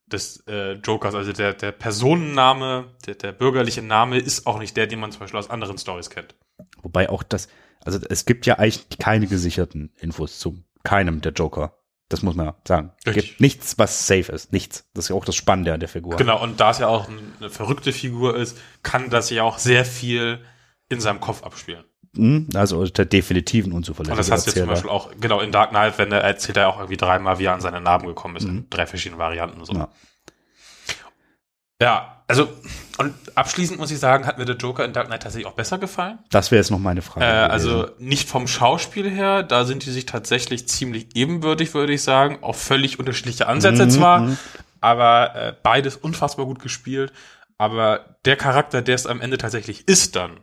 des 0.08 0.44
äh, 0.48 0.74
Jokers, 0.74 1.16
also 1.16 1.34
der, 1.34 1.54
der 1.54 1.74
Personenname, 1.74 2.86
der, 3.06 3.16
der 3.16 3.34
bürgerliche 3.34 3.82
Name 3.82 4.20
ist 4.20 4.48
auch 4.48 4.60
nicht 4.60 4.78
der, 4.78 4.88
den 4.88 5.00
man 5.00 5.12
zum 5.12 5.20
Beispiel 5.22 5.40
aus 5.40 5.50
anderen 5.50 5.78
Stories 5.78 6.10
kennt. 6.10 6.36
Wobei 6.82 7.10
auch 7.10 7.24
das, 7.24 7.50
also 7.84 8.00
es 8.10 8.26
gibt 8.26 8.46
ja 8.46 8.56
eigentlich 8.56 9.00
keine 9.00 9.28
gesicherten 9.28 9.92
Infos 10.00 10.40
zu 10.40 10.64
keinem 10.84 11.22
der 11.22 11.34
Joker. 11.34 11.78
Das 12.08 12.22
muss 12.22 12.36
man 12.36 12.46
ja 12.46 12.56
sagen. 12.68 12.92
Es 13.04 13.16
gibt 13.16 13.42
nichts, 13.42 13.80
was 13.80 14.08
safe 14.08 14.32
ist. 14.32 14.54
Nichts. 14.54 14.88
Das 14.94 15.06
ist 15.06 15.10
ja 15.10 15.16
auch 15.16 15.26
das 15.26 15.36
Spannende 15.36 15.74
an 15.74 15.80
der 15.80 15.90
Figur. 15.90 16.18
Genau, 16.18 16.42
und 16.42 16.60
da 16.60 16.70
es 16.70 16.78
ja 16.78 16.88
auch 16.88 17.10
eine 17.10 17.50
verrückte 17.50 17.92
Figur 17.92 18.38
ist, 18.38 18.60
kann 18.84 19.10
das 19.10 19.32
ja 19.32 19.44
auch 19.44 19.58
sehr 19.58 19.86
viel 19.86 20.40
in 20.88 21.02
seinem 21.02 21.20
Kopf 21.20 21.42
abspielen. 21.44 21.84
Mhm, 22.18 22.50
Also 22.56 22.86
der 22.86 23.06
definitiven 23.06 23.72
unzuverlässige 23.72 24.14
Und 24.14 24.18
das 24.20 24.32
hast 24.32 24.46
du 24.48 24.52
jetzt 24.52 24.60
zum. 24.60 24.68
Beispiel 24.70 24.90
auch, 24.90 25.12
genau, 25.20 25.40
in 25.42 25.52
Dark 25.52 25.70
Knight, 25.72 25.98
wenn 25.98 26.12
er 26.12 26.22
erzählt 26.22 26.58
er 26.58 26.70
auch 26.70 26.78
irgendwie 26.78 26.98
dreimal, 26.98 27.40
wie 27.40 27.46
er 27.46 27.54
an 27.54 27.62
seine 27.62 27.82
Narben 27.82 28.08
gekommen 28.08 28.36
ist, 28.38 28.46
in 28.46 28.70
drei 28.70 28.86
verschiedenen 28.86 29.20
Varianten. 29.20 29.64
So. 29.66 29.74
Ja. 29.74 29.90
Ja, 31.82 32.24
also, 32.28 32.48
und 32.98 33.14
abschließend 33.36 33.78
muss 33.80 33.92
ich 33.92 34.00
sagen, 34.00 34.26
hat 34.26 34.38
mir 34.38 34.46
der 34.46 34.56
Joker 34.56 34.86
in 34.86 34.94
Dark 34.94 35.08
Knight 35.08 35.24
tatsächlich 35.24 35.46
auch 35.46 35.56
besser 35.56 35.78
gefallen. 35.78 36.20
Das 36.32 36.50
wäre 36.50 36.60
jetzt 36.60 36.72
noch 36.72 36.80
meine 36.80 37.02
Frage. 37.02 37.26
Äh, 37.26 37.30
also 37.30 37.88
nicht 38.00 38.30
vom 38.30 38.48
Schauspiel 38.48 39.10
her, 39.10 39.44
da 39.44 39.66
sind 39.66 39.86
die 39.86 39.92
sich 39.92 40.06
tatsächlich 40.06 40.68
ziemlich 40.70 41.08
ebenbürtig, 41.16 41.74
würde 41.74 41.92
ich 41.94 42.02
sagen. 42.02 42.40
Auch 42.42 42.56
völlig 42.56 42.98
unterschiedliche 42.98 43.48
Ansätze 43.48 43.86
Mhm, 43.86 43.90
zwar, 43.90 44.20
mhm. 44.22 44.38
aber 44.80 45.36
äh, 45.36 45.54
beides 45.62 45.98
unfassbar 45.98 46.46
gut 46.46 46.62
gespielt. 46.62 47.12
Aber 47.58 48.18
der 48.24 48.38
Charakter, 48.38 48.82
der 48.82 48.96
es 48.96 49.06
am 49.06 49.20
Ende 49.22 49.38
tatsächlich 49.38 49.88
ist 49.88 50.16
dann, 50.16 50.38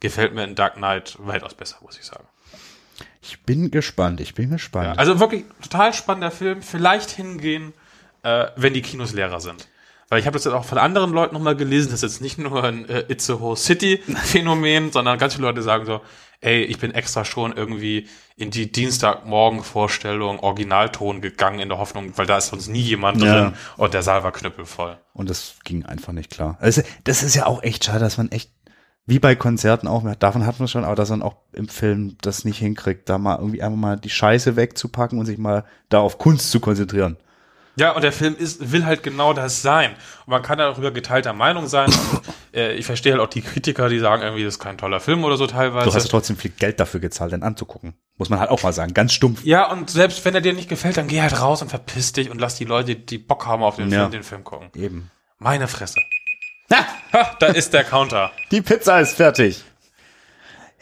gefällt 0.00 0.34
mir 0.34 0.44
in 0.44 0.54
Dark 0.54 0.74
Knight 0.76 1.16
weitaus 1.18 1.54
besser, 1.54 1.76
muss 1.82 1.98
ich 1.98 2.04
sagen. 2.04 2.24
ich 3.22 3.42
bin 3.42 3.70
gespannt. 3.70 4.20
Ich 4.20 4.34
bin 4.34 4.50
Ja, 4.50 4.56
gespannt. 4.56 4.98
also 4.98 5.18
wirklich 5.20 5.44
total 5.62 5.92
spannender 5.94 6.30
Film. 6.30 6.62
Vielleicht 6.62 7.10
hingehen, 7.10 7.72
äh, 8.22 8.46
wenn 8.56 8.72
die 8.74 8.82
Kinos 8.82 9.12
leerer 9.12 9.40
sind. 9.40 9.68
Weil 10.08 10.20
ich 10.20 10.26
habe 10.26 10.34
das 10.34 10.44
jetzt 10.44 10.54
auch 10.54 10.64
von 10.64 10.78
anderen 10.78 11.12
Leuten 11.12 11.34
nochmal 11.34 11.56
gelesen, 11.56 11.90
das 11.90 12.02
ist 12.04 12.12
jetzt 12.12 12.20
nicht 12.20 12.38
nur 12.38 12.62
ein 12.62 12.88
äh, 12.88 13.04
It's 13.08 13.28
a 13.28 13.40
Whole 13.40 13.56
City 13.56 13.96
Phänomen, 14.24 14.92
sondern 14.92 15.18
ganz 15.18 15.34
viele 15.34 15.48
Leute 15.48 15.62
sagen 15.62 15.84
so, 15.84 16.00
ey, 16.40 16.62
ich 16.62 16.78
bin 16.78 16.92
extra 16.94 17.24
schon 17.24 17.56
irgendwie 17.56 18.08
in 18.36 18.50
die 18.52 18.70
Dienstagmorgen-Vorstellung 18.70 20.40
Originalton 20.40 21.20
gegangen 21.20 21.58
in 21.60 21.68
der 21.68 21.78
Hoffnung, 21.78 22.12
weil 22.16 22.26
da 22.26 22.38
ist 22.38 22.48
sonst 22.48 22.68
nie 22.68 22.80
jemand 22.82 23.20
Ja. 23.22 23.32
drin 23.46 23.54
und 23.76 23.94
der 23.94 24.02
Saal 24.02 24.22
war 24.22 24.32
knüppelvoll. 24.32 24.98
Und 25.12 25.30
das 25.30 25.54
ging 25.64 25.84
einfach 25.84 26.12
nicht 26.12 26.30
klar. 26.30 26.56
Also, 26.60 26.82
das 27.04 27.22
ist 27.22 27.34
ja 27.34 27.46
auch 27.46 27.62
echt 27.62 27.84
schade, 27.84 28.00
dass 28.00 28.16
man 28.18 28.30
echt, 28.30 28.50
wie 29.06 29.18
bei 29.20 29.36
Konzerten 29.36 29.86
auch, 29.86 30.04
davon 30.16 30.44
hat 30.46 30.58
man 30.58 30.68
schon, 30.68 30.84
aber 30.84 30.96
dass 30.96 31.10
man 31.10 31.22
auch 31.22 31.36
im 31.52 31.68
Film 31.68 32.16
das 32.20 32.44
nicht 32.44 32.58
hinkriegt, 32.58 33.08
da 33.08 33.18
mal 33.18 33.38
irgendwie 33.38 33.62
einfach 33.62 33.78
mal 33.78 33.96
die 33.96 34.10
Scheiße 34.10 34.56
wegzupacken 34.56 35.18
und 35.18 35.26
sich 35.26 35.38
mal 35.38 35.64
da 35.88 36.00
auf 36.00 36.18
Kunst 36.18 36.50
zu 36.50 36.58
konzentrieren. 36.60 37.16
Ja, 37.78 37.92
und 37.92 38.02
der 38.02 38.12
Film 38.12 38.34
ist, 38.36 38.72
will 38.72 38.86
halt 38.86 39.02
genau 39.02 39.34
das 39.34 39.60
sein. 39.60 39.92
Und 40.24 40.30
man 40.30 40.42
kann 40.42 40.56
darüber 40.56 40.90
geteilter 40.90 41.34
Meinung 41.34 41.66
sein. 41.66 41.90
Und, 41.90 42.22
äh, 42.54 42.74
ich 42.74 42.86
verstehe 42.86 43.12
halt 43.12 43.20
auch 43.20 43.28
die 43.28 43.42
Kritiker, 43.42 43.90
die 43.90 43.98
sagen 43.98 44.22
irgendwie, 44.22 44.44
das 44.44 44.54
ist 44.54 44.60
kein 44.60 44.78
toller 44.78 44.98
Film 44.98 45.24
oder 45.24 45.36
so 45.36 45.46
teilweise. 45.46 45.88
Du 45.88 45.94
hast 45.94 46.08
trotzdem 46.08 46.36
viel 46.38 46.52
Geld 46.52 46.80
dafür 46.80 47.00
gezahlt, 47.00 47.32
den 47.32 47.42
anzugucken. 47.42 47.92
Muss 48.16 48.30
man 48.30 48.40
halt 48.40 48.48
auch 48.48 48.62
mal 48.62 48.72
sagen. 48.72 48.94
Ganz 48.94 49.12
stumpf. 49.12 49.44
Ja, 49.44 49.70
und 49.70 49.90
selbst 49.90 50.24
wenn 50.24 50.34
er 50.34 50.40
dir 50.40 50.54
nicht 50.54 50.70
gefällt, 50.70 50.96
dann 50.96 51.06
geh 51.06 51.20
halt 51.20 51.38
raus 51.38 51.60
und 51.60 51.68
verpiss 51.68 52.12
dich 52.12 52.30
und 52.30 52.40
lass 52.40 52.54
die 52.54 52.64
Leute, 52.64 52.96
die 52.96 53.18
Bock 53.18 53.44
haben 53.46 53.62
auf 53.62 53.76
den 53.76 53.90
Ja. 53.90 54.00
Film, 54.00 54.10
den 54.10 54.22
Film 54.22 54.42
gucken. 54.42 54.70
Eben. 54.74 55.10
Meine 55.38 55.68
Fresse. 55.68 56.00
Ha, 56.72 57.36
da 57.38 57.46
ist 57.46 57.72
der 57.72 57.84
Counter. 57.84 58.32
Die 58.50 58.60
Pizza 58.62 59.00
ist 59.00 59.14
fertig. 59.16 59.64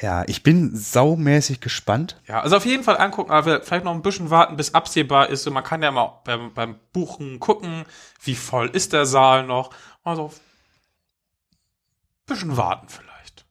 Ja, 0.00 0.24
ich 0.26 0.42
bin 0.42 0.74
saumäßig 0.74 1.60
gespannt. 1.60 2.20
Ja, 2.26 2.40
also 2.40 2.56
auf 2.56 2.66
jeden 2.66 2.82
Fall 2.82 2.98
angucken, 2.98 3.30
aber 3.30 3.62
vielleicht 3.62 3.84
noch 3.84 3.92
ein 3.94 4.02
bisschen 4.02 4.28
warten, 4.30 4.56
bis 4.56 4.74
absehbar 4.74 5.28
ist. 5.30 5.46
Und 5.46 5.52
man 5.54 5.62
kann 5.64 5.82
ja 5.82 5.90
mal 5.90 6.20
beim, 6.24 6.52
beim 6.52 6.76
Buchen 6.92 7.38
gucken, 7.40 7.84
wie 8.22 8.34
voll 8.34 8.68
ist 8.70 8.92
der 8.92 9.06
Saal 9.06 9.44
noch. 9.46 9.70
Also 10.02 10.32
ein 10.32 12.26
bisschen 12.34 12.56
warten 12.56 12.88
vielleicht. 12.88 13.44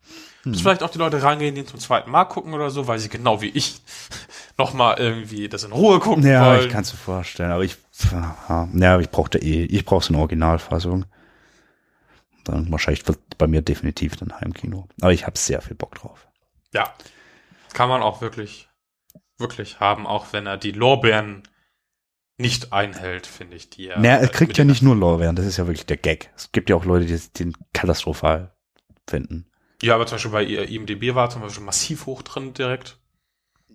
Bis 0.44 0.60
vielleicht 0.60 0.84
auch 0.84 0.90
die 0.90 0.98
Leute 0.98 1.24
reingehen, 1.24 1.56
die 1.56 1.66
zum 1.66 1.80
zweiten 1.80 2.12
Mal 2.12 2.26
gucken 2.26 2.54
oder 2.54 2.70
so, 2.70 2.86
weil 2.88 3.00
sie 3.00 3.08
genau 3.08 3.40
wie 3.42 3.48
ich 3.50 3.82
nochmal 4.58 4.98
irgendwie 5.00 5.48
das 5.48 5.64
in 5.64 5.72
Ruhe 5.72 6.00
gucken 6.00 6.28
Ja, 6.28 6.46
wollen. 6.48 6.66
ich 6.66 6.70
kann 6.70 6.82
es 6.82 6.92
mir 6.92 7.00
vorstellen, 7.00 7.52
aber 7.52 7.64
ich, 7.64 7.78
ja, 8.74 9.00
ich 9.00 9.10
brauchte 9.10 9.38
eh, 9.40 9.64
ich 9.66 9.86
brauche 9.86 10.04
so 10.04 10.14
eine 10.14 10.20
Originalfassung. 10.20 11.06
Dann 12.44 12.72
wahrscheinlich 12.72 13.08
wird 13.08 13.20
bei 13.38 13.48
mir 13.48 13.62
definitiv 13.62 14.16
dann 14.16 14.40
Heimkino. 14.40 14.88
Aber 15.02 15.14
ich 15.14 15.26
habe 15.26 15.38
sehr 15.38 15.62
viel 15.62 15.76
Bock 15.76 15.96
drauf. 15.96 16.28
Ja. 16.74 16.94
Kann 17.74 17.90
man 17.90 18.02
auch 18.02 18.22
wirklich, 18.22 18.70
wirklich 19.38 19.80
haben, 19.80 20.06
auch 20.06 20.28
wenn 20.32 20.46
er 20.46 20.58
die 20.58 20.72
Lorbeeren 20.72 21.44
nicht 22.38 22.74
einhält, 22.74 23.28
finde 23.28 23.56
ich, 23.56 23.70
die 23.70 23.88
er. 23.88 24.00
naja, 24.00 24.18
er 24.18 24.28
kriegt 24.28 24.58
ja 24.58 24.64
nicht 24.64 24.82
nur 24.82 24.96
Lorbeeren, 24.96 25.36
das 25.36 25.46
ist 25.46 25.58
ja 25.58 25.68
wirklich 25.68 25.86
der 25.86 25.98
Gag. 25.98 26.32
Es 26.36 26.52
gibt 26.52 26.70
ja 26.70 26.76
auch 26.76 26.86
Leute, 26.86 27.06
die 27.06 27.20
den 27.38 27.56
katastrophal 27.74 28.54
finden. 29.08 29.46
Ja, 29.82 29.96
aber 29.96 30.06
zum 30.06 30.16
Beispiel 30.16 30.32
bei 30.32 30.44
IMDB 30.46 31.14
war 31.14 31.30
zum 31.30 31.42
Beispiel 31.42 31.64
massiv 31.64 32.06
hoch 32.06 32.22
drin 32.22 32.54
direkt. 32.54 32.98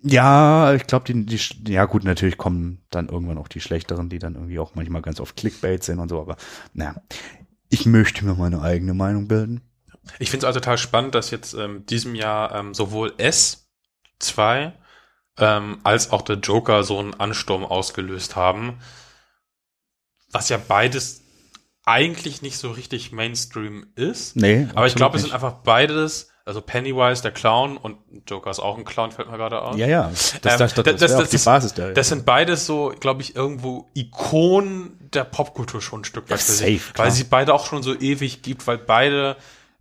Ja, 0.03 0.75
ich 0.75 0.87
glaube, 0.87 1.13
die, 1.13 1.27
die, 1.27 1.73
ja 1.73 1.85
gut, 1.85 2.05
natürlich 2.05 2.39
kommen 2.39 2.85
dann 2.91 3.09
irgendwann 3.09 3.39
auch 3.39 3.49
die 3.49 3.61
schlechteren, 3.61 4.09
die 4.09 4.19
dann 4.19 4.35
irgendwie 4.35 4.59
auch 4.59 4.75
manchmal 4.75 5.03
ganz 5.03 5.21
oft 5.21 5.37
Clickbait 5.37 5.83
sind 5.83 5.99
und 5.99 6.09
so, 6.09 6.21
aber 6.21 6.37
naja, 6.73 6.95
ich 7.69 7.87
möchte 7.87 8.25
mir 8.25 8.35
meine 8.35 8.63
eigene 8.63 8.95
Meinung 8.95 9.29
bilden. 9.29 9.61
Ich 10.19 10.31
finde 10.31 10.45
es 10.45 10.49
also 10.49 10.61
total 10.61 10.79
spannend, 10.79 11.15
dass 11.15 11.31
jetzt 11.31 11.55
ähm, 11.55 11.85
diesem 11.87 12.15
Jahr 12.15 12.55
ähm, 12.55 12.73
sowohl 12.75 13.13
S2 13.19 14.73
ähm, 15.39 15.79
als 15.85 16.11
auch 16.11 16.23
der 16.23 16.37
Joker 16.37 16.83
so 16.83 16.99
einen 16.99 17.15
Ansturm 17.15 17.65
ausgelöst 17.65 18.35
haben. 18.37 18.79
Was 20.33 20.49
ja 20.49 20.59
beides 20.59 21.23
eigentlich 21.85 22.43
nicht 22.43 22.59
so 22.59 22.71
richtig 22.71 23.13
Mainstream 23.13 23.87
ist. 23.97 24.37
Nee, 24.37 24.69
Aber 24.75 24.87
ich 24.87 24.95
glaube, 24.95 25.17
es 25.17 25.23
sind 25.23 25.33
einfach 25.33 25.55
beides, 25.63 26.29
also 26.45 26.61
Pennywise, 26.61 27.23
der 27.23 27.31
Clown 27.33 27.79
und 27.79 27.97
Joker 28.29 28.51
ist 28.51 28.59
auch 28.59 28.77
ein 28.77 28.85
Clown, 28.85 29.11
fällt 29.11 29.31
mir 29.31 29.39
gerade 29.39 29.63
aus. 29.63 29.77
Ja, 29.79 29.87
ja. 29.87 30.11
Das, 30.11 30.35
Ähm, 30.35 30.41
das, 30.43 30.59
das, 30.75 30.75
das, 30.75 31.01
das- 31.17 31.31
die 31.31 31.39
Basis 31.39 31.73
der. 31.75 31.93
Das 31.93 32.09
sind 32.09 32.27
beides 32.27 32.67
so, 32.67 32.95
glaube 33.01 33.23
ich, 33.23 33.37
irgendwo 33.37 33.89
Ikonen 33.95 34.98
der 35.15 35.25
Popkultur 35.25 35.81
schon 35.81 36.03
ein 36.03 36.05
Stück 36.05 36.25
weit. 36.25 36.39
Ja, 36.41 36.45
safe, 36.45 36.93
klar. 36.93 37.07
weil 37.07 37.11
sie 37.11 37.25
beide 37.25 37.55
auch 37.55 37.67
schon 37.67 37.83
so 37.83 37.99
ewig 37.99 38.43
gibt, 38.43 38.67
weil 38.67 38.79
beide 38.79 39.37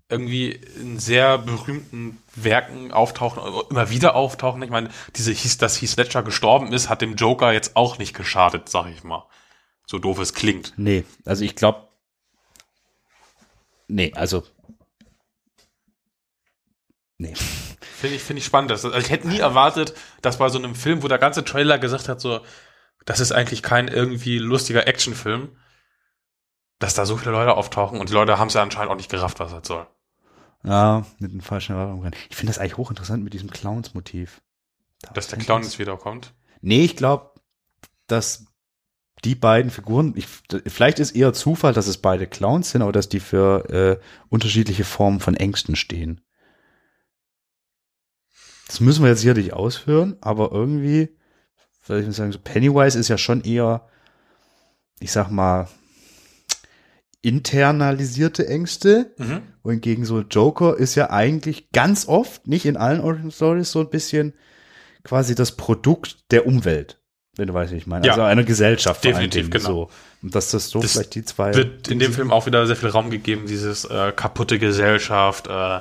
irgendwie 0.09 0.51
in 0.51 0.99
sehr 0.99 1.37
berühmten 1.37 2.21
Werken 2.35 2.91
auftauchen, 2.91 3.43
immer 3.69 3.89
wieder 3.89 4.15
auftauchen. 4.15 4.61
Ich 4.63 4.69
meine, 4.69 4.89
diese 5.15 5.31
hieß, 5.31 5.57
dass 5.57 5.81
Heath 5.81 5.97
Ledger 5.97 6.23
gestorben 6.23 6.71
ist, 6.71 6.87
hat 6.89 7.01
dem 7.01 7.15
Joker 7.15 7.51
jetzt 7.51 7.75
auch 7.75 7.97
nicht 7.97 8.15
geschadet, 8.15 8.69
sag 8.69 8.87
ich 8.87 9.03
mal. 9.03 9.25
So 9.85 9.99
doof 9.99 10.19
es 10.19 10.33
klingt. 10.33 10.73
nee, 10.77 11.03
also 11.25 11.43
ich 11.43 11.55
glaube. 11.55 11.87
Nee, 13.87 14.11
also. 14.15 14.43
Nee. 17.17 17.33
Finde 17.97 18.17
ich, 18.17 18.21
finde 18.21 18.39
ich 18.39 18.45
spannend. 18.45 18.69
Das, 18.69 18.85
also 18.85 18.97
ich 18.97 19.09
hätte 19.09 19.27
nie 19.27 19.39
erwartet, 19.39 19.95
dass 20.21 20.37
bei 20.37 20.49
so 20.49 20.59
einem 20.59 20.75
Film, 20.75 21.01
wo 21.03 21.07
der 21.07 21.17
ganze 21.17 21.43
Trailer 21.43 21.79
gesagt 21.79 22.09
hat, 22.09 22.21
so, 22.21 22.41
das 23.07 23.21
ist 23.21 23.31
eigentlich 23.31 23.63
kein 23.63 23.87
irgendwie 23.87 24.37
lustiger 24.37 24.85
Actionfilm, 24.85 25.55
dass 26.77 26.93
da 26.93 27.05
so 27.05 27.15
viele 27.15 27.31
Leute 27.31 27.55
auftauchen 27.55 27.99
und 28.01 28.09
die 28.09 28.13
Leute 28.13 28.37
haben 28.37 28.49
es 28.49 28.53
ja 28.53 28.61
anscheinend 28.61 28.91
auch 28.91 28.97
nicht 28.97 29.09
gerafft, 29.09 29.39
was 29.39 29.51
das 29.51 29.65
soll. 29.65 29.87
Ja, 30.63 31.05
mit 31.17 31.31
dem 31.31 31.39
falschen 31.39 31.71
Erwartung 31.71 32.03
rein. 32.03 32.15
Ich 32.29 32.35
finde 32.35 32.51
das 32.51 32.59
eigentlich 32.59 32.75
hochinteressant 32.75 33.23
mit 33.23 33.33
diesem 33.33 33.49
Clowns-Motiv. 33.49 34.41
Da 35.01 35.11
Dass 35.13 35.29
der 35.29 35.39
Clown 35.39 35.63
jetzt 35.63 35.79
wiederkommt. 35.79 36.33
Nee, 36.59 36.83
ich 36.83 36.97
glaube, 36.97 37.31
dass 38.07 38.45
die 39.23 39.35
beiden 39.35 39.71
Figuren, 39.71 40.13
ich, 40.17 40.27
vielleicht 40.67 40.99
ist 40.99 41.11
eher 41.11 41.31
Zufall, 41.31 41.71
dass 41.71 41.87
es 41.87 41.99
beide 41.99 42.27
Clowns 42.27 42.71
sind, 42.71 42.81
aber 42.81 42.91
dass 42.91 43.07
die 43.07 43.21
für 43.21 43.69
äh, 43.69 44.03
unterschiedliche 44.27 44.83
Formen 44.83 45.21
von 45.21 45.35
Ängsten 45.35 45.77
stehen. 45.77 46.19
Das 48.67 48.81
müssen 48.81 49.01
wir 49.01 49.09
jetzt 49.09 49.21
hier 49.21 49.33
nicht 49.33 49.53
ausführen, 49.53 50.17
aber 50.19 50.51
irgendwie, 50.51 51.16
soll 51.87 51.99
ich 51.99 52.05
mal 52.05 52.11
sagen, 52.11 52.31
so 52.31 52.39
Pennywise 52.39 52.99
ist 52.99 53.07
ja 53.07 53.17
schon 53.17 53.41
eher, 53.41 53.87
ich 54.99 55.11
sag 55.11 55.29
mal, 55.29 55.67
internalisierte 57.21 58.47
Ängste. 58.47 59.13
Mhm. 59.17 59.41
Wohingegen 59.63 60.05
so 60.05 60.21
Joker 60.21 60.77
ist 60.77 60.95
ja 60.95 61.09
eigentlich 61.09 61.71
ganz 61.71 62.07
oft, 62.07 62.47
nicht 62.47 62.65
in 62.65 62.77
allen 62.77 63.01
Origin 63.01 63.31
Stories, 63.31 63.71
so 63.71 63.79
ein 63.79 63.89
bisschen 63.89 64.33
quasi 65.03 65.33
das 65.33 65.55
Produkt 65.55 66.31
der 66.31 66.45
Umwelt. 66.45 66.99
Wenn 67.37 67.47
du 67.47 67.53
weißt, 67.53 67.71
wie 67.71 67.77
ich 67.77 67.87
meine. 67.87 68.05
Ja. 68.05 68.13
also 68.13 68.23
einer 68.23 68.43
Gesellschaft 68.43 69.03
Definitiv, 69.03 69.49
genau. 69.49 69.65
So. 69.65 69.89
Und 70.23 70.35
dass 70.35 70.51
das 70.51 70.69
so 70.69 70.81
Das 70.81 70.93
vielleicht 70.93 71.15
die 71.15 71.23
zwei. 71.23 71.53
Wird 71.53 71.87
in 71.87 71.99
dem 71.99 72.11
Film 72.11 72.31
auch 72.31 72.47
wieder 72.47 72.65
sehr 72.65 72.75
viel 72.75 72.89
Raum 72.89 73.11
gegeben, 73.11 73.45
dieses 73.45 73.85
äh, 73.85 74.11
kaputte 74.11 74.57
Gesellschaft, 74.57 75.47
äh, 75.47 75.77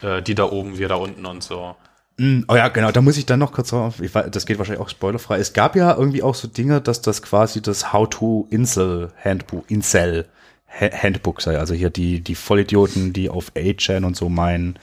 äh, 0.00 0.22
die 0.22 0.34
da 0.34 0.44
oben, 0.44 0.78
wir 0.78 0.88
da 0.88 0.94
unten 0.94 1.26
und 1.26 1.42
so. 1.44 1.76
Mm, 2.18 2.42
Oh 2.48 2.56
ja, 2.56 2.68
genau, 2.68 2.90
da 2.90 3.00
muss 3.00 3.16
ich 3.16 3.26
dann 3.26 3.38
noch 3.38 3.52
kurz 3.52 3.70
drauf, 3.70 4.00
ich 4.00 4.14
weiß, 4.14 4.26
das 4.30 4.44
geht 4.44 4.58
wahrscheinlich 4.58 4.82
auch 4.84 4.88
spoilerfrei. 4.88 5.38
Es 5.38 5.52
gab 5.52 5.76
ja 5.76 5.94
irgendwie 5.96 6.22
auch 6.22 6.34
so 6.34 6.48
Dinge, 6.48 6.80
dass 6.80 7.00
das 7.00 7.22
quasi 7.22 7.62
das 7.62 7.92
How-to-Insel-Handbuch, 7.92 9.64
Incel 9.68 10.26
Ha- 10.80 10.90
Handbook 11.02 11.40
sei. 11.40 11.58
Also 11.58 11.74
hier 11.74 11.90
die, 11.90 12.20
die 12.20 12.34
Vollidioten, 12.34 13.12
die 13.12 13.30
auf 13.30 13.52
8chan 13.54 14.04
und 14.04 14.16
so 14.16 14.28
meinen, 14.28 14.78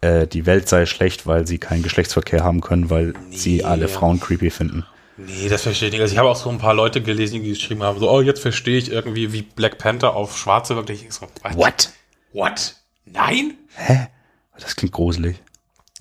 äh, 0.00 0.26
die 0.26 0.46
Welt 0.46 0.68
sei 0.68 0.84
schlecht, 0.86 1.26
weil 1.26 1.46
sie 1.46 1.58
keinen 1.58 1.82
Geschlechtsverkehr 1.82 2.44
haben 2.44 2.60
können, 2.60 2.90
weil 2.90 3.14
sie 3.30 3.64
alle 3.64 3.88
Frauen 3.88 4.20
creepy 4.20 4.50
finden. 4.50 4.84
Nee, 5.16 5.48
das 5.48 5.62
verstehe 5.62 5.88
ich 5.88 5.92
nicht. 5.92 6.00
Also 6.02 6.12
ich 6.12 6.18
habe 6.18 6.28
auch 6.28 6.36
so 6.36 6.50
ein 6.50 6.58
paar 6.58 6.74
Leute 6.74 7.00
gelesen, 7.00 7.42
die 7.42 7.50
geschrieben 7.50 7.82
haben, 7.84 8.00
so, 8.00 8.10
oh, 8.10 8.20
jetzt 8.20 8.40
verstehe 8.40 8.76
ich 8.78 8.90
irgendwie, 8.90 9.32
wie 9.32 9.42
Black 9.42 9.78
Panther 9.78 10.14
auf 10.16 10.36
Schwarze 10.36 10.74
wirkt. 10.76 10.90
Ich 10.90 11.00
denk 11.00 11.12
so, 11.12 11.26
what? 11.54 11.90
What? 12.32 12.74
Nein? 13.06 13.54
Das 14.58 14.74
klingt 14.76 14.92
gruselig. 14.92 15.36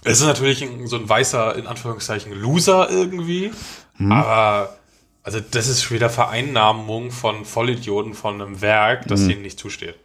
Es 0.04 0.20
ist 0.20 0.26
natürlich 0.26 0.66
so 0.86 0.96
ein 0.98 1.08
weißer, 1.08 1.56
in 1.56 1.68
Anführungszeichen, 1.68 2.34
Loser 2.34 2.90
irgendwie. 2.90 3.52
Hm. 3.98 4.12
Aber, 4.12 4.78
also 5.24 5.40
das 5.40 5.68
ist 5.68 5.90
wieder 5.92 6.10
Vereinnahmung 6.10 7.12
von 7.12 7.46
Vollidioten 7.46 8.14
von 8.14 8.42
einem 8.42 8.62
Werk, 8.62 9.02
Hm. 9.04 9.08
das 9.10 9.28
denen 9.28 9.42
nicht 9.42 9.60
zusteht. 9.60 9.96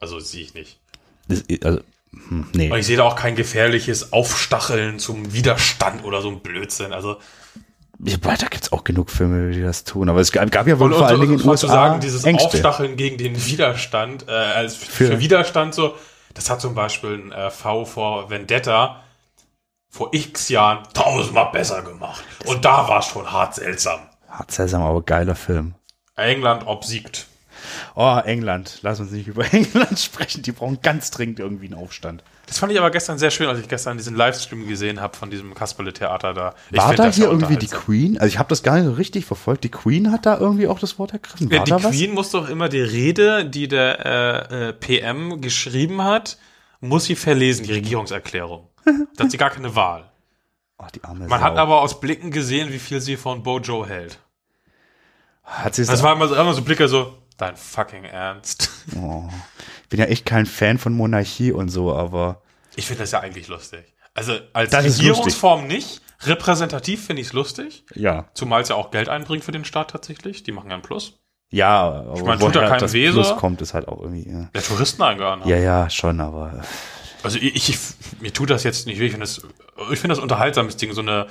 Also 0.00 0.18
sehe 0.20 0.42
ich 0.42 0.54
nicht. 0.54 0.78
Das, 1.28 1.42
also, 1.64 1.80
hm, 2.12 2.46
nee. 2.54 2.70
Und 2.70 2.78
ich 2.78 2.86
sehe 2.86 2.96
da 2.98 3.04
auch 3.04 3.16
kein 3.16 3.34
gefährliches 3.34 4.12
Aufstacheln 4.12 4.98
zum 4.98 5.32
Widerstand 5.32 6.04
oder 6.04 6.20
so 6.22 6.28
ein 6.28 6.40
Blödsinn. 6.40 6.92
Also 6.92 7.16
Ja, 8.04 8.16
da 8.18 8.34
gibt's 8.48 8.72
auch 8.72 8.84
genug 8.84 9.10
Filme, 9.10 9.52
die 9.52 9.62
das 9.62 9.84
tun. 9.84 10.10
Aber 10.10 10.20
es 10.20 10.30
gab, 10.30 10.50
gab 10.52 10.66
ja 10.66 10.78
wohl 10.78 10.92
vor 10.92 11.06
allen 11.06 11.20
Dingen 11.20 11.32
in 11.32 11.38
den 11.38 11.46
mal 11.46 11.56
zu 11.56 11.66
USA 11.66 11.74
sagen, 11.88 12.00
dieses 12.00 12.24
Ängste. 12.24 12.46
Aufstacheln 12.48 12.96
gegen 12.96 13.16
den 13.16 13.46
Widerstand, 13.46 14.26
äh, 14.28 14.32
als 14.32 14.76
für, 14.76 15.06
Für- 15.06 15.20
Widerstand 15.20 15.74
so, 15.74 15.94
das 16.34 16.50
hat 16.50 16.60
zum 16.60 16.74
Beispiel 16.74 17.14
ein 17.14 17.32
äh, 17.32 17.50
V 17.50 17.86
vor 17.86 18.28
Vendetta 18.28 19.02
vor 19.96 20.10
x 20.12 20.50
Jahren 20.50 20.86
tausendmal 20.92 21.50
besser 21.52 21.82
gemacht. 21.82 22.22
Und 22.44 22.64
da 22.64 22.86
war 22.86 23.00
es 23.00 23.06
schon 23.06 23.30
hart 23.32 23.54
seltsam. 23.54 24.00
Hart 24.28 24.52
seltsam, 24.52 24.82
aber 24.82 25.00
geiler 25.02 25.34
Film. 25.34 25.74
England 26.16 26.66
obsiegt. 26.66 27.26
Oh, 27.94 28.18
England. 28.24 28.80
Lass 28.82 29.00
uns 29.00 29.10
nicht 29.10 29.26
über 29.32 29.52
England 29.52 29.98
sprechen. 29.98 30.42
Die 30.42 30.52
brauchen 30.52 30.80
ganz 30.82 31.10
dringend 31.10 31.40
irgendwie 31.40 31.66
einen 31.66 31.74
Aufstand. 31.74 32.22
Das 32.46 32.58
fand 32.58 32.72
ich 32.72 32.78
aber 32.78 32.90
gestern 32.90 33.18
sehr 33.18 33.30
schön, 33.30 33.48
als 33.48 33.58
ich 33.58 33.68
gestern 33.68 33.96
diesen 33.96 34.14
Livestream 34.14 34.68
gesehen 34.68 35.00
habe 35.00 35.16
von 35.16 35.30
diesem 35.30 35.54
Kasperle-Theater 35.54 36.34
da. 36.34 36.54
Ich 36.70 36.78
War 36.78 36.94
da 36.94 37.06
das 37.06 37.16
hier 37.16 37.26
irgendwie 37.26 37.56
die. 37.56 37.66
Queen? 37.66 38.18
Also 38.18 38.28
ich 38.28 38.38
habe 38.38 38.50
das 38.50 38.62
gar 38.62 38.76
nicht 38.76 38.84
so 38.84 38.92
richtig 38.92 39.24
verfolgt. 39.24 39.64
Die 39.64 39.70
Queen 39.70 40.12
hat 40.12 40.26
da 40.26 40.38
irgendwie 40.38 40.68
auch 40.68 40.78
das 40.78 40.98
Wort 40.98 41.12
ergriffen. 41.12 41.50
War 41.50 41.56
Ja, 41.58 41.64
die 41.64 41.70
da 41.70 41.82
was? 41.82 41.90
Queen 41.90 42.12
muss 42.12 42.30
doch 42.30 42.48
immer 42.48 42.68
die 42.68 42.82
Rede, 42.82 43.46
die 43.46 43.66
der 43.66 44.06
äh, 44.50 44.68
äh, 44.68 44.72
PM 44.74 45.40
geschrieben 45.40 46.04
hat, 46.04 46.36
muss 46.80 47.06
sie 47.06 47.16
verlesen, 47.16 47.66
die 47.66 47.72
Regierungserklärung. 47.72 48.68
Da 49.16 49.24
hat 49.24 49.30
sie 49.30 49.36
gar 49.38 49.50
keine 49.50 49.74
Wahl. 49.74 50.10
Oh, 50.78 50.84
die 50.94 51.02
arme 51.04 51.26
Man 51.26 51.40
Sau. 51.40 51.46
hat 51.46 51.56
aber 51.56 51.80
aus 51.80 52.00
Blicken 52.00 52.30
gesehen, 52.30 52.72
wie 52.72 52.78
viel 52.78 53.00
sie 53.00 53.16
von 53.16 53.42
Bojo 53.42 53.86
hält. 53.86 54.18
hat 55.42 55.74
sie 55.74 55.82
es 55.82 55.88
Das 55.88 56.02
war 56.02 56.12
immer 56.14 56.28
so, 56.28 56.34
immer 56.34 56.52
so 56.54 56.62
Blicke 56.62 56.88
so, 56.88 57.16
dein 57.36 57.56
fucking 57.56 58.04
Ernst. 58.04 58.70
oh. 58.96 59.28
Ich 59.82 59.88
bin 59.88 60.00
ja 60.00 60.06
echt 60.06 60.26
kein 60.26 60.46
Fan 60.46 60.78
von 60.78 60.92
Monarchie 60.92 61.52
und 61.52 61.68
so, 61.68 61.94
aber 61.94 62.42
Ich 62.74 62.86
finde 62.86 63.02
das 63.04 63.12
ja 63.12 63.20
eigentlich 63.20 63.48
lustig. 63.48 63.94
Also 64.14 64.32
als 64.52 64.70
Das 64.70 64.84
ist 64.84 64.98
Regierungsform 64.98 65.66
nicht, 65.66 66.00
repräsentativ 66.22 67.04
finde 67.06 67.22
ich 67.22 67.28
es 67.28 67.32
lustig, 67.34 67.84
ja. 67.94 68.26
zumal 68.34 68.62
es 68.62 68.68
ja 68.68 68.76
auch 68.76 68.90
Geld 68.90 69.08
einbringt 69.08 69.44
für 69.44 69.52
den 69.52 69.64
Staat 69.64 69.90
tatsächlich. 69.90 70.42
Die 70.42 70.52
machen 70.52 70.68
ja 70.70 70.74
einen 70.74 70.82
Plus. 70.82 71.20
Ja, 71.50 71.82
aber 71.84 72.24
meine, 72.24 72.40
tut 72.40 72.56
da 72.56 72.66
keinem 72.68 72.80
das 72.80 72.92
weh, 72.92 73.10
Plus 73.10 73.36
kommt, 73.36 73.62
ist 73.62 73.72
halt 73.74 73.86
auch 73.88 74.00
irgendwie, 74.00 74.28
ja. 74.28 74.48
Der 74.54 74.62
Touristeneingang. 74.62 75.46
Ja, 75.46 75.56
ja, 75.56 75.88
schon, 75.90 76.20
aber 76.20 76.62
Also 77.26 77.38
ich, 77.38 77.68
ich 77.68 77.78
mir 78.20 78.32
tut 78.32 78.50
das 78.50 78.64
jetzt 78.64 78.86
nicht 78.86 78.98
weh. 79.00 79.06
Ich 79.06 79.10
finde 79.12 79.26
das, 79.26 79.42
ich 79.90 79.98
finde 79.98 80.14
das 80.14 80.18
unterhaltsames 80.22 80.76
Ding, 80.76 80.92
so 80.92 81.00
eine 81.02 81.26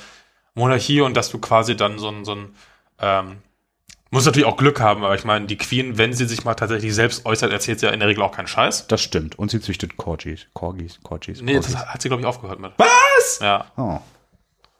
Monarchie 0.53 1.01
und 1.01 1.15
dass 1.15 1.29
du 1.29 1.39
quasi 1.39 1.75
dann 1.75 1.97
so 1.99 2.09
ein, 2.09 2.25
so 2.25 2.35
ein 2.35 2.55
ähm, 2.99 3.37
muss 4.11 4.25
natürlich 4.25 4.45
auch 4.45 4.55
Glück 4.57 4.79
haben, 4.79 5.03
aber 5.03 5.15
ich 5.15 5.25
meine, 5.25 5.45
die 5.47 5.57
Queen, 5.57 5.97
wenn 5.97 6.13
sie 6.13 6.25
sich 6.25 6.45
mal 6.45 6.53
tatsächlich 6.53 6.93
selbst 6.93 7.25
äußert, 7.25 7.51
erzählt 7.51 7.79
sie 7.79 7.85
ja 7.87 7.91
in 7.91 7.99
der 7.99 8.07
Regel 8.07 8.23
auch 8.23 8.31
keinen 8.31 8.47
Scheiß. 8.47 8.87
das 8.87 9.01
stimmt. 9.01 9.37
Und 9.37 9.51
sie 9.51 9.59
züchtet 9.59 9.97
Corgis. 9.97 10.47
Corgis, 10.53 10.99
Corgis. 11.03 11.41
Nee, 11.41 11.53
Corgis. 11.53 11.73
das 11.73 11.85
hat 11.87 12.01
sie, 12.01 12.07
glaube 12.09 12.21
ich, 12.21 12.27
aufgehört 12.27 12.59
mit. 12.59 12.71
Was? 12.77 13.39
Ja. 13.41 13.65
oh. 13.77 13.99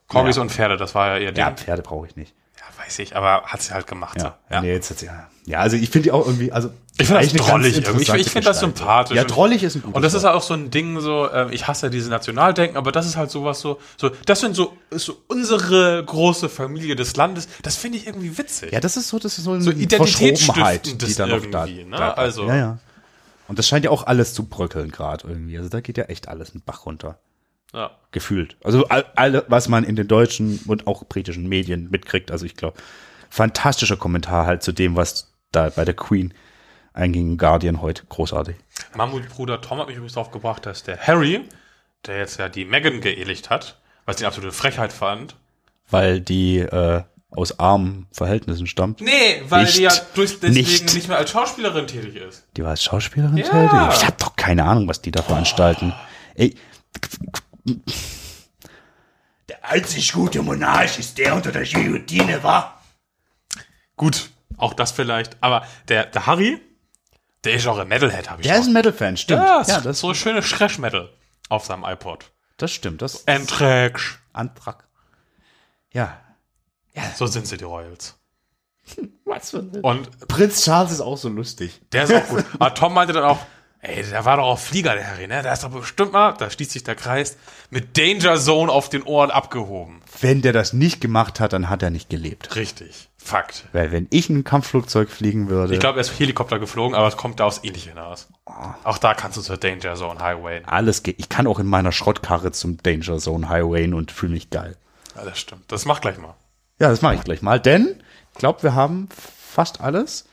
Corgis 0.08 0.36
Ja. 0.36 0.42
und 0.44 0.52
Pferde, 0.52 0.78
das 0.78 0.96
war 0.96 1.08
ja 1.08 1.18
ihr 1.18 1.32
Ding. 1.32 1.42
Ja, 1.44 1.50
Ja, 1.50 1.56
Pferde 1.56 1.82
brauche 1.82 2.08
ich 2.08 2.16
nicht. 2.16 2.34
weiß 2.78 3.00
ich, 3.00 3.16
aber 3.16 3.44
hat 3.44 3.62
sie 3.62 3.74
halt 3.74 3.88
gemacht. 3.88 4.18
Ja, 4.18 4.38
so. 4.50 4.54
ja. 4.54 4.62
Nee, 4.62 4.74
jetzt 4.74 4.90
hat 4.90 5.00
sie, 5.00 5.08
ja. 5.08 5.28
Ja, 5.46 5.60
also 5.60 5.78
ich 5.78 5.90
finde 5.90 6.06
die 6.06 6.12
auch 6.12 6.26
irgendwie, 6.26 6.52
also 6.52 6.72
Ich 6.98 7.08
finde 7.08 7.22
das 7.22 7.34
drollig 7.34 7.76
irgendwie. 7.78 8.02
Ich, 8.04 8.14
ich 8.14 8.30
finde 8.32 8.48
das 8.48 8.60
sympathisch. 8.60 9.16
Ja, 9.16 9.24
drollig 9.24 9.62
ist 9.64 9.76
ein 9.76 9.82
gutes 9.84 9.96
Und 9.96 10.02
das 10.02 10.14
ist 10.16 10.24
Wort. 10.24 10.36
auch 10.36 10.42
so 10.42 10.54
ein 10.56 10.72
Ding, 10.72 11.00
so, 11.02 11.30
ähm, 11.32 11.50
ich 11.52 11.68
hasse 11.68 11.86
ja 11.88 11.90
diese 11.92 12.10
Nationaldenken, 12.10 12.78
aber 12.78 12.92
das 12.92 13.06
ist 13.06 13.16
halt 13.16 13.30
sowas 13.30 13.60
so, 13.62 13.80
so, 13.98 14.10
das 14.26 14.40
sind 14.40 14.56
so, 14.56 14.74
ist 14.90 15.06
so 15.06 15.18
unsere 15.28 16.04
große 16.04 16.50
Familie 16.50 16.96
des 16.96 17.16
Landes. 17.16 17.48
Das 17.62 17.76
finde 17.76 18.00
ich 18.00 18.08
irgendwie 18.08 18.38
witzig. 18.38 18.72
Ja, 18.72 18.80
das 18.80 18.98
ist 18.98 19.10
so, 19.10 19.20
das 19.20 19.38
ist 19.38 19.44
so 19.44 19.52
eine 19.52 19.62
So 19.62 19.72
Verschrobenheit, 19.72 20.88
identitätsstiftendes 20.88 21.10
die 21.10 21.16
da 21.16 21.28
noch 21.28 21.46
da, 21.46 21.66
ne? 21.68 21.86
da 21.92 22.12
Also- 22.14 22.48
Ja, 22.48 22.56
ja. 22.56 22.78
Und 23.48 23.60
das 23.60 23.68
scheint 23.68 23.86
ja 23.86 23.92
auch 23.92 24.08
alles 24.08 24.34
zu 24.34 24.46
bröckeln 24.46 24.90
gerade 24.90 25.28
irgendwie. 25.28 25.56
Also 25.58 25.70
da 25.70 25.80
geht 25.80 25.98
ja 25.98 26.06
echt 26.06 26.28
alles 26.28 26.54
einen 26.54 26.64
Bach 26.66 26.88
runter. 26.88 27.20
Ja. 27.76 27.92
Gefühlt. 28.12 28.56
Also 28.64 28.86
all, 28.88 29.06
alle, 29.16 29.46
was 29.50 29.68
man 29.68 29.84
in 29.84 29.96
den 29.96 30.08
deutschen 30.08 30.60
und 30.66 30.88
auch 30.88 31.04
britischen 31.06 31.48
Medien 31.48 31.90
mitkriegt. 31.92 32.32
Also 32.32 32.46
ich 32.48 32.56
glaube, 32.56 32.78
fantastischer 33.30 33.98
Kommentar 33.98 34.46
halt 34.48 34.64
zu 34.64 34.72
dem, 34.72 34.96
was 34.96 35.32
da 35.56 35.70
bei 35.70 35.86
der 35.86 35.96
Queen 35.96 36.34
einging 36.94 37.38
Guardian 37.38 37.82
heute. 37.82 38.04
Großartig. 38.08 38.56
Mammutbruder 38.96 39.62
Tom 39.62 39.80
hat 39.80 39.88
mich 39.88 39.96
übrigens 39.98 40.14
drauf 40.14 40.32
gebracht, 40.32 40.66
dass 40.66 40.84
der 40.84 40.98
Harry, 41.00 41.42
der 42.06 42.18
jetzt 42.20 42.38
ja 42.40 42.50
die 42.50 42.66
Meghan 42.66 43.02
geehelicht 43.02 43.50
hat, 43.50 43.78
was 44.06 44.18
ich 44.18 44.22
eine 44.22 44.28
absolute 44.30 44.54
Frechheit 44.54 44.94
fand. 44.94 45.36
Weil 45.90 46.20
die 46.22 46.60
äh, 46.60 47.04
aus 47.32 47.60
armen 47.60 48.08
Verhältnissen 48.12 48.66
stammt. 48.66 49.02
Nee, 49.02 49.42
weil 49.50 49.64
Nicht. 49.66 49.78
die 49.78 49.82
ja 49.84 49.92
durch 50.14 50.40
deswegen 50.40 50.54
Nicht. 50.54 50.94
nicht. 50.94 51.08
mehr 51.10 51.18
als 51.18 51.32
Schauspielerin 51.32 51.86
tätig 51.88 52.16
ist. 52.16 52.46
Die 52.56 52.64
war 52.64 52.72
als 52.72 52.84
Schauspielerin 52.84 53.38
Ja. 53.38 53.44
tätig. 53.46 53.98
Ich 54.00 54.06
habe 54.06 54.16
doch 54.20 54.36
keine 54.36 54.64
Ahnung, 54.64 54.88
was 54.88 55.02
die 55.02 55.12
da 55.12 55.22
veranstalten. 55.22 55.94
Ey. 56.36 56.56
Der 59.50 59.64
einzig 59.70 60.14
gute 60.14 60.42
Monarch 60.42 60.98
ist 60.98 61.18
der 61.18 61.36
unter 61.36 61.52
der 61.52 61.66
Guillotine 61.66 62.42
war. 62.44 62.82
Gut, 63.96 64.30
auch 64.58 64.74
das 64.74 64.92
vielleicht. 64.92 65.38
Aber 65.42 65.66
der, 65.88 66.06
der 66.06 66.26
Harry, 66.26 66.60
Der 67.44 67.54
ist 67.56 67.68
auch 67.68 67.78
ein 67.78 67.88
Metalhead, 67.88 68.30
habe 68.30 68.42
ich 68.42 68.48
Der 68.48 68.58
ist 68.60 68.68
ein 68.68 68.74
Metal-Fan, 68.74 69.18
stimmt. 69.18 69.42
ja, 69.44 69.62
ja, 69.68 69.82
das 69.82 70.00
so 70.00 70.14
schöne 70.14 70.42
Thrash-Metal 70.42 71.10
auf 71.50 71.66
seinem 71.66 71.84
iPod. 71.84 72.32
das 72.58 72.72
stimmt. 72.72 73.02
Das 73.02 73.28
Anthrax. 73.28 74.18
Antrag. 74.34 74.88
Ja. 75.94 76.20
So 77.16 77.26
sind 77.28 77.46
sie, 77.48 77.58
die 77.58 77.64
Royals. 77.66 78.16
Was 79.26 79.52
für 79.52 79.58
ein 79.60 79.70
Und 79.82 80.28
Prinz 80.28 80.64
Charles 80.64 80.92
ist 80.92 81.02
auch 81.02 81.18
so 81.18 81.30
lustig. 81.30 81.82
der 81.92 82.04
ist 82.04 82.14
auch 82.14 82.28
gut. 82.28 82.46
Aber 82.60 82.74
Tom 82.74 82.94
meinte 82.94 83.14
dann 83.14 83.24
auch, 83.24 83.40
ey, 83.80 84.04
der 84.04 84.24
war 84.26 84.38
doch 84.38 84.44
auch 84.46 84.60
Flieger, 84.60 84.94
der 84.96 85.08
Harry, 85.08 85.28
ne? 85.28 85.42
Der 85.44 85.52
ist 85.54 85.64
doch 85.64 85.72
bestimmt 85.72 86.14
mal, 86.14 86.34
da 86.34 86.50
schließt 86.50 86.72
sich 86.72 86.84
der 86.84 86.96
Kreis, 86.96 87.38
mit 87.70 87.98
Danger 87.98 88.38
Zone 88.38 88.72
auf 88.72 88.90
den 88.90 89.04
Ohren 89.04 89.32
abgehoben. 89.32 90.02
Wenn 90.22 90.42
der 90.42 90.54
das 90.54 90.74
nicht 90.74 91.02
gemacht 91.02 91.40
hat, 91.40 91.54
dann 91.54 91.70
hat 91.70 91.84
er 91.84 91.90
nicht 91.90 92.10
gelebt. 92.10 92.56
Richtig. 92.56 93.10
Fakt. 93.26 93.66
Weil 93.74 93.92
wenn 93.92 94.06
ich 94.12 94.30
ein 94.30 94.44
Kampfflugzeug 94.44 95.10
fliegen 95.10 95.50
würde, 95.50 95.74
Ich 95.74 95.80
glaube, 95.80 95.98
er 95.98 96.02
ist 96.02 96.20
Helikopter 96.20 96.60
geflogen, 96.60 96.96
aber 96.96 97.08
es 97.08 97.18
kommt 97.18 97.40
da 97.40 97.46
aus 97.46 97.64
ähnlich 97.64 97.86
hinaus. 97.90 98.28
Auch 98.84 99.00
da 99.00 99.16
kannst 99.16 99.36
du 99.38 99.42
zur 99.42 99.58
Danger 99.58 99.96
Zone 99.96 100.20
Highway. 100.20 100.62
alles 100.68 101.02
geht. 101.02 101.16
Ich 101.20 101.28
kann 101.28 101.48
auch 101.48 101.58
in 101.58 101.66
meiner 101.66 101.92
Schrottkarre 101.92 102.52
zum 102.52 102.78
Danger 102.84 103.18
Zone 103.18 103.50
Highway 103.50 103.92
und 103.92 104.12
fühle 104.12 104.34
mich 104.34 104.52
geil. 104.52 104.78
Ja, 105.16 105.24
das 105.26 105.40
stimmt. 105.40 105.64
Das 105.72 105.86
mach 105.86 106.02
gleich 106.02 106.20
mal. 106.20 106.36
Ja, 106.80 106.90
das 106.90 107.02
mache 107.02 107.16
ich 107.16 107.24
gleich 107.24 107.42
mal, 107.42 107.60
denn 107.60 108.02
ich 108.34 108.38
glaube, 108.40 108.62
wir 108.62 108.76
haben 108.76 109.10
fast 109.10 109.82
alles. 109.82 110.26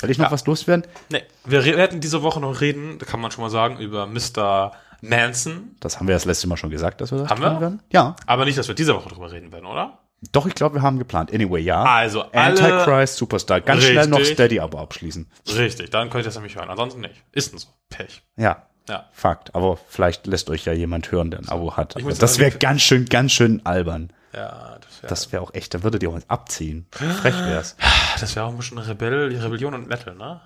Soll 0.00 0.10
ich 0.10 0.18
noch 0.18 0.26
Ja. 0.26 0.32
was 0.32 0.44
loswerden? 0.46 0.86
Nee, 1.10 1.22
wir 1.44 1.64
werden 1.64 2.00
diese 2.00 2.22
Woche 2.22 2.40
noch 2.40 2.60
reden, 2.60 2.98
da 2.98 3.06
kann 3.06 3.20
man 3.20 3.30
schon 3.30 3.44
mal 3.44 3.50
sagen, 3.50 3.78
über 3.78 4.06
Mr. 4.06 4.72
Manson. 5.02 5.76
Das 5.80 5.98
haben 5.98 6.08
wir 6.08 6.14
das 6.16 6.24
letzte 6.24 6.48
Mal 6.48 6.56
schon 6.56 6.70
gesagt, 6.70 7.00
dass 7.00 7.12
wir 7.12 7.18
das 7.18 7.28
Haben 7.30 7.42
wir? 7.42 7.60
werden. 7.60 7.80
Ja, 7.92 8.16
Aber 8.26 8.44
nicht, 8.44 8.58
dass 8.58 8.66
wir 8.66 8.74
diese 8.74 8.94
Woche 8.94 9.08
drüber 9.10 9.30
reden 9.30 9.52
werden, 9.52 9.66
oder? 9.66 9.98
Doch, 10.32 10.46
ich 10.46 10.54
glaube, 10.54 10.76
wir 10.76 10.82
haben 10.82 10.98
geplant. 10.98 11.32
Anyway, 11.32 11.60
ja. 11.60 11.82
Also, 11.82 12.22
alle- 12.32 12.60
Antichrist, 12.62 13.16
Superstar. 13.16 13.60
Ganz 13.60 13.84
schnell 13.84 14.06
noch 14.06 14.18
Richtig. 14.18 14.34
Steady 14.34 14.60
aber 14.60 14.80
abschließen. 14.80 15.26
Richtig, 15.56 15.90
dann 15.90 16.10
könnt 16.10 16.22
ihr 16.22 16.26
das 16.26 16.34
nämlich 16.34 16.56
hören. 16.56 16.68
Ansonsten 16.68 17.00
nicht. 17.00 17.14
Ist 17.32 17.52
denn 17.52 17.58
so. 17.58 17.68
Pech. 17.88 18.22
Ja. 18.36 18.66
Ja. 18.88 19.08
Fakt. 19.12 19.54
Aber 19.54 19.78
vielleicht 19.88 20.26
lässt 20.26 20.50
euch 20.50 20.64
ja 20.64 20.72
jemand 20.72 21.12
hören, 21.12 21.30
der 21.30 21.40
ein 21.40 21.48
Abo 21.48 21.76
hat. 21.76 22.00
Muss 22.02 22.18
das 22.18 22.38
wäre 22.38 22.50
ganz 22.58 22.82
schön, 22.82 23.06
ganz 23.06 23.32
schön 23.32 23.64
albern. 23.64 24.12
Ja, 24.32 24.78
das 24.80 25.02
wäre 25.02 25.08
Das 25.08 25.32
wäre 25.32 25.42
auch 25.42 25.54
echt, 25.54 25.74
da 25.74 25.82
würdet 25.82 26.02
ihr 26.02 26.10
uns 26.10 26.28
abziehen. 26.28 26.86
Frech 26.90 27.34
wär's. 27.34 27.76
das 28.20 28.34
wär 28.36 28.44
auch 28.44 28.50
ein 28.50 28.56
bisschen 28.56 28.78
Rebell, 28.78 29.36
Rebellion 29.36 29.74
und 29.74 29.88
Metal, 29.88 30.14
ne? 30.14 30.40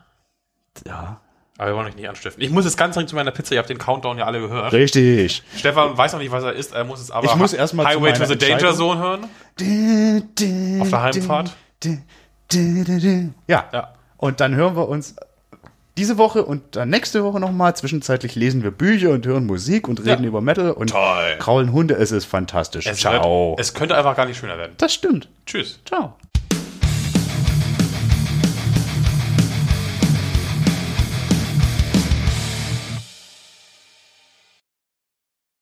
Ja. 0.87 1.21
Aber 1.57 1.71
wir 1.71 1.77
wollen 1.77 1.87
euch 1.87 1.95
nicht 1.97 2.09
anstiften. 2.09 2.43
Ich 2.43 2.51
muss 2.51 2.65
jetzt 2.65 2.77
ganz 2.77 2.95
dringend 2.95 3.11
zu 3.11 3.17
meiner 3.17 3.31
Pizza. 3.31 3.55
Ihr 3.55 3.59
habt 3.61 3.71
den 3.71 3.79
Countdown 3.79 4.19
ja 4.19 4.25
alle 4.27 4.41
gehört. 4.41 4.73
Richtig. 4.73 5.43
Stefan 5.57 5.97
weiß 5.97 6.13
noch 6.13 6.19
nicht, 6.21 6.33
was 6.33 6.43
er 6.43 6.53
ist. 6.53 6.73
Er 6.75 6.83
muss 6.85 6.99
jetzt 6.99 7.13
aber 7.13 7.27
Ich 7.27 7.35
muss 7.37 7.53
erst 7.53 7.75
mal 7.75 7.87
Highway 7.87 8.13
to 8.13 8.25
the 8.25 8.37
Danger. 8.37 8.75
Zone 8.75 9.01
hören. 9.01 9.25
Auf 10.83 10.91
der 10.91 11.03
Heimfahrt? 11.03 11.55
Ja. 13.47 13.65
Ja. 13.73 13.95
Und 14.17 14.41
dann 14.41 14.55
hören 14.55 14.77
wir 14.77 14.89
uns 14.89 15.15
diese 15.97 16.19
Woche 16.19 16.45
und 16.45 16.75
dann 16.75 16.91
nächste 16.91 17.23
Woche 17.23 17.39
nochmal. 17.39 17.77
Zwischenzeitlich 17.77 18.35
lesen 18.35 18.65
wir 18.65 18.73
Bücher 18.73 19.11
und 19.11 19.25
hören 19.27 19.47
Musik 19.47 19.87
und 19.87 20.01
reden 20.01 20.25
Ja. 20.25 20.29
über 20.29 20.41
Metal 20.41 20.73
und 20.73 20.91
Toll. 20.91 21.37
kraulen 21.39 21.71
Hunde. 21.73 21.95
Es 21.95 22.11
ist 22.11 22.25
fantastisch. 22.25 22.87
Es, 22.87 22.99
Ciao. 22.99 23.51
Wird, 23.51 23.61
es 23.61 23.75
könnte 23.75 23.97
einfach 23.97 24.17
gar 24.17 24.27
nicht 24.27 24.39
schöner 24.39 24.59
werden. 24.59 24.73
das 24.79 24.93
stimmt. 24.93 25.29
Tschüss. 25.47 25.79
Ciao. 25.85 26.17